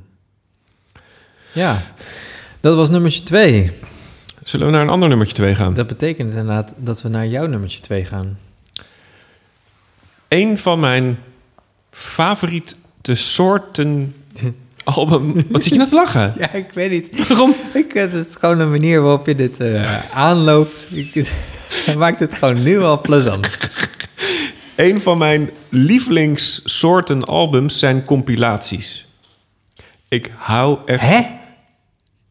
[1.52, 1.82] Ja.
[2.60, 3.72] Dat was nummertje 2.
[4.44, 5.74] Zullen we naar een ander nummertje 2 gaan?
[5.74, 8.38] Dat betekent inderdaad dat we naar jouw nummertje 2 gaan.
[10.28, 11.18] Een van mijn
[11.90, 12.76] favoriete
[13.16, 14.16] soorten
[14.84, 15.34] album...
[15.50, 16.34] Wat zit je nou te lachen?
[16.38, 17.28] Ja, ik weet niet.
[17.28, 17.56] Waarom?
[17.74, 20.88] Ik, het is gewoon een manier waarop je dit eh, aanloopt.
[20.92, 21.32] Ik,
[21.86, 23.58] het maakt het gewoon nu al plezant.
[24.76, 29.08] Een van mijn lievelingssoorten albums zijn compilaties.
[30.10, 31.22] Ik hou echt, Hè?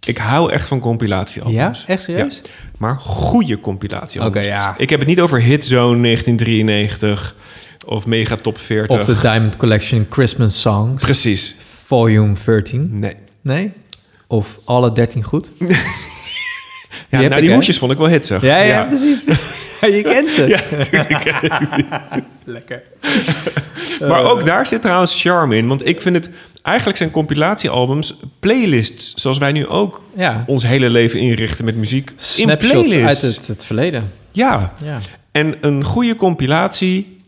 [0.07, 1.79] ik hou echt van compilatiealbums.
[1.81, 1.93] Ja?
[1.93, 2.41] Echt serieus?
[2.45, 4.37] Ja, maar goede compilatiealbums.
[4.37, 4.75] Oké, ja.
[4.79, 7.35] Ik heb het niet over Hitzone 1993
[7.87, 9.01] of Mega Top 40.
[9.01, 11.55] Of de Diamond Collection Christmas Songs, Precies.
[11.85, 12.99] volume 13.
[12.99, 13.17] Nee.
[13.41, 13.73] Nee?
[14.27, 15.51] Of alle 13 goed?
[17.13, 18.43] Ja, heb nou, ik, die hoesjes vond ik wel hitsig.
[18.43, 19.25] Ja, ja, precies.
[19.97, 20.49] je kent ze.
[20.49, 21.35] Ja, natuurlijk.
[22.45, 22.83] Lekker.
[24.09, 25.67] Maar ook daar zit trouwens charme in.
[25.69, 26.31] Want ik vind het...
[26.63, 29.15] Eigenlijk zijn compilatiealbums playlists...
[29.15, 30.45] zoals wij nu ook Ja.
[30.47, 32.11] ons hele leven inrichten met muziek.
[32.11, 33.25] in Snapshots playlists.
[33.25, 34.13] uit het, het verleden.
[34.31, 34.73] Ja.
[34.85, 34.99] Ja.
[35.33, 37.21] En een goede compilatie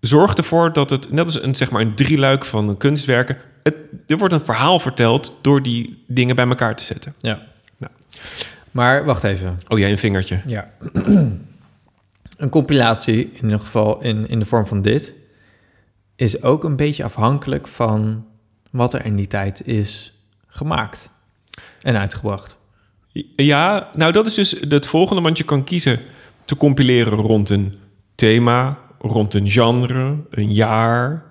[0.00, 1.12] zorgt ervoor dat het...
[1.12, 3.36] net als een, zeg maar een drieluik van kunstwerken...
[3.62, 3.74] Het,
[4.06, 7.14] er wordt een verhaal verteld door die dingen bij elkaar te zetten.
[7.20, 7.42] ja.
[7.78, 7.92] Nou.
[8.70, 9.58] Maar wacht even.
[9.68, 10.42] Oh, jij een vingertje.
[10.46, 10.70] Ja.
[12.36, 15.12] een compilatie, in ieder geval in, in de vorm van dit,
[16.16, 18.26] is ook een beetje afhankelijk van
[18.70, 20.14] wat er in die tijd is
[20.46, 21.10] gemaakt
[21.82, 22.58] en uitgebracht.
[23.32, 25.98] Ja, nou dat is dus het volgende, want je kan kiezen
[26.44, 27.78] te compileren rond een
[28.14, 31.30] thema, rond een genre, een jaar,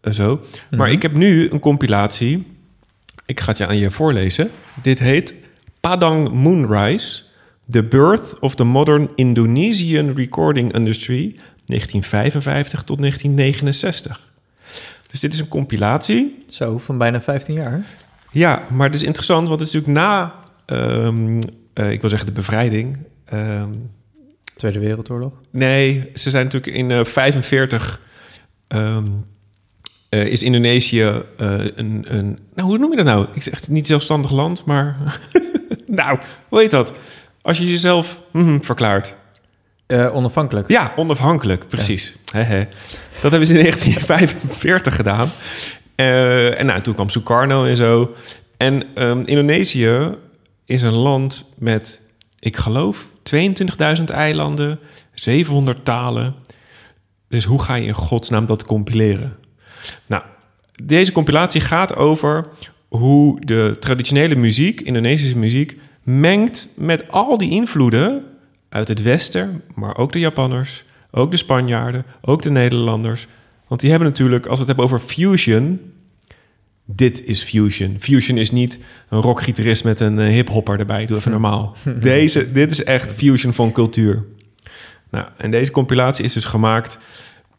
[0.00, 0.40] en zo.
[0.70, 2.46] Maar ik heb nu een compilatie.
[3.26, 4.50] Ik ga het je aan je voorlezen.
[4.82, 5.34] Dit heet
[5.80, 7.22] Padang Moonrise:
[7.70, 11.36] The Birth of the Modern Indonesian Recording Industry
[11.66, 14.28] 1955 tot 1969.
[15.10, 16.44] Dus dit is een compilatie.
[16.48, 17.86] Zo, van bijna 15 jaar.
[18.30, 20.34] Ja, maar het is interessant, want het is natuurlijk na,
[20.66, 21.42] ehm,
[21.72, 22.98] eh, ik wil zeggen de bevrijding.
[23.24, 23.72] Ehm,
[24.56, 25.40] Tweede Wereldoorlog.
[25.50, 28.00] nee, ze zijn natuurlijk in eh 45
[28.68, 29.06] ehm,
[30.08, 31.02] eh, is Indonesië
[31.36, 33.26] eh, een, een, nou hoe noem je dat nou?
[33.32, 35.20] Ik zeg niet zelfstandig land, maar
[35.90, 36.18] nou,
[36.48, 36.92] hoe heet dat?
[37.42, 39.14] Als je jezelf mhm, verklaart.
[39.86, 40.68] Eh, onafhankelijk.
[40.68, 42.16] Ja, onafhankelijk, precies.
[42.32, 42.64] Hè, hè.
[43.20, 45.30] Dat hebben ze in 1945 gedaan.
[45.94, 48.14] Eh, en nou, toen kwam Sukarno en zo.
[48.56, 50.16] En ehm, Indonesië
[50.64, 52.00] is een land met,
[52.38, 53.06] ik geloof,
[53.98, 54.78] 22.000 eilanden,
[55.14, 56.34] 700 talen.
[57.28, 59.36] Dus hoe ga je in godsnaam dat compileren?
[60.06, 60.22] Nou,
[60.84, 62.46] deze compilatie gaat over
[62.90, 68.24] hoe de traditionele muziek, Indonesische muziek, mengt met al die invloeden
[68.68, 73.26] uit het Westen, maar ook de Japanners, ook de Spanjaarden, ook de Nederlanders.
[73.66, 75.80] Want die hebben natuurlijk, als we het hebben over fusion,
[76.84, 77.96] dit is fusion.
[77.98, 81.06] Fusion is niet een rockgitarist met een eh, hiphopper erbij.
[81.06, 81.76] Doe even normaal.
[82.00, 84.24] Deze, dit is echt fusion van cultuur.
[85.10, 86.98] Nou, en deze compilatie is dus gemaakt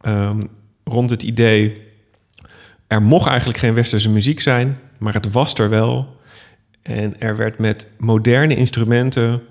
[0.01, 0.41] ehm,
[0.83, 1.81] rond het idee...
[2.87, 6.19] er mocht eigenlijk geen westerse muziek zijn, maar het was er wel.
[6.81, 9.41] En er werd met moderne instrumenten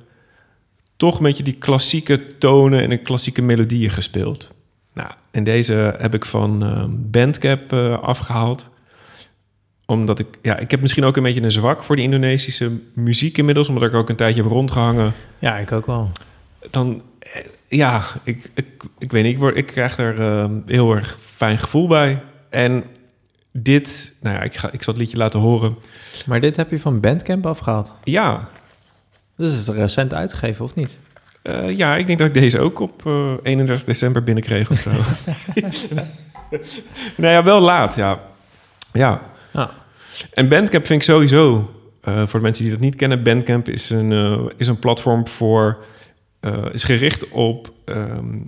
[0.96, 4.52] toch een beetje die klassieke tonen en de klassieke melodieën gespeeld.
[4.92, 8.68] Nou, en deze heb ik van ehm, Bandcamp eh, afgehaald.
[9.86, 13.38] Omdat ik, ja, ik heb misschien ook een beetje een zwak voor die Indonesische muziek
[13.38, 15.12] inmiddels, omdat ik ook een tijdje heb rondgehangen.
[15.38, 16.10] Ja, ik ook wel.
[16.70, 18.66] Dan, eh, ja, ik, ik,
[18.98, 22.22] ik weet niet, ik, word, ik krijg er ehm, heel erg fijn gevoel bij.
[22.48, 22.84] En
[23.52, 25.76] dit, nou ja, ik, ga, ik zal het liedje laten horen.
[26.26, 27.94] Maar dit heb je van Bandcamp afgehaald.
[28.04, 28.48] Ja,
[29.36, 30.98] Dus het is recent uitgegeven, of niet?
[31.42, 34.90] Eh, ja, ik denk dat ik deze ook op eh 31 december binnenkreeg of zo.
[37.16, 38.20] nou ja, wel laat, ja.
[38.92, 39.22] Ja.
[39.52, 39.70] Ja.
[40.34, 41.70] En Bandcamp vind ik sowieso,
[42.00, 45.26] eh, voor de mensen die dat niet kennen, Bandcamp is een, eh, is een platform
[45.28, 45.84] voor,
[46.40, 48.38] eh, is gericht op ehm,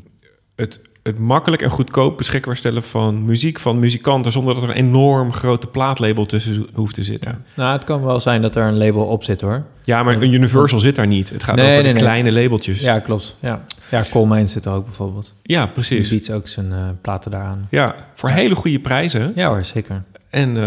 [0.56, 4.74] het, het makkelijk en goedkoop beschikbaar stellen van muziek van muzikanten, zonder dat er een
[4.74, 7.44] enorm grote plaatlabel tussen hoeft te zitten.
[7.54, 9.62] Nou, het kan wel zijn dat er een label op zit, hoor.
[9.82, 11.30] Ja, maar een Universal zit daar niet.
[11.30, 12.80] Het gaat Nee, over nee, kleine labeltjes.
[12.80, 13.36] Ja, klopt.
[13.40, 15.34] Ja, ja Coleman zit er ook bijvoorbeeld.
[15.42, 16.08] Ja, Die precies.
[16.10, 17.66] biedt ook zijn eh, platen daaraan.
[17.70, 19.32] Ja, voor hele goede prijzen.
[19.34, 20.02] Ja hoor, zeker.
[20.30, 20.62] En, eh,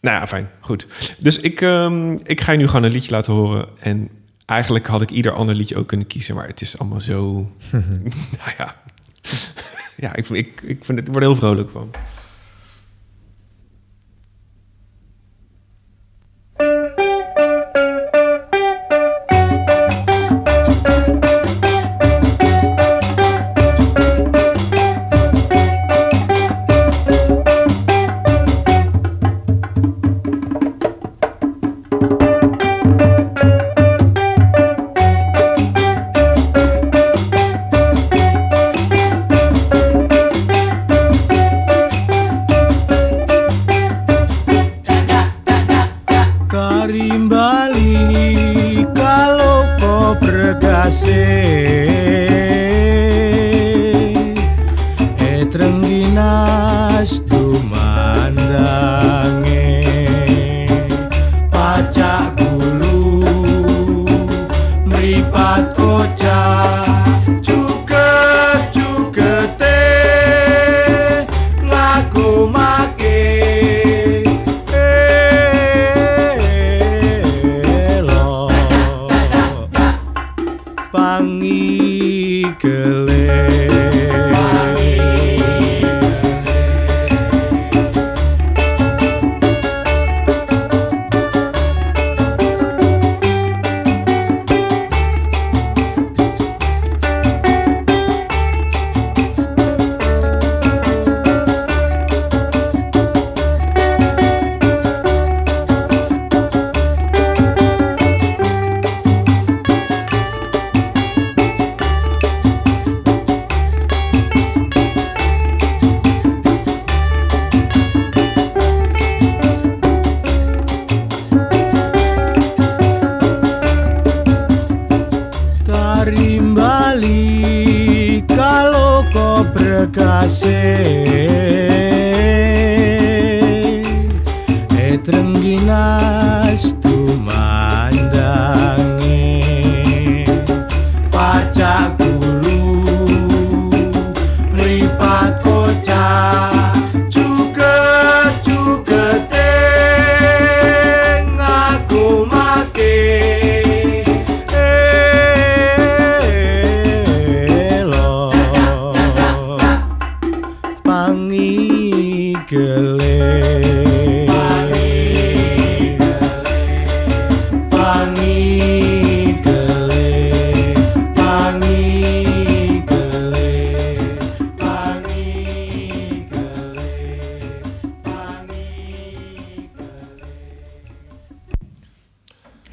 [0.00, 0.86] nou ja, fijn, goed.
[1.18, 3.66] Dus ik, ehm, ik ga je nu gewoon een liedje laten horen.
[3.78, 4.08] En
[4.46, 7.22] eigenlijk had ik ieder ander liedje ook kunnen kiezen, maar het is allemaal zo...
[8.40, 8.76] nou ja,
[9.96, 11.90] ja ik, ik, ik, vind het, ik word er heel vrolijk van.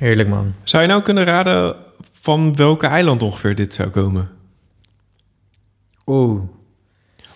[0.08, 0.54] Heerlijk, man.
[0.64, 1.76] Zou je nou kunnen raden
[2.12, 4.30] van welke eiland ongeveer dit zou komen?
[6.06, 6.42] Oeh.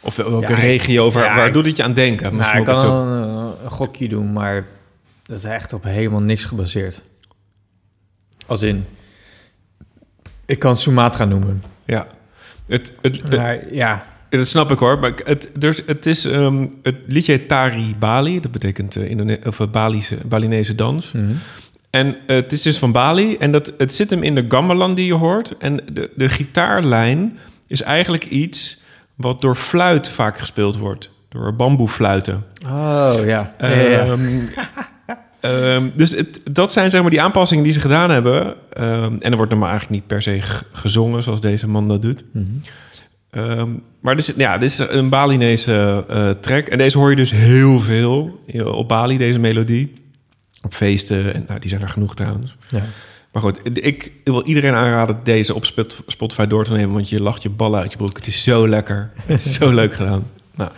[0.01, 1.11] Of wel- welke Ja, regio?
[1.11, 2.35] Waar, ja, waar doet het je aan denken?
[2.35, 4.65] Nou, ik kan wel zo- een, een gokje doen, maar
[5.25, 7.01] dat is echt op helemaal niks gebaseerd.
[8.45, 8.85] Als in,
[10.45, 11.63] ik kan Sumatra noemen.
[11.85, 12.07] Ja.
[12.67, 14.99] Het, het, het- Maar ja, dat snap ik hoor.
[14.99, 18.39] Maar het, er, het is ehm, het liedje Tari Bali.
[18.39, 21.11] Dat betekent eh, Indone of eh, Balise, Balinese dans.
[21.11, 21.33] Mhm.
[21.91, 23.35] En eh, het is dus van Bali.
[23.37, 25.57] En dat, het zit hem in de gamelan die je hoort.
[25.57, 27.37] En de, de gitaarlijn
[27.67, 28.81] is eigenlijk iets
[29.15, 31.09] wat door fluit vaak gespeeld wordt.
[31.29, 32.45] Door bamboefluiten.
[32.65, 33.53] oh ja.
[33.59, 34.05] ja, ja, ja.
[34.05, 34.39] Ehm,
[35.39, 38.55] ehm, dus het, dat zijn zeg maar die aanpassingen die ze gedaan hebben.
[38.73, 40.39] Ehm, en er wordt normaal eigenlijk niet per se
[40.71, 42.23] gezongen zoals deze man dat doet.
[42.33, 42.45] Mhm.
[44.01, 46.67] Maar dit is, ja, dit is een Balinese eh, track.
[46.67, 50.00] En deze hoor je dus heel veel eh, op Bali, deze melodie.
[50.63, 51.33] Op feesten.
[51.33, 52.57] En nou, die zijn er genoeg trouwens.
[52.69, 52.81] Ja.
[53.31, 56.93] Maar goed, ik wil iedereen aanraden deze op Spot- Spotify door te nemen.
[56.93, 58.15] Want je lacht je ballen uit je broek.
[58.17, 59.11] Het is zo lekker.
[59.25, 60.27] Het is zo leuk gedaan.
[60.55, 60.69] Nou,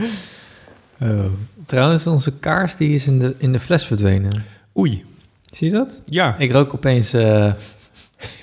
[1.02, 1.26] Oh.
[1.66, 4.44] Trouwens, onze kaars die is in de, in de fles verdwenen.
[4.78, 5.06] oei.
[5.52, 6.02] Zie je dat?
[6.06, 7.14] Ja, Ik rook opeens...
[7.14, 7.46] eh,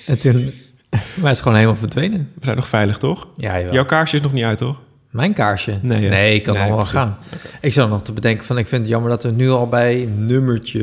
[0.05, 0.35] en toen...
[0.91, 2.29] maar het is gewoon helemaal verdwenen.
[2.39, 3.27] we zijn nog veilig, toch?
[3.37, 3.73] Ja, jawel.
[3.73, 4.79] Jouw kaarsje is nog niet uit, toch?
[5.11, 5.73] Mijn kaarsje?
[5.81, 6.93] Nee, ik kan Nee, nog wel precies.
[6.99, 7.17] gaan.
[7.61, 8.57] Ik zou nog te bedenken van...
[8.57, 10.79] Ik vind het jammer dat we nu al bij nummertje...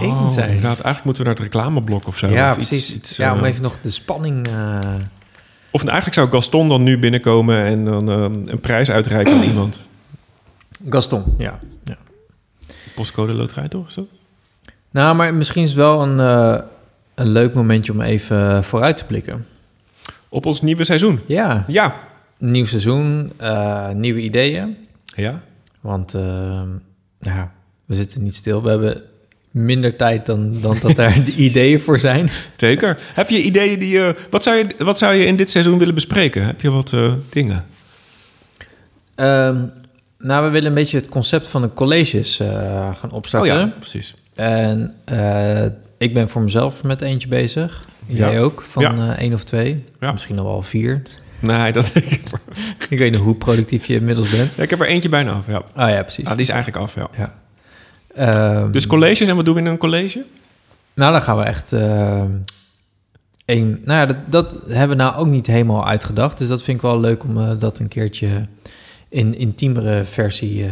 [0.00, 0.48] één zijn.
[0.48, 0.80] Oh, inderdaad.
[0.80, 2.26] Eigenlijk moeten we naar het reclameblok of zo.
[2.28, 2.94] ja, of precies.
[2.94, 4.46] iets, ja, om eh, even nog de spanning...
[4.48, 4.78] eh,
[5.70, 8.22] Of eigenlijk zou Gaston dan nu binnenkomen en dan eh,
[8.52, 9.86] een prijs uitreiken aan iemand.
[10.88, 11.58] Gaston, ja.
[11.84, 11.96] ja.
[12.94, 13.86] Postcode loterij, toch?
[13.88, 14.08] Is dat?
[14.90, 16.18] Nou, maar misschien is wel een,
[17.14, 19.46] een leuk momentje om even vooruit te blikken.
[20.28, 21.20] Op ons nieuwe seizoen.
[21.26, 22.10] Ja, Ja.
[22.50, 24.76] Nieuw seizoen, eh, nieuwe ideeën.
[25.04, 25.42] Ja.
[25.80, 26.62] Want eh,
[27.20, 27.52] ja,
[27.86, 28.62] we zitten niet stil.
[28.62, 29.02] We hebben
[29.50, 32.30] minder tijd dan, dan dat daar de ideeën voor zijn.
[32.56, 33.00] Zeker.
[33.14, 34.14] Heb je ideeën die je...
[34.30, 36.46] Wat zou je, wat zou je in dit seizoen willen bespreken?
[36.46, 37.66] Heb je wat eh, dingen?
[39.14, 39.66] Ehm,
[40.18, 42.48] nou, we willen een beetje het concept van de colleges eh,
[42.94, 43.56] gaan Oh opstarten.
[43.56, 44.14] ja, precies.
[44.34, 44.94] En
[45.98, 47.84] ik ben voor mezelf met eentje bezig.
[48.06, 48.30] Ja.
[48.30, 49.16] Jij ook, van Ja.
[49.16, 49.84] één of twee.
[50.00, 50.12] Ja.
[50.12, 51.02] Misschien nog wel vier.
[51.42, 52.40] Nee, dat, ik, heb
[52.88, 54.54] Ik weet niet hoe productief je inmiddels bent.
[54.54, 55.58] ja, ik heb er eentje bijna af, ja.
[55.58, 56.24] Oh ja, precies.
[56.24, 57.08] Ah, die is eigenlijk af, ja.
[57.16, 57.34] Ja.
[58.14, 60.24] Ehm, Dus colleges, en wat doen we in een college?
[60.94, 61.72] Nou, dan gaan we echt...
[61.72, 62.24] eh
[63.46, 66.38] een, nou ja, dat, dat hebben we nou ook niet helemaal uitgedacht.
[66.38, 68.46] Dus dat vind ik wel leuk om eh, dat een keertje
[69.08, 70.70] in intiemere versie eh,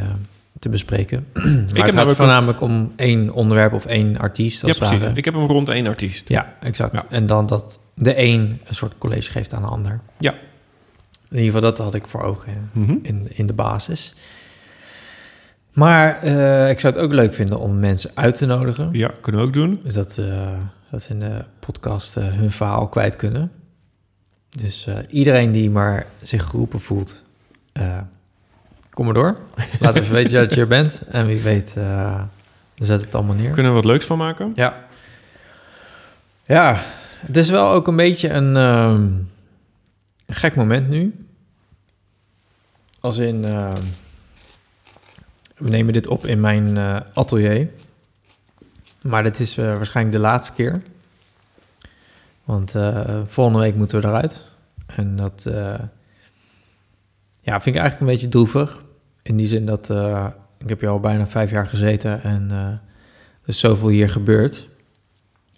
[0.59, 1.27] te bespreken.
[1.33, 4.61] maar heb het gaat namelijk voornamelijk om één onderwerp of één artiest.
[4.61, 5.05] Ja, Als het precies.
[5.05, 5.19] ware.
[5.19, 6.29] Ik heb hem rond één artiest.
[6.29, 6.93] Ja, exact.
[6.93, 7.05] Ja.
[7.09, 10.01] En dan dat de een een soort college geeft aan de ander.
[10.19, 10.35] Ja.
[11.31, 12.95] In ieder geval, dat had ik voor ogen Mhm.
[13.03, 14.15] in, in de basis.
[15.73, 18.89] Maar eh, ik zou het ook leuk vinden om mensen uit te nodigen.
[18.93, 19.81] Ja, kunnen we ook doen.
[19.85, 20.53] Dus dat, eh,
[20.91, 23.51] dat ze in de podcast eh, hun verhaal kwijt kunnen.
[24.49, 27.23] Dus iedereen die maar zich geroepen voelt,
[28.91, 29.39] kom maar door.
[29.81, 31.03] Laat even weten dat je er bent.
[31.09, 31.77] En wie weet,
[32.75, 33.51] zet het allemaal neer.
[33.51, 34.53] Kunnen we wat leuks van maken?
[34.55, 34.85] Ja.
[36.47, 36.83] Ja,
[37.27, 39.09] het is wel ook een beetje een, ehm,
[40.31, 41.27] een gek moment nu.
[43.01, 43.83] Als in, ehm,
[45.57, 47.71] we nemen dit op in mijn eh, atelier.
[49.03, 50.83] Maar dit is eh, waarschijnlijk de laatste keer.
[52.45, 54.45] Want eh, volgende week moeten we eruit.
[54.87, 55.43] En dat
[57.43, 58.83] ja, vind ik eigenlijk een beetje droevig.
[59.23, 59.91] In die zin dat
[60.59, 62.81] ik heb hier al bijna vijf jaar gezeten en er
[63.45, 64.69] is zoveel hier gebeurd.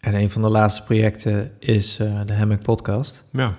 [0.00, 3.24] En een van de laatste projecten is de Hammock Podcast.
[3.30, 3.56] Ja.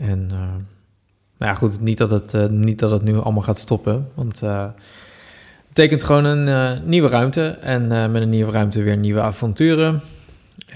[0.00, 3.58] En eh, nou ja, goed, niet dat, het, eh, niet dat het nu allemaal gaat
[3.58, 4.08] stoppen.
[4.14, 7.46] Want eh, het betekent gewoon een nieuwe ruimte.
[7.48, 10.00] En met een nieuwe ruimte weer nieuwe avonturen.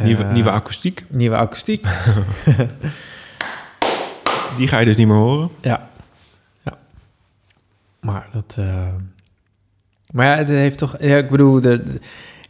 [0.02, 1.04] Nieuwe, nieuwe akoestiek.
[1.08, 1.86] nieuwe akoestiek.
[4.56, 5.48] Die ga je dus niet meer horen.
[5.60, 5.88] Ja.
[6.62, 6.72] ja.
[8.00, 8.54] Maar dat...
[8.58, 8.86] eh,
[10.10, 10.96] Maar ja, het heeft toch...
[11.00, 11.82] Ja, ik bedoel, de-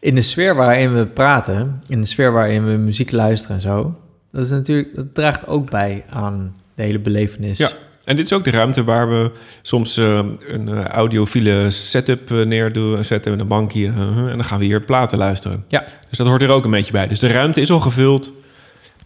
[0.01, 1.81] in de sfeer waarin we praten...
[1.87, 3.99] in de sfeer waarin we muziek luisteren en zo...
[4.33, 4.95] dat is natuurlijk...
[4.97, 7.59] dat draagt ook bij aan de hele belevenis.
[7.59, 7.71] Ja.
[8.05, 9.31] En dit is ook de ruimte waar we
[9.63, 13.93] soms eh, een eh, audiofiele setup eh, neerdoen, zetten met een bank hier.
[13.93, 15.65] eh, eh, en dan gaan we hier platen luisteren.
[15.69, 15.85] Ja.
[16.09, 17.07] Dus dat hoort er ook een beetje bij.
[17.07, 18.33] Dus de ruimte is al gevuld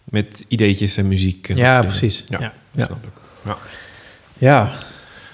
[0.09, 1.49] met ideetjes en muziek.
[1.49, 2.25] En Ja, precies.
[2.29, 2.53] Ja, Ja.
[2.71, 2.85] Ja.
[2.85, 3.09] snap ik.
[3.45, 3.57] Ja.
[4.37, 4.69] Ja.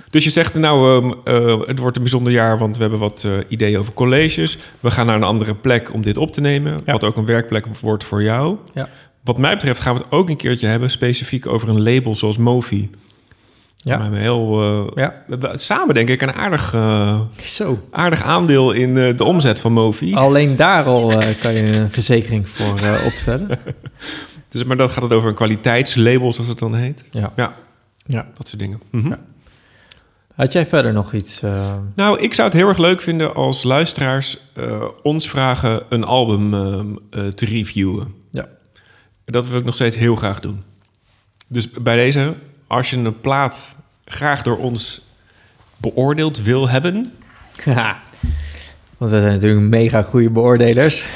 [0.09, 3.27] Dus je zegt, nou, ehm, eh, het wordt een bijzonder jaar, want we hebben wat
[3.47, 4.57] ideeën over colleges.
[4.79, 7.65] We gaan naar een andere plek om dit op te nemen, wat ook een werkplek
[7.81, 8.57] wordt voor jou.
[8.73, 8.87] Ja.
[9.25, 12.37] Wat mij betreft gaan we het ook een keertje hebben, specifiek over een label zoals
[12.37, 12.89] Mofi.
[13.77, 13.95] Ja.
[13.95, 15.23] We hebben heel, eh, Ja.
[15.27, 17.79] we samen denk ik een aardig, eh, Zo.
[17.91, 20.15] aardig aandeel in eh, de omzet van Mofi.
[20.15, 21.07] Alleen daar al
[21.41, 23.47] kan je een verzekering voor opstellen.
[24.49, 27.05] Dus, maar dan gaat het over een kwaliteitslabel, zoals het dan heet.
[27.11, 27.31] Ja.
[27.35, 27.53] Ja,
[28.05, 28.27] ja.
[28.37, 28.79] dat soort dingen.
[28.91, 29.07] Mhm.
[29.07, 29.19] Ja.
[30.35, 31.41] Had jij verder nog iets?
[31.95, 34.37] Nou, ik zou het heel erg leuk vinden als luisteraars
[35.03, 38.13] ons vragen een album ehm, eh, te reviewen.
[39.25, 40.63] Dat wil ik nog steeds heel graag doen.
[41.47, 42.33] Dus bij deze,
[42.67, 43.73] als je een plaat
[44.05, 45.01] graag door ons
[45.77, 47.11] beoordeeld wil hebben.
[47.65, 47.99] Ja.
[48.97, 51.05] Want wij zijn natuurlijk mega goede beoordelers.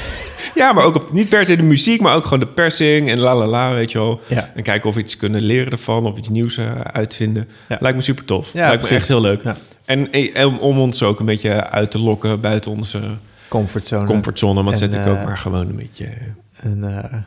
[0.54, 3.18] Ja, maar ook op, niet per se de muziek, maar ook gewoon de persing en
[3.18, 4.20] la la la, weet je wel.
[4.26, 4.50] Ja.
[4.54, 7.48] En kijken of we iets kunnen leren ervan, of iets nieuws eh, uitvinden.
[7.68, 7.76] Ja.
[7.80, 8.52] Lijkt me super tof.
[8.52, 9.42] Ja, Lijkt me echt heel leuk.
[9.42, 9.56] Ja.
[9.84, 13.00] En, en om- om ons ook een beetje uit te lokken buiten onze
[13.48, 14.06] Comfortzone.
[14.06, 14.62] comfortzone.
[14.62, 16.08] Want zet ik ook eh, maar gewoon een beetje...
[16.56, 17.20] En, eh,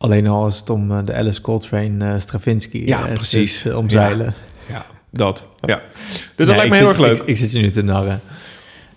[0.00, 3.66] alleen al als het om eh, de Alice Coltrane eh, Stravinsky Ja, eh, precies.
[3.66, 4.34] omzeilen.
[4.68, 5.48] Ja, dat.
[5.60, 5.80] Ja.
[6.36, 7.18] Dus dat Nee, lijkt me heel erg leuk.
[7.18, 8.20] Ik, ik zit je nu te narren.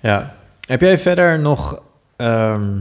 [0.02, 0.36] Ja.
[0.68, 1.82] Heb jij verder nog
[2.16, 2.80] ehm,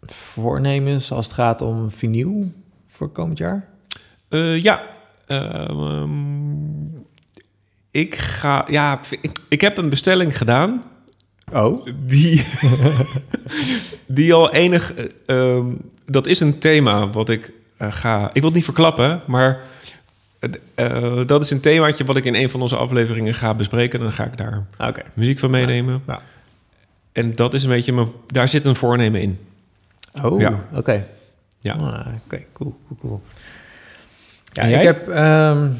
[0.00, 2.52] voornemens als het gaat om vinyl
[2.86, 3.68] voor komend jaar?
[4.62, 4.82] Ja.
[5.26, 6.86] Ehm,
[7.90, 8.64] ik ga...
[8.68, 10.82] Ja, ik, ik heb een bestelling gedaan.
[11.52, 11.86] Oh?
[11.98, 12.44] Die,
[14.06, 14.94] die al enig...
[14.94, 15.66] eh, ehm,
[16.06, 18.26] dat is een thema wat ik eh, ga...
[18.28, 19.60] Ik wil het niet verklappen, maar...
[20.74, 24.00] eh, dat is een themaatje wat ik in een van onze afleveringen ga bespreken.
[24.00, 24.66] Dan ga ik daar
[25.14, 26.02] muziek van meenemen.
[26.06, 26.18] Ja.
[27.12, 27.92] En dat is een beetje...
[27.92, 29.38] Mijn, daar zit een voornemen in.
[30.22, 30.64] Oh, Ja.
[30.74, 31.06] oké.
[31.60, 31.74] Ja.
[31.74, 33.22] Ah, Oké, cool, cool, cool.
[34.52, 34.84] Ja, En ik jij?
[34.84, 35.08] heb...
[35.08, 35.70] ehm,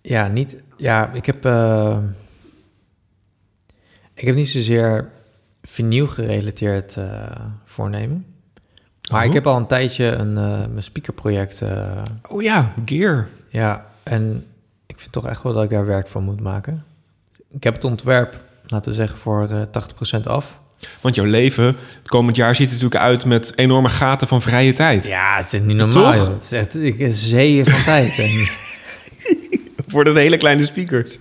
[0.00, 0.56] ja, niet...
[0.76, 1.44] Ja, ik heb...
[4.24, 5.08] ik heb niet zozeer
[5.62, 7.06] vinyl gerelateerd eh,
[7.64, 8.26] voornemen.
[9.10, 9.26] Maar Oh.
[9.28, 11.62] ik heb al een tijdje een eh, mijn speakerproject.
[11.62, 13.28] eh, Oh ja, Gear.
[13.48, 14.46] ja, en
[14.86, 16.84] ik vind toch echt wel dat ik daar werk van moet maken.
[17.50, 19.62] Ik heb het ontwerp, laten we zeggen, voor eh
[20.16, 20.60] 80% af.
[21.00, 21.64] Want jouw leven
[21.98, 25.06] het komend jaar ziet er natuurlijk uit met enorme gaten van vrije tijd.
[25.06, 26.12] Ja, het is niet normaal.
[26.32, 28.18] Het is echt ik, een zeeën van tijd.
[28.18, 28.30] En,
[29.90, 31.18] Voor dat hele kleine speakers.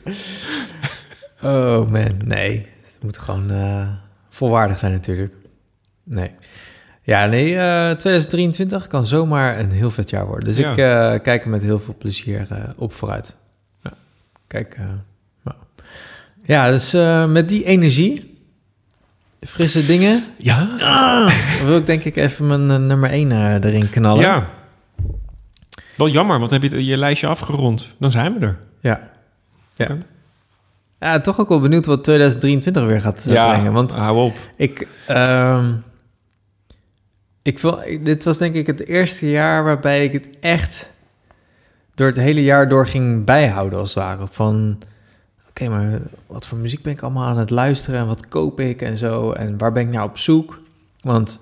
[1.41, 2.67] oh man, nee.
[3.03, 3.87] Moet gewoon eh,
[4.29, 5.33] volwaardig zijn natuurlijk.
[6.03, 6.31] Nee.
[7.01, 10.45] Ja, nee, eh 2023 kan zomaar een heel vet jaar worden.
[10.45, 10.71] Dus Ja.
[10.71, 13.39] ik eh, kijk er met heel veel plezier eh, op vooruit.
[13.83, 13.91] Ja,
[14.47, 14.85] kijk, eh,
[15.43, 15.57] nou.
[16.43, 18.37] ja, dus eh, met die energie,
[19.41, 20.67] frisse dingen, Ja?
[21.65, 23.31] wil ik denk ik even mijn eh, nummer 1
[23.63, 24.23] erin knallen.
[24.23, 24.49] Ja.
[25.97, 27.95] Wel jammer, want heb je je lijstje afgerond.
[27.99, 28.57] Dan zijn we er.
[28.79, 29.09] Ja.
[29.73, 29.97] Ja.
[31.03, 33.73] Ja, toch ook wel benieuwd wat 2023 weer gaat eh, brengen.
[33.73, 34.33] Want hou op.
[34.55, 35.73] ik, ehm,
[37.41, 40.89] ik wil, dit was denk ik het eerste jaar waarbij ik het echt
[41.93, 44.27] door het hele jaar door ging bijhouden als het ware.
[44.29, 44.77] Van,
[45.49, 48.81] oké, maar wat voor muziek ben ik allemaal aan het luisteren en wat koop ik
[48.81, 50.61] en zo en waar ben ik nou op zoek?
[51.01, 51.39] Want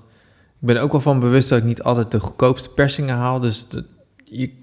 [0.62, 3.40] Ik ben ook wel van bewust dat ik niet altijd de goedkoopste persingen haal.
[3.40, 3.86] Dus de-
[4.24, 4.54] je,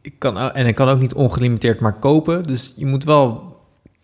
[0.00, 2.42] ik kan, en ik kan ook niet ongelimiteerd maar kopen.
[2.42, 3.49] Dus je moet wel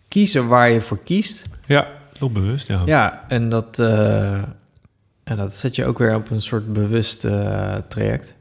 [0.07, 1.47] kiezen waar je voor kiest.
[1.65, 2.81] Ja, heel bewust, ja.
[2.85, 4.33] Ja, en dat, eh,
[5.23, 8.35] en dat zet je ook weer op een soort bewust eh, traject.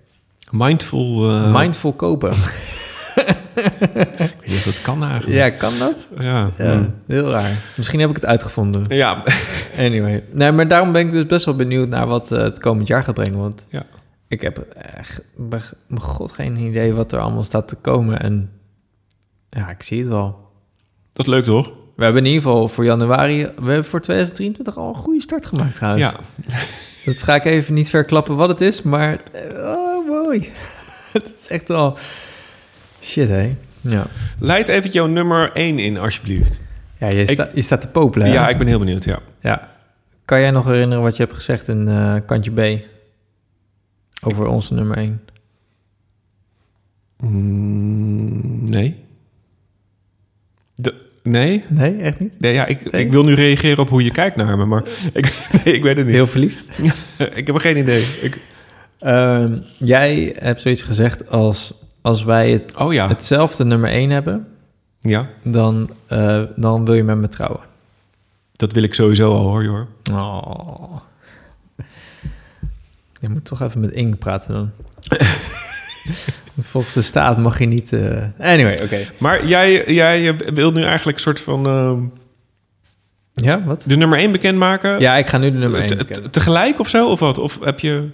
[0.51, 1.31] Mindful.
[1.31, 2.33] eh, Mindful kopen.
[3.17, 5.37] Ik weet niet of dat kan eigenlijk.
[5.37, 6.09] ja, kan dat?
[6.19, 6.51] Ja.
[6.59, 7.57] Ja, heel raar.
[7.77, 8.85] Misschien heb ik het uitgevonden.
[8.89, 9.23] Ja.
[9.79, 10.25] Anyway.
[10.33, 13.15] Nee, maar daarom ben ik dus best wel benieuwd naar wat het komend jaar gaat
[13.15, 13.39] brengen.
[13.39, 13.83] Want Ja.
[14.29, 15.21] ik heb echt,
[15.87, 18.21] mijn god, geen idee wat er allemaal staat te komen.
[18.21, 18.51] En
[19.51, 20.46] ja, ik zie het wel.
[21.17, 21.73] Dat is leuk, toch?
[21.97, 25.47] We hebben in ieder geval voor januari, we hebben voor 2023 al een goede start
[25.47, 26.05] gemaakt trouwens.
[26.07, 26.15] Ja.
[27.05, 30.51] Dat ga ik even niet verklappen wat het is, maar eh, oh, mooi.
[31.13, 31.99] het is echt wel
[33.01, 33.57] shit, hè?
[33.81, 34.07] Ja.
[34.39, 36.61] Leid even jouw nummer 1 in, alsjeblieft.
[36.99, 38.33] Ja, je, Ik- je staat te popelen, hè?
[38.33, 39.19] Ja, ik ben heel benieuwd, ja.
[39.41, 39.71] Ja.
[40.25, 42.81] Kan jij nog herinneren wat je hebt gezegd in eh, kantje B?
[44.27, 45.21] Over onze nummer 1.
[47.19, 49.05] Mm, nee.
[51.27, 51.65] Nee?
[51.69, 52.41] Nee, echt niet?
[52.41, 53.05] Nee, ja, ik, Nee?
[53.05, 54.83] ik wil nu reageren op hoe je kijkt naar me, maar
[55.13, 56.15] ik, nee, ik weet het niet.
[56.15, 56.65] Heel verliefd.
[57.35, 58.05] ik heb geen idee.
[58.21, 58.39] Ik,
[58.99, 61.75] Ehm, jij hebt zoiets gezegd als...
[62.03, 63.09] als wij het, oh ja.
[63.09, 64.47] hetzelfde nummer 1 hebben...
[65.01, 67.61] ja, Dan, eh, dan wil je met me trouwen.
[68.53, 69.87] dat wil ik sowieso al hoor, hoor.
[70.13, 70.97] Oh.
[73.21, 74.71] Je moet toch even met Ing praten dan.
[76.61, 77.93] Volgens de staat mag je niet...
[77.93, 78.01] eh,
[78.39, 78.99] Anyway, oké.
[79.19, 81.99] Maar jij, jij wilt nu eigenlijk een soort van ehm,
[83.47, 83.83] Ja, wat?
[83.87, 85.01] de nummer 1 bekendmaken?
[85.01, 87.09] Ja, ik ga nu de nummer 1 Te- te- tegelijk of zo?
[87.11, 87.39] Of wat?
[87.39, 88.09] Of heb je...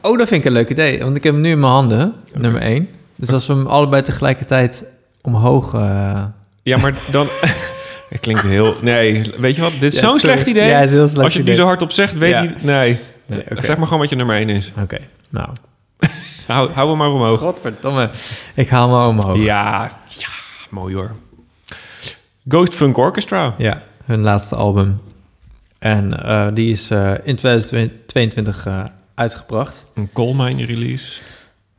[0.00, 0.98] Oh, dat vind ik een leuk idee.
[0.98, 2.88] Want ik heb hem nu in mijn handen, nummer 1.
[3.16, 4.84] Dus als we hem allebei tegelijkertijd
[5.22, 5.74] omhoog...
[5.74, 6.24] eh,
[6.62, 7.26] Ja, maar dan...
[8.10, 8.76] Het klinkt heel...
[8.82, 9.72] Nee, weet je wat?
[9.80, 10.68] Dit is Ja, zo'n slecht idee.
[10.68, 12.36] Ja, het is heel slecht Als je het nu zo hardop zegt, weet Ja.
[12.44, 12.54] hij...
[12.60, 12.98] Nee.
[13.26, 13.42] Nee.
[13.62, 14.72] Zeg maar gewoon wat je nummer 1 is.
[14.82, 14.98] Oké,
[15.28, 15.48] nou.
[16.50, 17.38] Hou, hou hem maar omhoog.
[17.38, 18.10] Godverdomme.
[18.54, 19.38] Ik haal hem omhoog.
[19.38, 20.28] Ja, ja,
[20.70, 21.10] mooi hoor.
[22.48, 23.54] Ghost Funk Orchestra.
[23.58, 25.00] Ja, hun laatste album.
[25.78, 29.86] En eh, die is eh, in 2022 eh, uitgebracht.
[29.94, 31.20] Een Coal Mine release.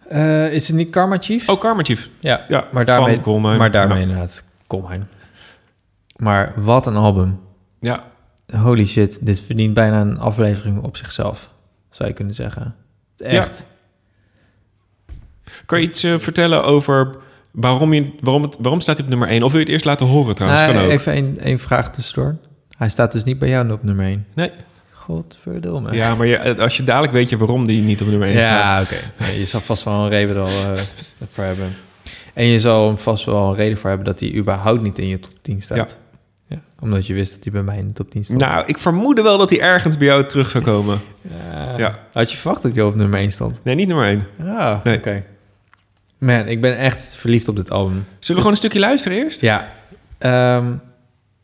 [0.07, 1.49] Eh, is het niet Karma Chief?
[1.49, 2.09] Oh, Karma Chief.
[2.19, 4.03] ja, Ja, maar daarmee, van maar daarmee Ja.
[4.03, 5.03] inderdaad Coal Mine.
[6.15, 7.39] Maar wat een album.
[7.79, 8.03] Ja.
[8.55, 11.49] Holy shit, dit verdient bijna een aflevering op zichzelf,
[11.89, 12.75] zou je kunnen zeggen.
[13.17, 13.63] Echt.
[15.71, 17.09] Kan je iets eh, vertellen over
[17.51, 19.43] waarom, je, waarom, het, waarom staat hij op nummer 1?
[19.43, 20.61] Of wil je het eerst laten horen trouwens?
[20.61, 20.89] Nou, kan ook.
[20.89, 22.35] even één vraag tussendoor.
[22.77, 24.25] Hij staat dus niet bij jou op nummer 1.
[24.33, 24.51] Nee.
[24.91, 25.93] Godverdomme.
[25.95, 28.37] Ja, maar je, eh, als je dadelijk weet je waarom die niet op nummer 1
[28.37, 28.89] staat.
[28.89, 29.31] Ja, oké.
[29.31, 30.49] Je zal vast wel een reden eh,
[31.29, 31.75] voor hebben.
[32.33, 35.07] En je zal hem vast wel een reden voor hebben dat hij überhaupt niet in
[35.07, 35.97] je top 10 staat.
[36.47, 36.57] Ja.
[36.79, 38.39] Omdat je wist dat hij bij mij in de top 10 stond.
[38.39, 40.99] Nou, ik vermoedde wel dat hij ergens bij jou terug zou komen.
[41.21, 41.77] Ja.
[41.77, 41.99] Ja.
[42.13, 43.59] Had je verwacht dat hij op nummer 1 stond?
[43.63, 44.27] Nee, niet nummer 1.
[44.43, 44.97] Ja, Nee.
[44.97, 45.21] oké.
[46.25, 47.93] Man, ik ben echt verliefd op dit album.
[47.93, 49.41] Zullen we gewoon een stukje luisteren eerst?
[49.41, 49.71] Ja.
[50.17, 50.73] Ehm,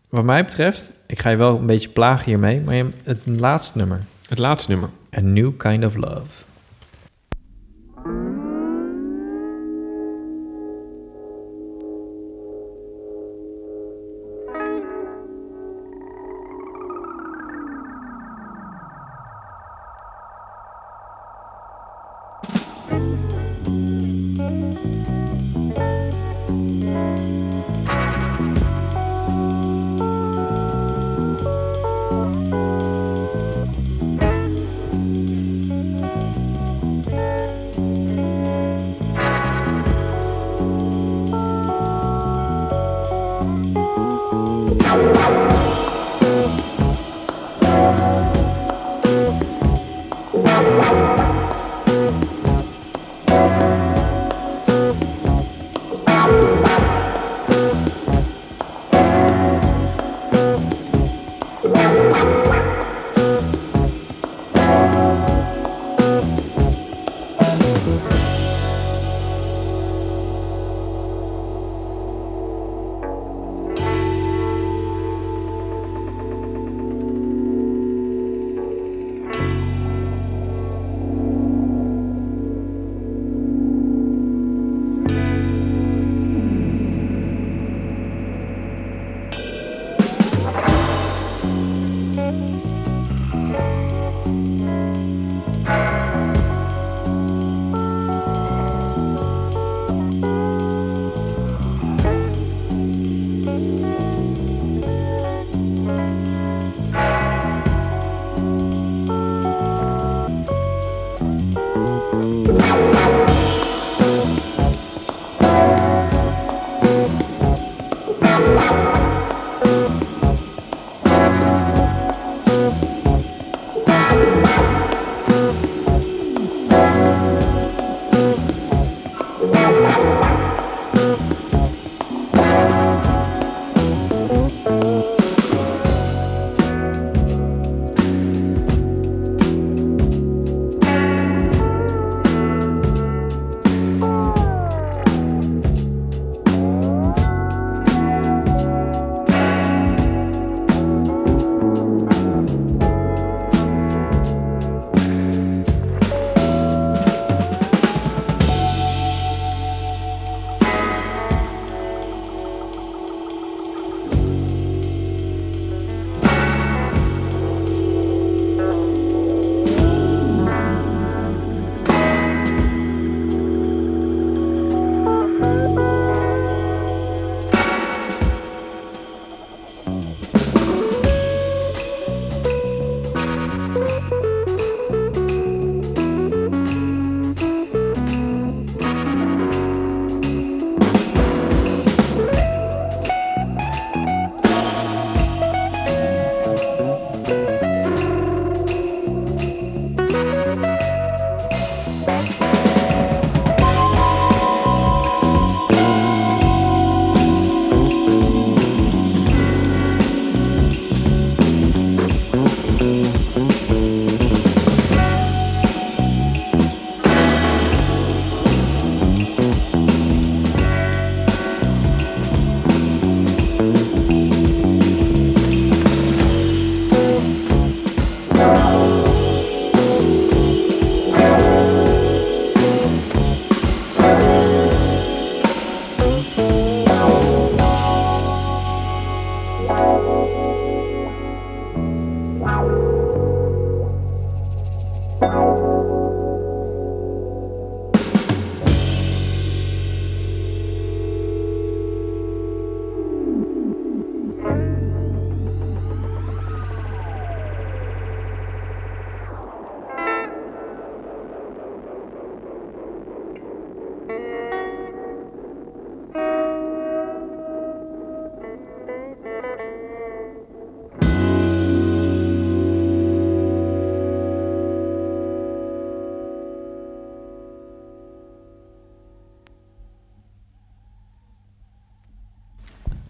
[0.09, 4.01] wat mij betreft, ik ga je wel een beetje plagen hiermee, maar het laatste nummer.
[4.29, 4.89] Het laatste nummer.
[5.17, 6.46] A New Kind of Love.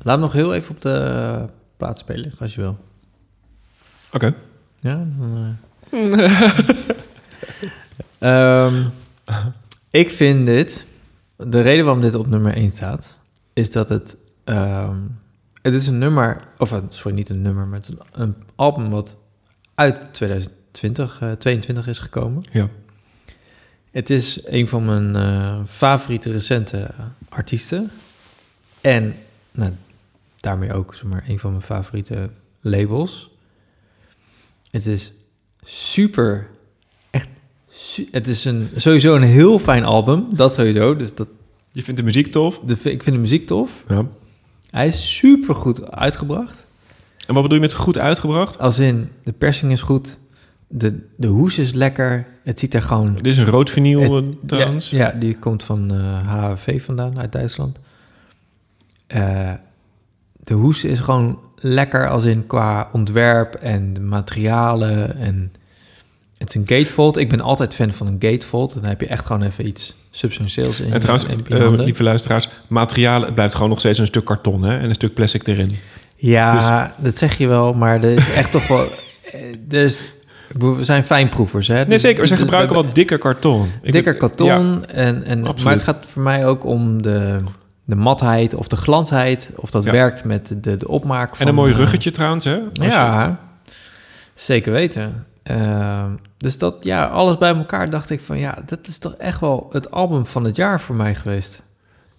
[0.07, 1.43] Laat hem nog heel even op de uh,
[1.77, 2.77] plaat spelen, als je wil.
[4.11, 4.35] Oké.
[4.79, 5.57] Ja, dan,
[5.89, 6.29] eh.
[8.57, 8.83] Ehm,
[9.89, 10.85] ik vind dit...
[11.35, 13.13] De reden waarom dit op nummer 1 staat...
[13.53, 14.17] is dat het...
[14.43, 14.97] ehm,
[15.61, 16.41] het is een nummer...
[16.57, 17.67] Of, eh, sorry, niet een nummer...
[17.67, 19.17] maar het is een, een album wat
[19.75, 22.43] uit 2020, eh 22 is gekomen.
[22.51, 22.69] Ja.
[23.91, 26.89] Het is een van mijn eh, favoriete recente
[27.29, 27.91] artiesten.
[28.81, 29.15] En
[29.51, 29.71] nou,
[30.37, 32.29] daarmee ook zeg maar, een van mijn favoriete
[32.61, 33.31] labels.
[34.71, 35.13] Het is
[35.63, 36.47] super,
[37.11, 37.27] echt,
[37.67, 40.95] su- het is een, sowieso een heel fijn album, dat sowieso.
[40.95, 41.29] Dus dat,
[41.71, 42.59] Je vindt de muziek tof?
[42.59, 43.83] de, ik vind de muziek tof.
[43.87, 44.05] Ja.
[44.69, 46.65] Hij is super goed uitgebracht.
[47.27, 48.59] En wat bedoel je met goed uitgebracht?
[48.59, 50.19] Als in, de persing is goed,
[50.67, 52.27] de, de hoes is lekker.
[52.43, 54.89] Het ziet er gewoon Dit is een rood vinyl Het- eh, trouwens.
[54.89, 57.79] Ja, ja, die komt van eh HHV vandaan, uit Duitsland.
[59.07, 59.53] Eh,
[60.47, 65.15] de hoes is gewoon lekker als in qua ontwerp en de materialen.
[65.15, 65.51] En
[66.37, 67.17] het is een gatefold.
[67.17, 68.73] Ik ben altijd fan van een gatefold.
[68.73, 70.93] Dan heb je echt gewoon even iets substantieels in.
[70.93, 74.63] En trouwens, in eh, lieve luisteraars, materialen, het blijft gewoon nog steeds een stuk karton
[74.63, 74.77] hè?
[74.77, 75.75] en een stuk plastic erin.
[76.15, 78.87] Ja, dat zeg je wel, maar er is echt toch wel...
[79.69, 80.03] is,
[80.47, 81.75] we zijn fijnproevers, hè?
[81.75, 82.27] Nee, Dus- zeker.
[82.27, 83.71] Ze dus gebruiken wel dikker karton.
[83.81, 84.47] Ik dikker ben- karton.
[84.47, 87.39] Ja, en, en, maar het gaat voor mij ook om de,
[87.87, 89.51] de matheid of de glansheid.
[89.55, 89.91] Of dat Ja.
[89.91, 91.39] werkt met de, de opmaak van...
[91.39, 92.55] en een mooi eh, ruggetje trouwens, hè?
[92.55, 93.39] Als je- ja,
[94.33, 95.25] zeker weten.
[95.43, 98.37] Ehm, dus dat, ja, alles bij elkaar dacht ik van...
[98.39, 101.61] Ja, dat is toch echt wel het album van het jaar voor mij geweest.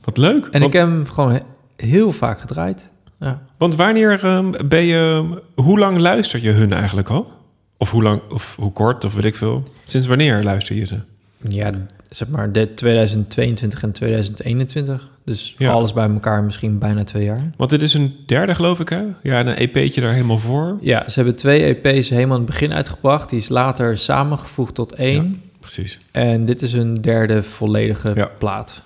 [0.05, 0.45] Wat leuk.
[0.45, 1.39] En want, ik heb hem gewoon he-
[1.77, 2.91] heel vaak gedraaid.
[3.21, 3.43] Ja.
[3.57, 5.29] want wanneer ehm, ben je...
[5.55, 7.33] Hoe lang luister je hun eigenlijk al?
[7.77, 9.63] Of hoe lang, of hoe kort, of weet ik veel.
[9.85, 11.01] Sinds wanneer luister je ze?
[11.39, 11.71] Ja,
[12.09, 15.09] zeg maar de 2022 en 2021.
[15.25, 15.71] Dus Ja.
[15.71, 17.51] alles bij elkaar misschien bijna twee jaar.
[17.57, 19.03] Want dit is een derde, geloof ik, hè?
[19.23, 20.79] Ja, en een EP'tje daar helemaal voor.
[20.81, 23.31] Ja, ze hebben twee EP's helemaal in het begin uitgebracht.
[23.31, 25.43] Die is later samengevoegd tot één.
[25.61, 25.99] Precies.
[26.11, 28.31] En dit is een derde volledige Ja.
[28.39, 28.83] plaat.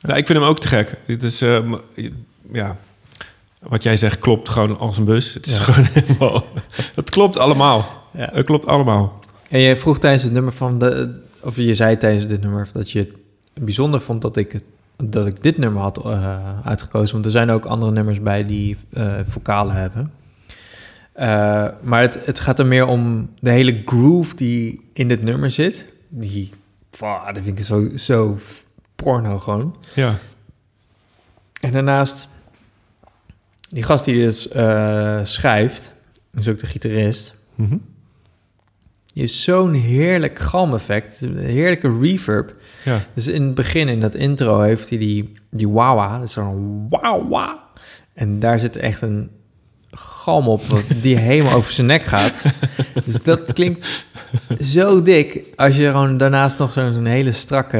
[0.00, 0.94] Nou, ik vind hem ook te gek.
[1.06, 1.74] Het is, ehm,
[2.52, 2.76] ja...
[3.62, 5.34] Wat jij zegt klopt gewoon als een bus.
[5.34, 5.62] Het is Ja.
[5.62, 6.44] gewoon helemaal...
[6.94, 8.06] Het klopt allemaal.
[8.12, 8.28] Ja.
[8.32, 9.20] Het klopt allemaal.
[9.50, 11.20] En jij vroeg tijdens het nummer van de...
[11.42, 14.60] Of je zei tijdens dit nummer dat je het bijzonder vond dat ik,
[14.96, 17.12] dat ik dit nummer had eh, uitgekozen.
[17.12, 20.12] Want er zijn ook andere nummers bij die eh vocalen hebben.
[21.12, 25.50] Eh, maar het, het gaat er meer om de hele groove die in dit nummer
[25.50, 25.92] zit.
[26.08, 26.50] Die,
[26.98, 28.38] wow, dat vind ik zo, zo
[28.94, 29.76] porno gewoon.
[29.94, 30.14] Ja.
[31.60, 32.28] En daarnaast,
[33.70, 35.94] die gast die eh, schrijft,
[36.32, 37.38] is ook de gitarist.
[37.54, 37.76] Mhm.
[39.18, 42.54] Heeft zo'n heerlijk galmeffect, een heerlijke reverb.
[42.84, 43.00] Ja.
[43.14, 46.86] Dus in het begin, in dat intro, heeft hij die, die wawa, dat is zo'n
[46.88, 47.58] wawa.
[48.14, 49.30] En daar zit echt een
[49.90, 50.62] galm op,
[51.02, 52.42] die helemaal over zijn nek gaat.
[53.04, 54.04] Dus dat klinkt
[54.62, 57.78] zo dik, als je gewoon daarnaast nog zo'n hele strakke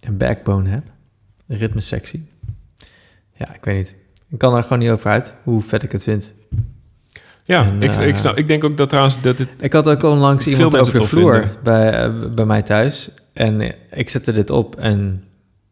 [0.00, 0.90] een backbone hebt.
[1.46, 2.28] Ritmesectie.
[3.34, 3.94] Ja, ik weet niet.
[4.28, 6.34] Ik kan er gewoon niet over uit, hoe vet ik het vind.
[7.50, 9.48] Ja, En, ik, eh, ik, snap, ik denk ook dat trouwens dat het...
[9.60, 11.56] Ik had ook onlangs iemand over de vloer vinden.
[11.62, 13.10] bij, eh, bij mij thuis.
[13.32, 15.24] En ik zette dit op en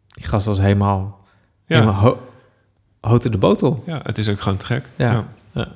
[0.09, 1.25] die gast was helemaal,
[1.67, 1.79] Ja.
[1.79, 2.19] helemaal ho
[3.01, 3.83] houten de botel.
[3.87, 4.85] Ja, het is ook gewoon te gek.
[4.97, 5.27] Ja.
[5.53, 5.69] Ja.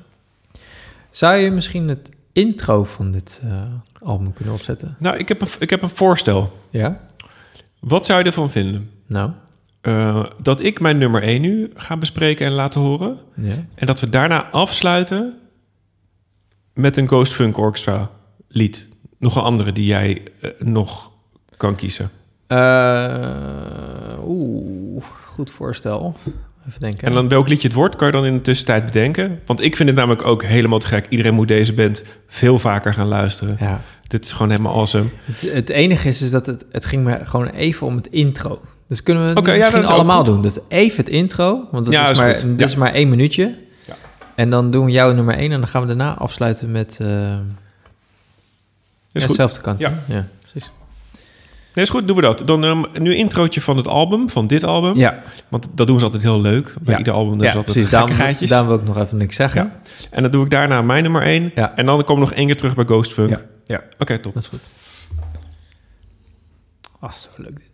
[1.10, 3.62] Zou je misschien het intro van dit eh,
[4.08, 4.96] album kunnen opzetten?
[4.98, 6.58] Nou, ik heb, een, ik heb een voorstel.
[6.70, 7.00] Ja?
[7.80, 8.90] Wat zou je ervan vinden?
[9.06, 9.30] Nou?
[9.80, 13.18] Eh, dat ik mijn nummer 1 nu ga bespreken en laten horen.
[13.34, 13.54] Ja.
[13.74, 15.36] En dat we daarna afsluiten
[16.74, 18.10] met een Ghost Funk Orchestra
[18.48, 18.88] lied.
[19.18, 21.10] Nog een andere die jij eh, nog
[21.56, 22.10] kan kiezen.
[22.46, 26.16] Eh, Oeh, goed voorstel.
[26.68, 27.08] Even denken.
[27.08, 29.40] En dan welk liedje het wordt, kan je dan in de tussentijd bedenken.
[29.46, 31.06] Want ik vind het namelijk ook helemaal te gek.
[31.08, 33.56] Iedereen moet deze band veel vaker gaan luisteren.
[33.60, 33.80] Ja.
[34.06, 35.08] Dit is gewoon helemaal awesome.
[35.24, 38.60] Het, het enige is, is dat het, het ging me gewoon even om het intro.
[38.88, 40.42] Dus kunnen we het ja, misschien ook allemaal doen.
[40.42, 42.64] Dus even het intro, want dat Ja, is, is maar, dit Ja.
[42.64, 43.54] is maar één minuutje.
[44.34, 47.38] En dan doen we jouw nummer één en dan gaan we daarna afsluiten met uh,
[49.12, 49.78] Is hetzelfde kant.
[49.78, 49.92] Ja.
[50.06, 50.70] ja, precies.
[51.74, 52.42] Nee, is goed, doen we dat.
[52.46, 54.96] Dan ehm, nu een introotje van het album, van dit album.
[54.96, 55.18] Ja,
[55.48, 56.74] Want dat doen ze altijd heel leuk.
[56.82, 56.98] Bij Ja.
[56.98, 57.90] ieder album ja altijd precies.
[57.90, 58.16] Daarom,
[58.48, 59.62] daarom wil ik nog even niks zeggen.
[59.62, 59.80] Ja.
[60.10, 61.52] En dan doe ik daarna mijn nummer 1.
[61.54, 61.76] Ja.
[61.76, 63.30] En dan kom ik nog één keer terug bij Ghost Funk.
[63.30, 63.82] Ja, ja.
[63.98, 64.34] Oké, top.
[64.34, 64.62] dat is goed.
[67.00, 67.71] Ach, zo leuk dit.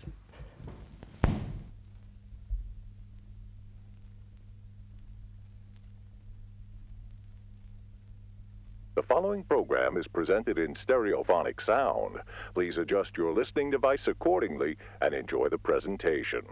[9.09, 12.21] Following program is presented in stereophonic sound.
[12.55, 16.43] Please adjust your listening device accordingly and enjoy the presentation.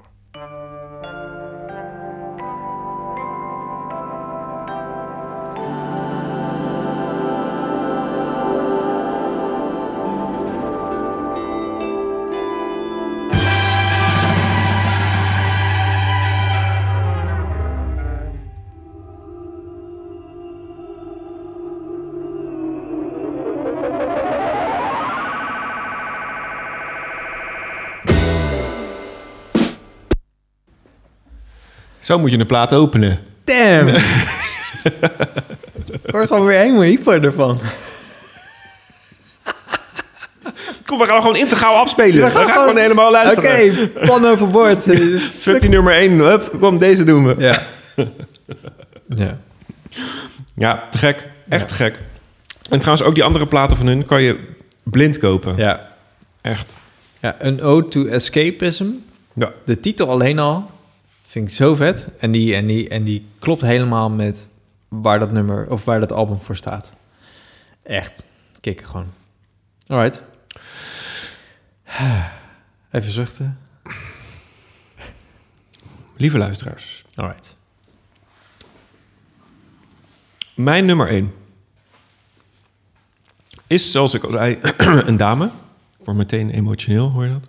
[32.07, 33.19] Zo moet je een plaat openen.
[33.45, 33.89] Damn!
[36.03, 37.61] Ik word gewoon weer helemaal hyper ervan.
[40.85, 42.25] Kom, we gaan gewoon integraal afspelen.
[42.25, 43.93] We gaan, gaan gewoon helemaal Oké, luisteren.
[43.93, 44.83] pan overboord.
[45.41, 46.19] Fuck die nummer 1.
[46.19, 47.35] Hup, kom, deze doen we.
[47.39, 47.63] ja.
[49.25, 49.39] ja.
[50.55, 51.29] Ja, te gek.
[51.49, 51.99] Echt te gek.
[52.71, 54.39] En trouwens, ook die andere platen van hun kan je
[54.83, 55.57] blind kopen.
[55.57, 55.93] Ja.
[56.41, 56.77] Echt.
[57.21, 57.37] ja.
[57.39, 58.87] Een ode to escapism.
[59.33, 59.53] Ja.
[59.65, 60.75] De titel alleen al
[61.37, 62.09] vind ik zo vet.
[62.19, 64.49] En die, en, die, en die klopt helemaal met
[64.89, 66.93] waar dat nummer of waar dat album voor staat.
[67.83, 68.23] Echt.
[68.61, 69.13] Kikken gewoon.
[69.87, 70.23] Alright.
[72.91, 73.59] Even zuchten.
[76.17, 77.05] Lieve luisteraars.
[77.15, 77.57] Alright.
[80.55, 81.35] Mijn nummer 1
[83.67, 84.59] is, zoals ik al zei,
[85.09, 85.45] een dame.
[85.99, 87.49] Ik word meteen emotioneel, hoor je dat?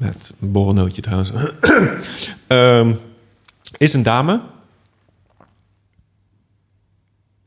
[0.00, 1.30] Met een borrelnootje trouwens.
[2.46, 2.96] Ehm,
[3.76, 4.42] is een dame.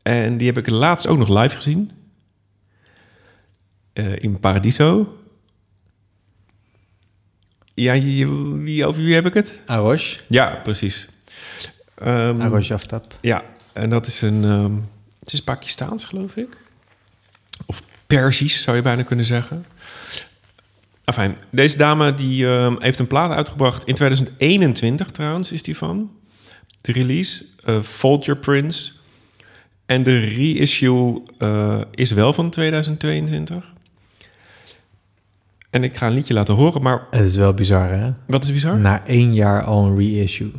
[0.01, 1.91] En die heb ik laatst ook nog live gezien.
[3.93, 5.17] Eh, in Paradiso.
[7.73, 9.59] Ja, je- wie, over wie heb ik het?
[9.65, 10.17] Arosh.
[10.27, 11.07] Ja, precies.
[11.95, 13.15] Ehm, Arosh Aftab.
[13.21, 13.43] ja,
[13.73, 14.43] en dat is een...
[14.43, 14.73] ehm,
[15.19, 16.57] het is Pakistaans, geloof ik.
[17.65, 19.65] Of Persisch, zou je bijna kunnen zeggen.
[21.03, 23.83] Enfin, deze dame die ehm, heeft een plaat uitgebracht.
[23.83, 26.11] In 2021 trouwens is die van.
[26.81, 28.91] De release, eh Vulture Prince.
[29.85, 33.73] En de reissue eh, is wel van 2022.
[35.69, 38.11] En ik ga een liedje laten horen, maar Het is wel bizar, hè?
[38.27, 38.77] wat is bizar?
[38.77, 40.51] Na één jaar al een reissue.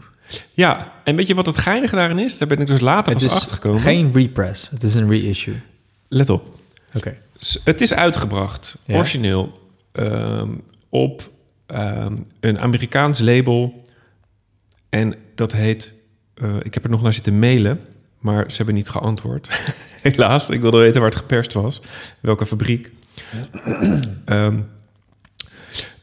[0.55, 2.39] Ja, en weet je wat het geinige daarin is?
[2.39, 3.81] Daar ben ik dus later Het pas is achtergekomen.
[3.81, 4.71] geen repress.
[4.71, 5.61] Het is een reissue.
[6.09, 6.59] Let op.
[6.95, 7.17] Oké.
[7.65, 8.95] Het is uitgebracht, Ja.
[8.97, 9.59] origineel,
[9.95, 10.51] ehm,
[10.89, 11.31] op
[11.67, 13.83] ehm, een Amerikaans label.
[14.89, 15.95] En dat heet...
[16.35, 17.81] eh, ik heb er nog naar zitten mailen,
[18.19, 19.49] maar ze hebben niet geantwoord.
[20.03, 21.81] Helaas, ik wilde weten waar het geperst was.
[22.21, 22.93] Welke fabriek.
[24.25, 24.61] Ehm,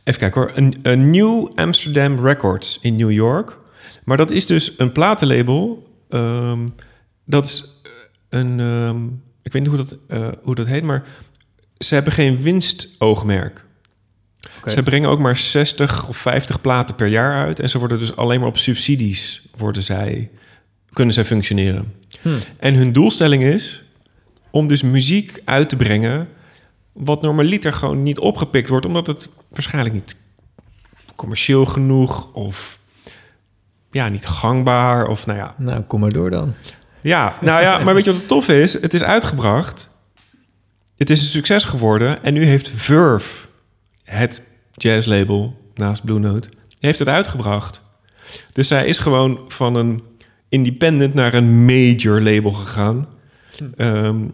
[0.03, 0.51] even kijken hoor.
[0.55, 3.57] Een, een New Amsterdam Records in New York.
[4.03, 5.83] Maar dat is dus een platenlabel.
[7.25, 7.81] dat is
[8.29, 8.59] een...
[8.59, 9.05] ehm,
[9.41, 11.03] ik weet niet hoe dat, eh, hoe dat heet, maar
[11.77, 13.65] ze hebben geen winstoogmerk.
[14.61, 14.71] Oké.
[14.71, 17.59] Ze brengen ook maar 60 of 50 platen per jaar uit.
[17.59, 20.29] En ze worden dus alleen maar op subsidies worden zij,
[20.93, 21.93] kunnen zij functioneren.
[22.21, 22.37] Hmm.
[22.59, 23.83] En hun doelstelling is
[24.49, 26.27] om dus muziek uit te brengen...
[26.91, 28.85] wat normaliter gewoon niet opgepikt wordt...
[28.85, 30.17] omdat het waarschijnlijk niet
[31.15, 32.33] commercieel genoeg...
[32.33, 32.79] of
[33.91, 35.55] ja, niet gangbaar of nou ja...
[35.57, 36.53] Nou, kom maar door dan.
[37.01, 38.81] Ja, nou ja, maar weet je wat het tof is?
[38.81, 39.89] Het is uitgebracht.
[40.97, 42.23] Het is een succes geworden.
[42.23, 43.47] En nu heeft Verve,
[44.03, 46.49] het jazzlabel naast Blue Note,
[46.79, 47.81] heeft het uitgebracht.
[48.51, 49.99] Dus zij is gewoon van een
[50.49, 53.05] independent naar een major label gegaan.
[53.75, 54.25] Ehm,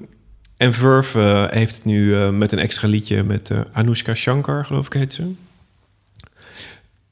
[0.57, 4.65] en Verve eh, heeft het nu eh, met een extra liedje met eh Anushka Shankar,
[4.65, 5.31] geloof ik heet ze.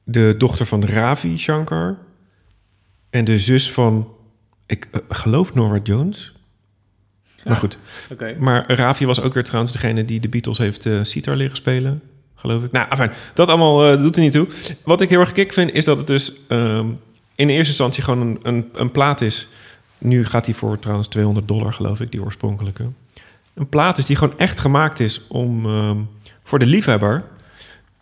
[0.03, 1.97] De dochter van Ravi Shankar.
[3.09, 4.13] En de zus van,
[4.65, 6.33] ik geloof Nora Jones.
[7.43, 7.77] Maar goed.
[8.39, 12.01] Maar Ravi was ook weer trouwens degene die de Beatles heeft sitar leren spelen,
[12.45, 12.71] geloof ik.
[12.71, 14.47] Nou, dat allemaal eh, doet er niet toe.
[14.83, 16.87] Wat ik heel erg kick vind, is dat het dus ehm,
[17.35, 19.47] in eerste instantie gewoon een, een, een plaat is.
[19.97, 22.85] Nu gaat die voor trouwens 200 dollar, geloof ik, die oorspronkelijke.
[23.53, 25.97] Een plaat is die gewoon echt gemaakt is om ehm,
[26.43, 27.23] voor de liefhebber.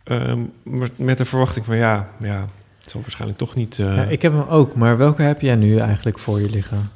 [0.04, 2.48] ehm, met- met de verwachting van ja, ja,
[2.82, 5.56] het zal waarschijnlijk toch niet eh, Ja, ik heb hem ook, maar welke heb jij
[5.56, 6.90] nu eigenlijk voor je liggen?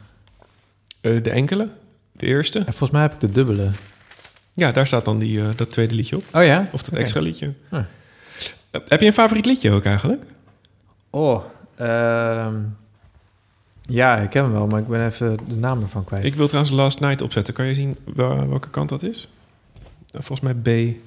[1.01, 1.69] eh, de enkele,
[2.11, 2.57] de eerste.
[2.59, 3.69] En volgens mij heb ik de dubbele.
[4.57, 6.23] Ja, daar staat dan die, eh, dat tweede liedje op.
[6.33, 6.69] Oh ja?
[6.71, 7.53] Of dat extra liedje.
[7.69, 7.79] Ah.
[8.71, 10.23] Eh, Heb je een favoriet liedje ook eigenlijk?
[11.09, 11.43] Oh,
[11.75, 12.55] ehm,
[13.81, 16.23] ja, ik heb hem wel, maar ik ben even de naam ervan kwijt.
[16.25, 17.53] Ik wil trouwens Last Night opzetten.
[17.53, 19.29] Kan je zien wel- welke kant dat is?
[20.11, 20.97] Eh, Volgens mij B,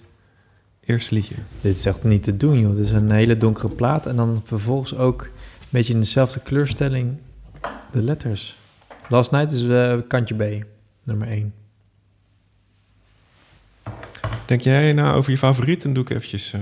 [0.84, 1.34] eerste liedje.
[1.60, 2.76] Dit is echt niet te doen, joh.
[2.76, 5.30] Dit is een hele donkere plaat en dan vervolgens ook een
[5.70, 7.16] beetje in dezelfde kleurstelling
[7.92, 8.56] de letters.
[9.08, 10.64] Last Night is eh, kantje B,
[11.02, 11.54] nummer 1.
[14.50, 15.82] Denk jij nou over je favoriet?
[15.82, 16.52] Dan doe ik eventjes...
[16.52, 16.60] eh,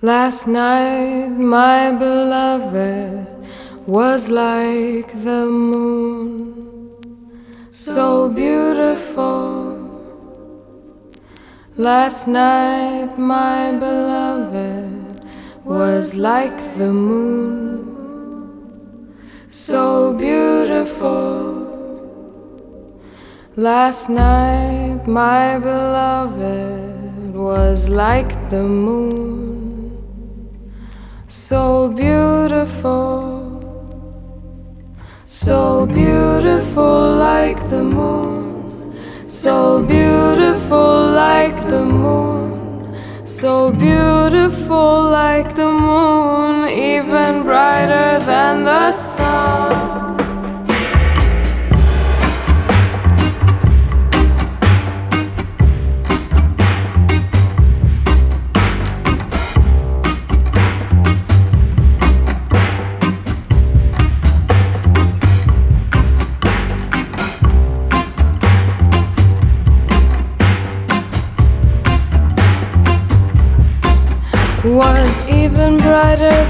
[0.00, 3.26] Last night, my beloved
[3.86, 6.54] was like the moon,
[7.70, 9.76] so beautiful.
[11.76, 14.87] Last night, my beloved
[15.68, 17.84] was like the moon,
[19.50, 21.68] so beautiful.
[23.54, 29.92] Last night, my beloved was like the moon,
[31.26, 33.44] so beautiful.
[35.26, 42.27] So beautiful like the moon, so beautiful like the moon.
[43.28, 49.87] So beautiful like the moon, even brighter than the sun.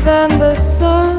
[0.08, 1.17] than the sun.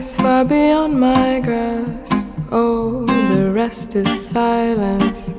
[0.00, 2.24] Grace far beyond my grasp.
[2.50, 5.34] Oh, the rest is silence.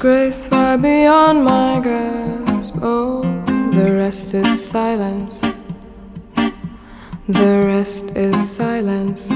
[0.00, 2.74] Grace far beyond my grasp.
[2.82, 3.22] Oh,
[3.70, 5.40] the rest is silence.
[7.28, 9.30] The rest is silence.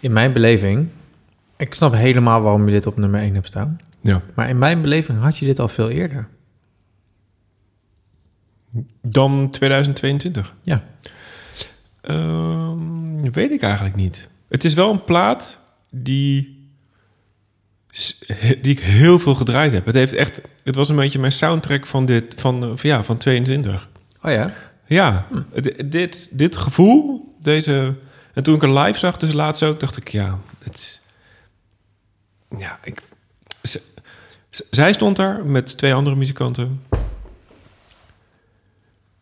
[0.00, 0.90] In mijn beleving,
[1.60, 3.80] ik snap helemaal waarom je dit op nummer 1 hebt staan.
[4.00, 4.22] Ja.
[4.34, 6.28] Maar in mijn beleving had je dit al veel eerder.
[9.02, 10.54] Dan 2022.
[10.62, 10.84] Ja.
[12.00, 14.28] Ehm, weet ik eigenlijk niet.
[14.48, 15.58] Het is wel een plaat
[15.90, 16.68] die,
[18.60, 19.86] die ik heel veel gedraaid heb.
[19.86, 23.16] Het, heeft echt, het was een beetje mijn soundtrack van, dit, van, van, ja, van
[23.16, 23.88] 22.
[24.22, 24.50] Oh ja?
[24.86, 25.26] Ja,
[25.60, 27.94] d- dit, dit gevoel, deze...
[28.34, 30.99] En toen ik er live zag, dus laatst ook, dacht ik, ja, het is...
[32.58, 33.02] Ja, ik...
[34.70, 36.82] zij stond daar met twee andere muzikanten.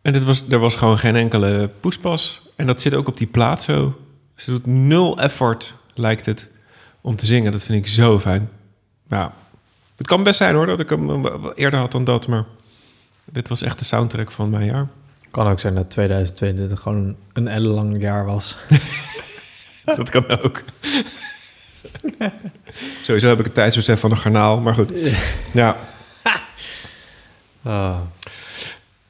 [0.01, 2.41] En dit was, er was gewoon geen enkele poespas.
[2.55, 3.99] En dat zit ook op die plaat zo.
[4.35, 6.49] Ze doet nul effort, lijkt het,
[7.01, 7.51] om te zingen.
[7.51, 8.49] Dat vind ik zo fijn.
[9.07, 9.33] Ja,
[9.97, 11.25] het kan best zijn hoor, dat ik hem
[11.55, 12.27] eerder had dan dat.
[12.27, 12.45] Maar
[13.31, 14.87] dit was echt de soundtrack van mijn jaar.
[15.31, 18.57] Kan ook zijn dat 2022 gewoon een ellenlang jaar was.
[19.95, 20.63] Dat kan ook.
[23.05, 24.91] Sowieso heb ik het tijdsbesef van een garnaal, maar goed.
[25.53, 25.75] Ja.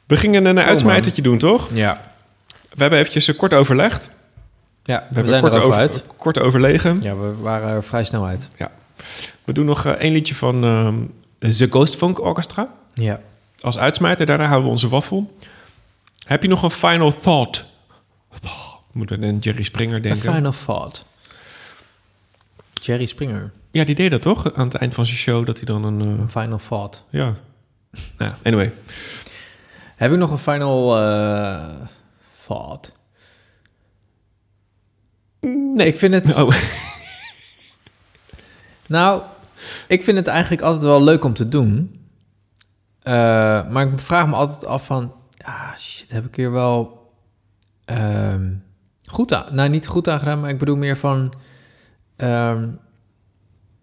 [0.05, 1.69] We gingen een uitsmijtertje doen, toch?
[1.73, 2.11] Ja.
[2.47, 4.09] We hebben eventjes eh, kort overlegd.
[4.83, 6.03] Ja, we, zijn kort, er over uit.
[6.17, 7.01] kort overlegen.
[7.01, 8.47] Ja, we waren er vrij snel uit.
[8.57, 8.71] Ja.
[9.43, 10.95] We doen nog eh, één liedje van ehm
[11.39, 12.73] The Ghost Funk Orchestra.
[12.93, 13.19] Ja.
[13.59, 15.35] Als uitsmijter, daarna houden we onze waffel.
[16.23, 17.65] Heb je nog een final thought?
[18.39, 18.83] Thought.
[18.91, 20.33] Moeten we aan Jerry Springer denken.
[20.33, 21.05] final thought.
[22.79, 23.51] Jerry Springer.
[23.71, 24.53] Ja, die deed dat toch?
[24.53, 26.01] Aan het eind van zijn show, dat hij dan een...
[26.19, 27.03] eh, Final thought.
[27.09, 27.35] ja.
[28.17, 28.73] Nou, anyway.
[29.95, 31.75] Heb ik nog een final eh,
[32.45, 32.91] thought?
[35.75, 36.35] Nee, ik vind het...
[36.35, 36.55] Oh.
[38.87, 39.23] Nou,
[39.87, 41.99] ik vind het eigenlijk altijd wel leuk om te doen.
[43.01, 43.13] Eh,
[43.69, 45.13] maar ik vraag me altijd af van...
[45.45, 47.11] Ah, shit, heb ik hier wel
[47.85, 48.53] ehm,
[49.05, 49.55] goed aan...
[49.55, 51.33] Nou, niet goed aan gedaan, maar ik bedoel meer van...
[52.19, 52.67] ehm,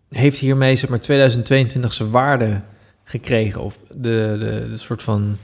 [0.08, 2.60] heeft hiermee, zeg maar, 2022 zijn waarde
[3.04, 3.60] gekregen?
[3.60, 5.36] Of de, de, de soort van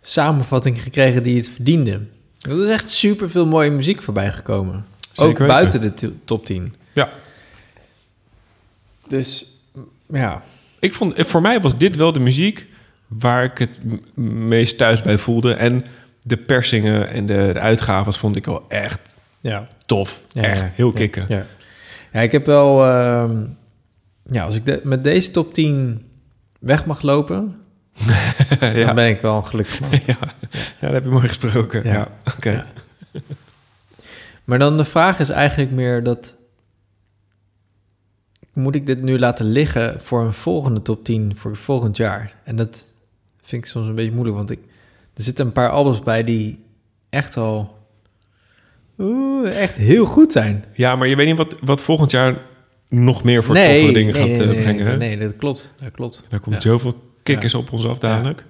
[0.00, 2.00] samenvatting gekregen die het verdiende?
[2.40, 4.84] Er is echt super veel mooie muziek voorbij gekomen.
[5.12, 5.46] Zeker Ook weten.
[5.54, 6.74] buiten de to- top 10.
[6.92, 7.10] Ja.
[9.08, 9.54] Dus
[10.08, 10.42] ja,
[10.80, 12.66] Ik vond, voor mij was dit wel de muziek
[13.06, 13.78] waar ik het
[14.24, 15.54] meest thuis bij voelde.
[15.54, 15.84] En
[16.22, 19.66] de persingen en de, de uitgaves vond ik wel echt ja.
[19.86, 20.20] tof.
[20.32, 21.46] Ja, echt ja, heel ja, kicken.
[22.12, 22.84] Ja, ik heb wel...
[22.86, 23.44] ehm,
[24.24, 26.02] ja, als ik de- met deze top 10
[26.60, 27.54] weg mag lopen...
[28.60, 28.84] Ja.
[28.86, 29.90] dan ben ik wel een gelukkig man.
[30.06, 30.18] ja.
[30.50, 31.84] ja, dat heb je mooi gesproken.
[31.84, 32.08] Ja, Ja.
[32.36, 32.66] oké.
[34.44, 36.36] Maar dan de vraag is eigenlijk meer dat...
[38.52, 42.34] Moet ik dit nu laten liggen voor een volgende top 10 voor volgend jaar?
[42.44, 42.86] En dat
[43.42, 44.58] vind ik soms een beetje moeilijk, want ik,
[45.14, 46.64] er zitten een paar albums bij die
[47.10, 47.77] echt al...
[48.98, 50.64] Oeh, echt heel goed zijn.
[50.72, 52.38] Ja, maar je weet niet wat, wat volgend jaar
[52.88, 54.86] nog meer voor toffe dingen nee, gaat nee, eh, nee, brengen.
[54.86, 54.96] hè?
[54.96, 55.70] Nee, nee, dat klopt.
[55.78, 56.24] Dat klopt.
[56.30, 56.60] Er komt Ja.
[56.70, 58.44] zoveel kikkers op ons af dadelijk.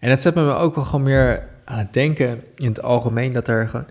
[0.00, 3.48] En dat zet me ook wel gewoon meer aan het denken in het algemeen dat
[3.48, 3.86] er gewoon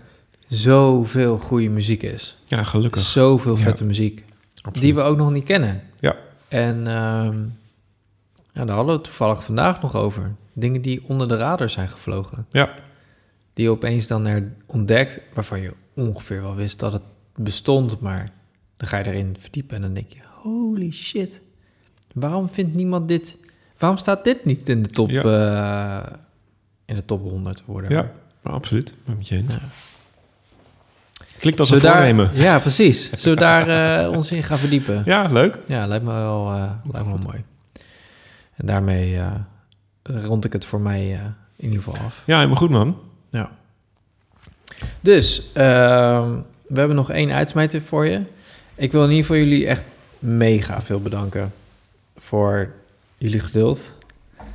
[0.48, 2.38] zoveel goede muziek is.
[2.44, 3.02] Ja, gelukkig.
[3.02, 4.24] Zoveel vette muziek.
[4.62, 4.80] Absoluut.
[4.82, 5.82] Die we ook nog niet kennen.
[5.96, 6.16] Ja.
[6.48, 7.38] En ehm,
[8.52, 10.34] ja, daar hadden we het toevallig vandaag nog over.
[10.52, 12.46] Dingen die onder de radar zijn gevlogen.
[12.50, 12.70] Ja.
[13.56, 17.02] Die je opeens dan er ontdekt, waarvan je ongeveer wel wist dat het
[17.34, 18.00] bestond.
[18.00, 18.28] Maar
[18.76, 21.40] dan ga je erin verdiepen en dan denk je, holy shit.
[22.12, 23.38] Waarom vindt niemand dit...
[23.78, 26.02] Waarom staat dit niet in de top, eh,
[26.84, 27.90] in de top 100 worden?
[27.90, 28.12] Ja,
[28.42, 28.94] maar absoluut.
[29.04, 29.46] Het met je eens.
[31.38, 32.30] Klinkt als een we daar- voornemen.
[32.34, 33.10] Ja, precies.
[33.12, 35.02] Zullen we daar eh, ons in gaan verdiepen?
[35.04, 35.58] Ja, leuk.
[35.66, 37.44] Ja, lijkt me wel, eh, lijkt me wel mooi.
[38.54, 39.20] En daarmee
[40.02, 41.10] rond ik het voor mij
[41.56, 42.22] in ieder geval af.
[42.26, 42.96] Ja, helemaal goed, man.
[43.36, 43.50] Ja.
[45.00, 46.30] Dus, ehm,
[46.66, 48.20] we hebben nog één uitsmijter voor je.
[48.74, 49.84] Ik wil in ieder geval jullie echt
[50.18, 51.52] mega veel bedanken
[52.16, 52.72] voor
[53.16, 53.92] jullie geduld.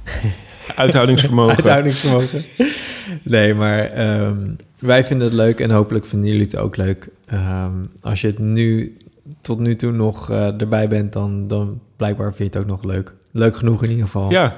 [0.76, 1.56] Uithoudingsvermogen.
[1.56, 2.42] Uithoudingsvermogen.
[3.24, 7.08] nee, maar ehm, wij vinden het leuk en hopelijk vinden jullie het ook leuk.
[7.26, 8.98] Ehm, als je het nu
[9.42, 12.84] tot nu toe nog eh, erbij bent, dan, dan blijkbaar vind je het ook nog
[12.84, 13.14] leuk.
[13.32, 14.32] Leuk genoeg in ieder geval.
[14.32, 14.58] Ja.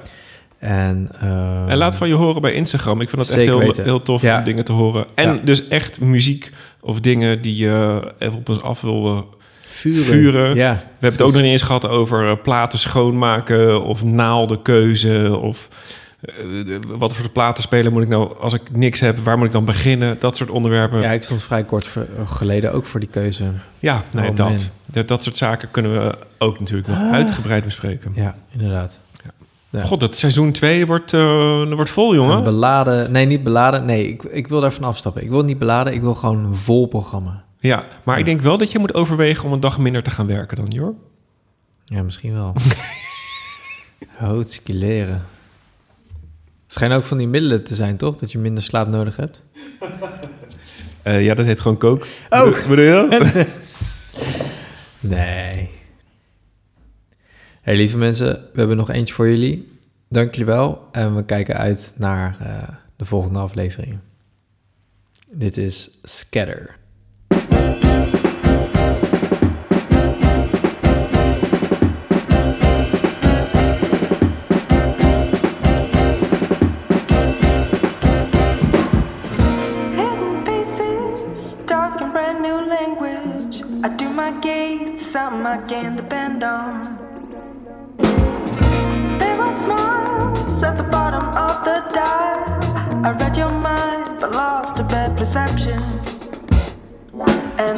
[0.64, 3.01] En, ehm, En laat van je horen bij Instagram.
[3.01, 3.83] Ik vind dat echt heel, weten.
[3.83, 4.38] heel tof Ja.
[4.38, 5.06] om dingen te horen.
[5.16, 5.40] En Ja.
[5.43, 9.22] dus echt muziek of dingen die je even op ons af wil eh,
[9.67, 10.03] Vuren.
[10.03, 10.56] vuren.
[10.56, 10.72] Ja.
[10.74, 15.67] We hebben het ook nog niet eens gehad over eh, platen schoonmaken of naaldenkeuze of
[16.22, 16.35] eh,
[16.98, 20.16] wat voor platen moet ik nou als ik niks heb, waar moet ik dan beginnen?
[20.19, 21.00] Dat soort onderwerpen.
[21.00, 23.43] Ja, Ja, ik stond vrij kort voor- geleden ook voor die keuze.
[23.80, 24.35] nee, Oh, man.
[24.35, 24.72] dat.
[24.85, 25.08] dat.
[25.08, 28.11] Dat soort zaken kunnen we ook natuurlijk nog uitgebreid bespreken.
[28.16, 29.00] Ja, inderdaad.
[29.80, 29.84] Ja.
[29.84, 32.43] God, dat seizoen 2 wordt, eh, wordt vol, jongen.
[32.43, 33.11] Beladen...
[33.11, 33.85] Nee, niet beladen.
[33.85, 35.24] Nee, ik, ik wil daarvan afstappen.
[35.24, 35.93] Ik wil niet beladen.
[35.93, 37.43] Ik wil gewoon een vol programma.
[37.60, 40.27] Ja, maar ik denk wel dat je moet overwegen om een dag minder te gaan
[40.27, 40.98] werken dan, joh.
[41.85, 42.53] Ja, misschien wel.
[44.18, 45.26] Hootski leren.
[46.64, 48.16] Het schijnt ook van die middelen te zijn, toch?
[48.16, 49.43] Dat je minder slaap nodig hebt.
[51.02, 52.06] Eh, ja, dat heet gewoon kook.
[52.30, 52.43] Oh.
[52.43, 53.48] Bedoel- Bedoel je dat?
[55.00, 55.69] Nee.
[57.64, 59.80] Hey, lieve mensen, we hebben nog eentje voor jullie.
[60.09, 60.88] Dank jullie wel.
[60.92, 63.98] En we kijken uit naar eh, de volgende aflevering.
[65.32, 66.77] Dit is Scatter.
[93.06, 95.84] I read your mind, but lost a bad perception.
[97.58, 97.78] And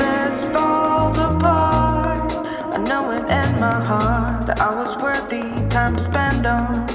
[0.00, 2.32] this falls apart,
[2.74, 6.88] I know it in my heart that I was worthy time to spend on.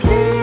[0.00, 0.40] Please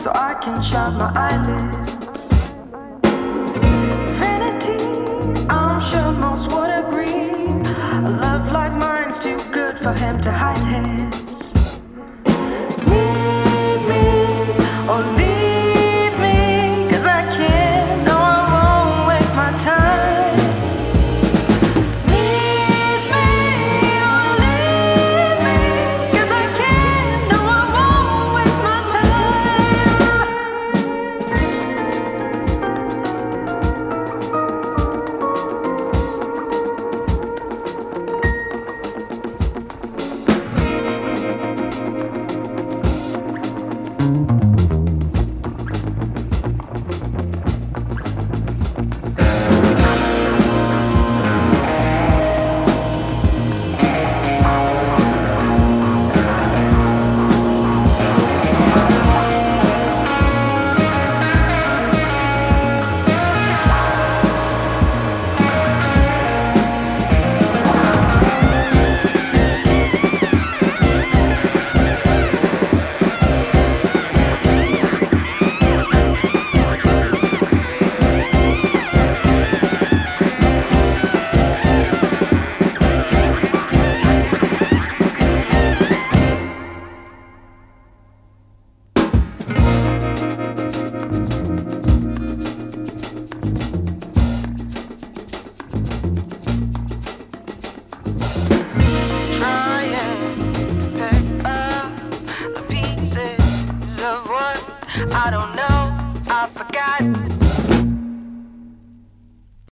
[0.00, 1.90] so I can shut my eyelids.
[4.18, 4.78] Vanity,
[5.50, 7.44] I'm sure most would agree.
[8.06, 11.52] A love like mine's too good for him to hide his.
[12.88, 14.06] Meet me
[14.88, 15.02] or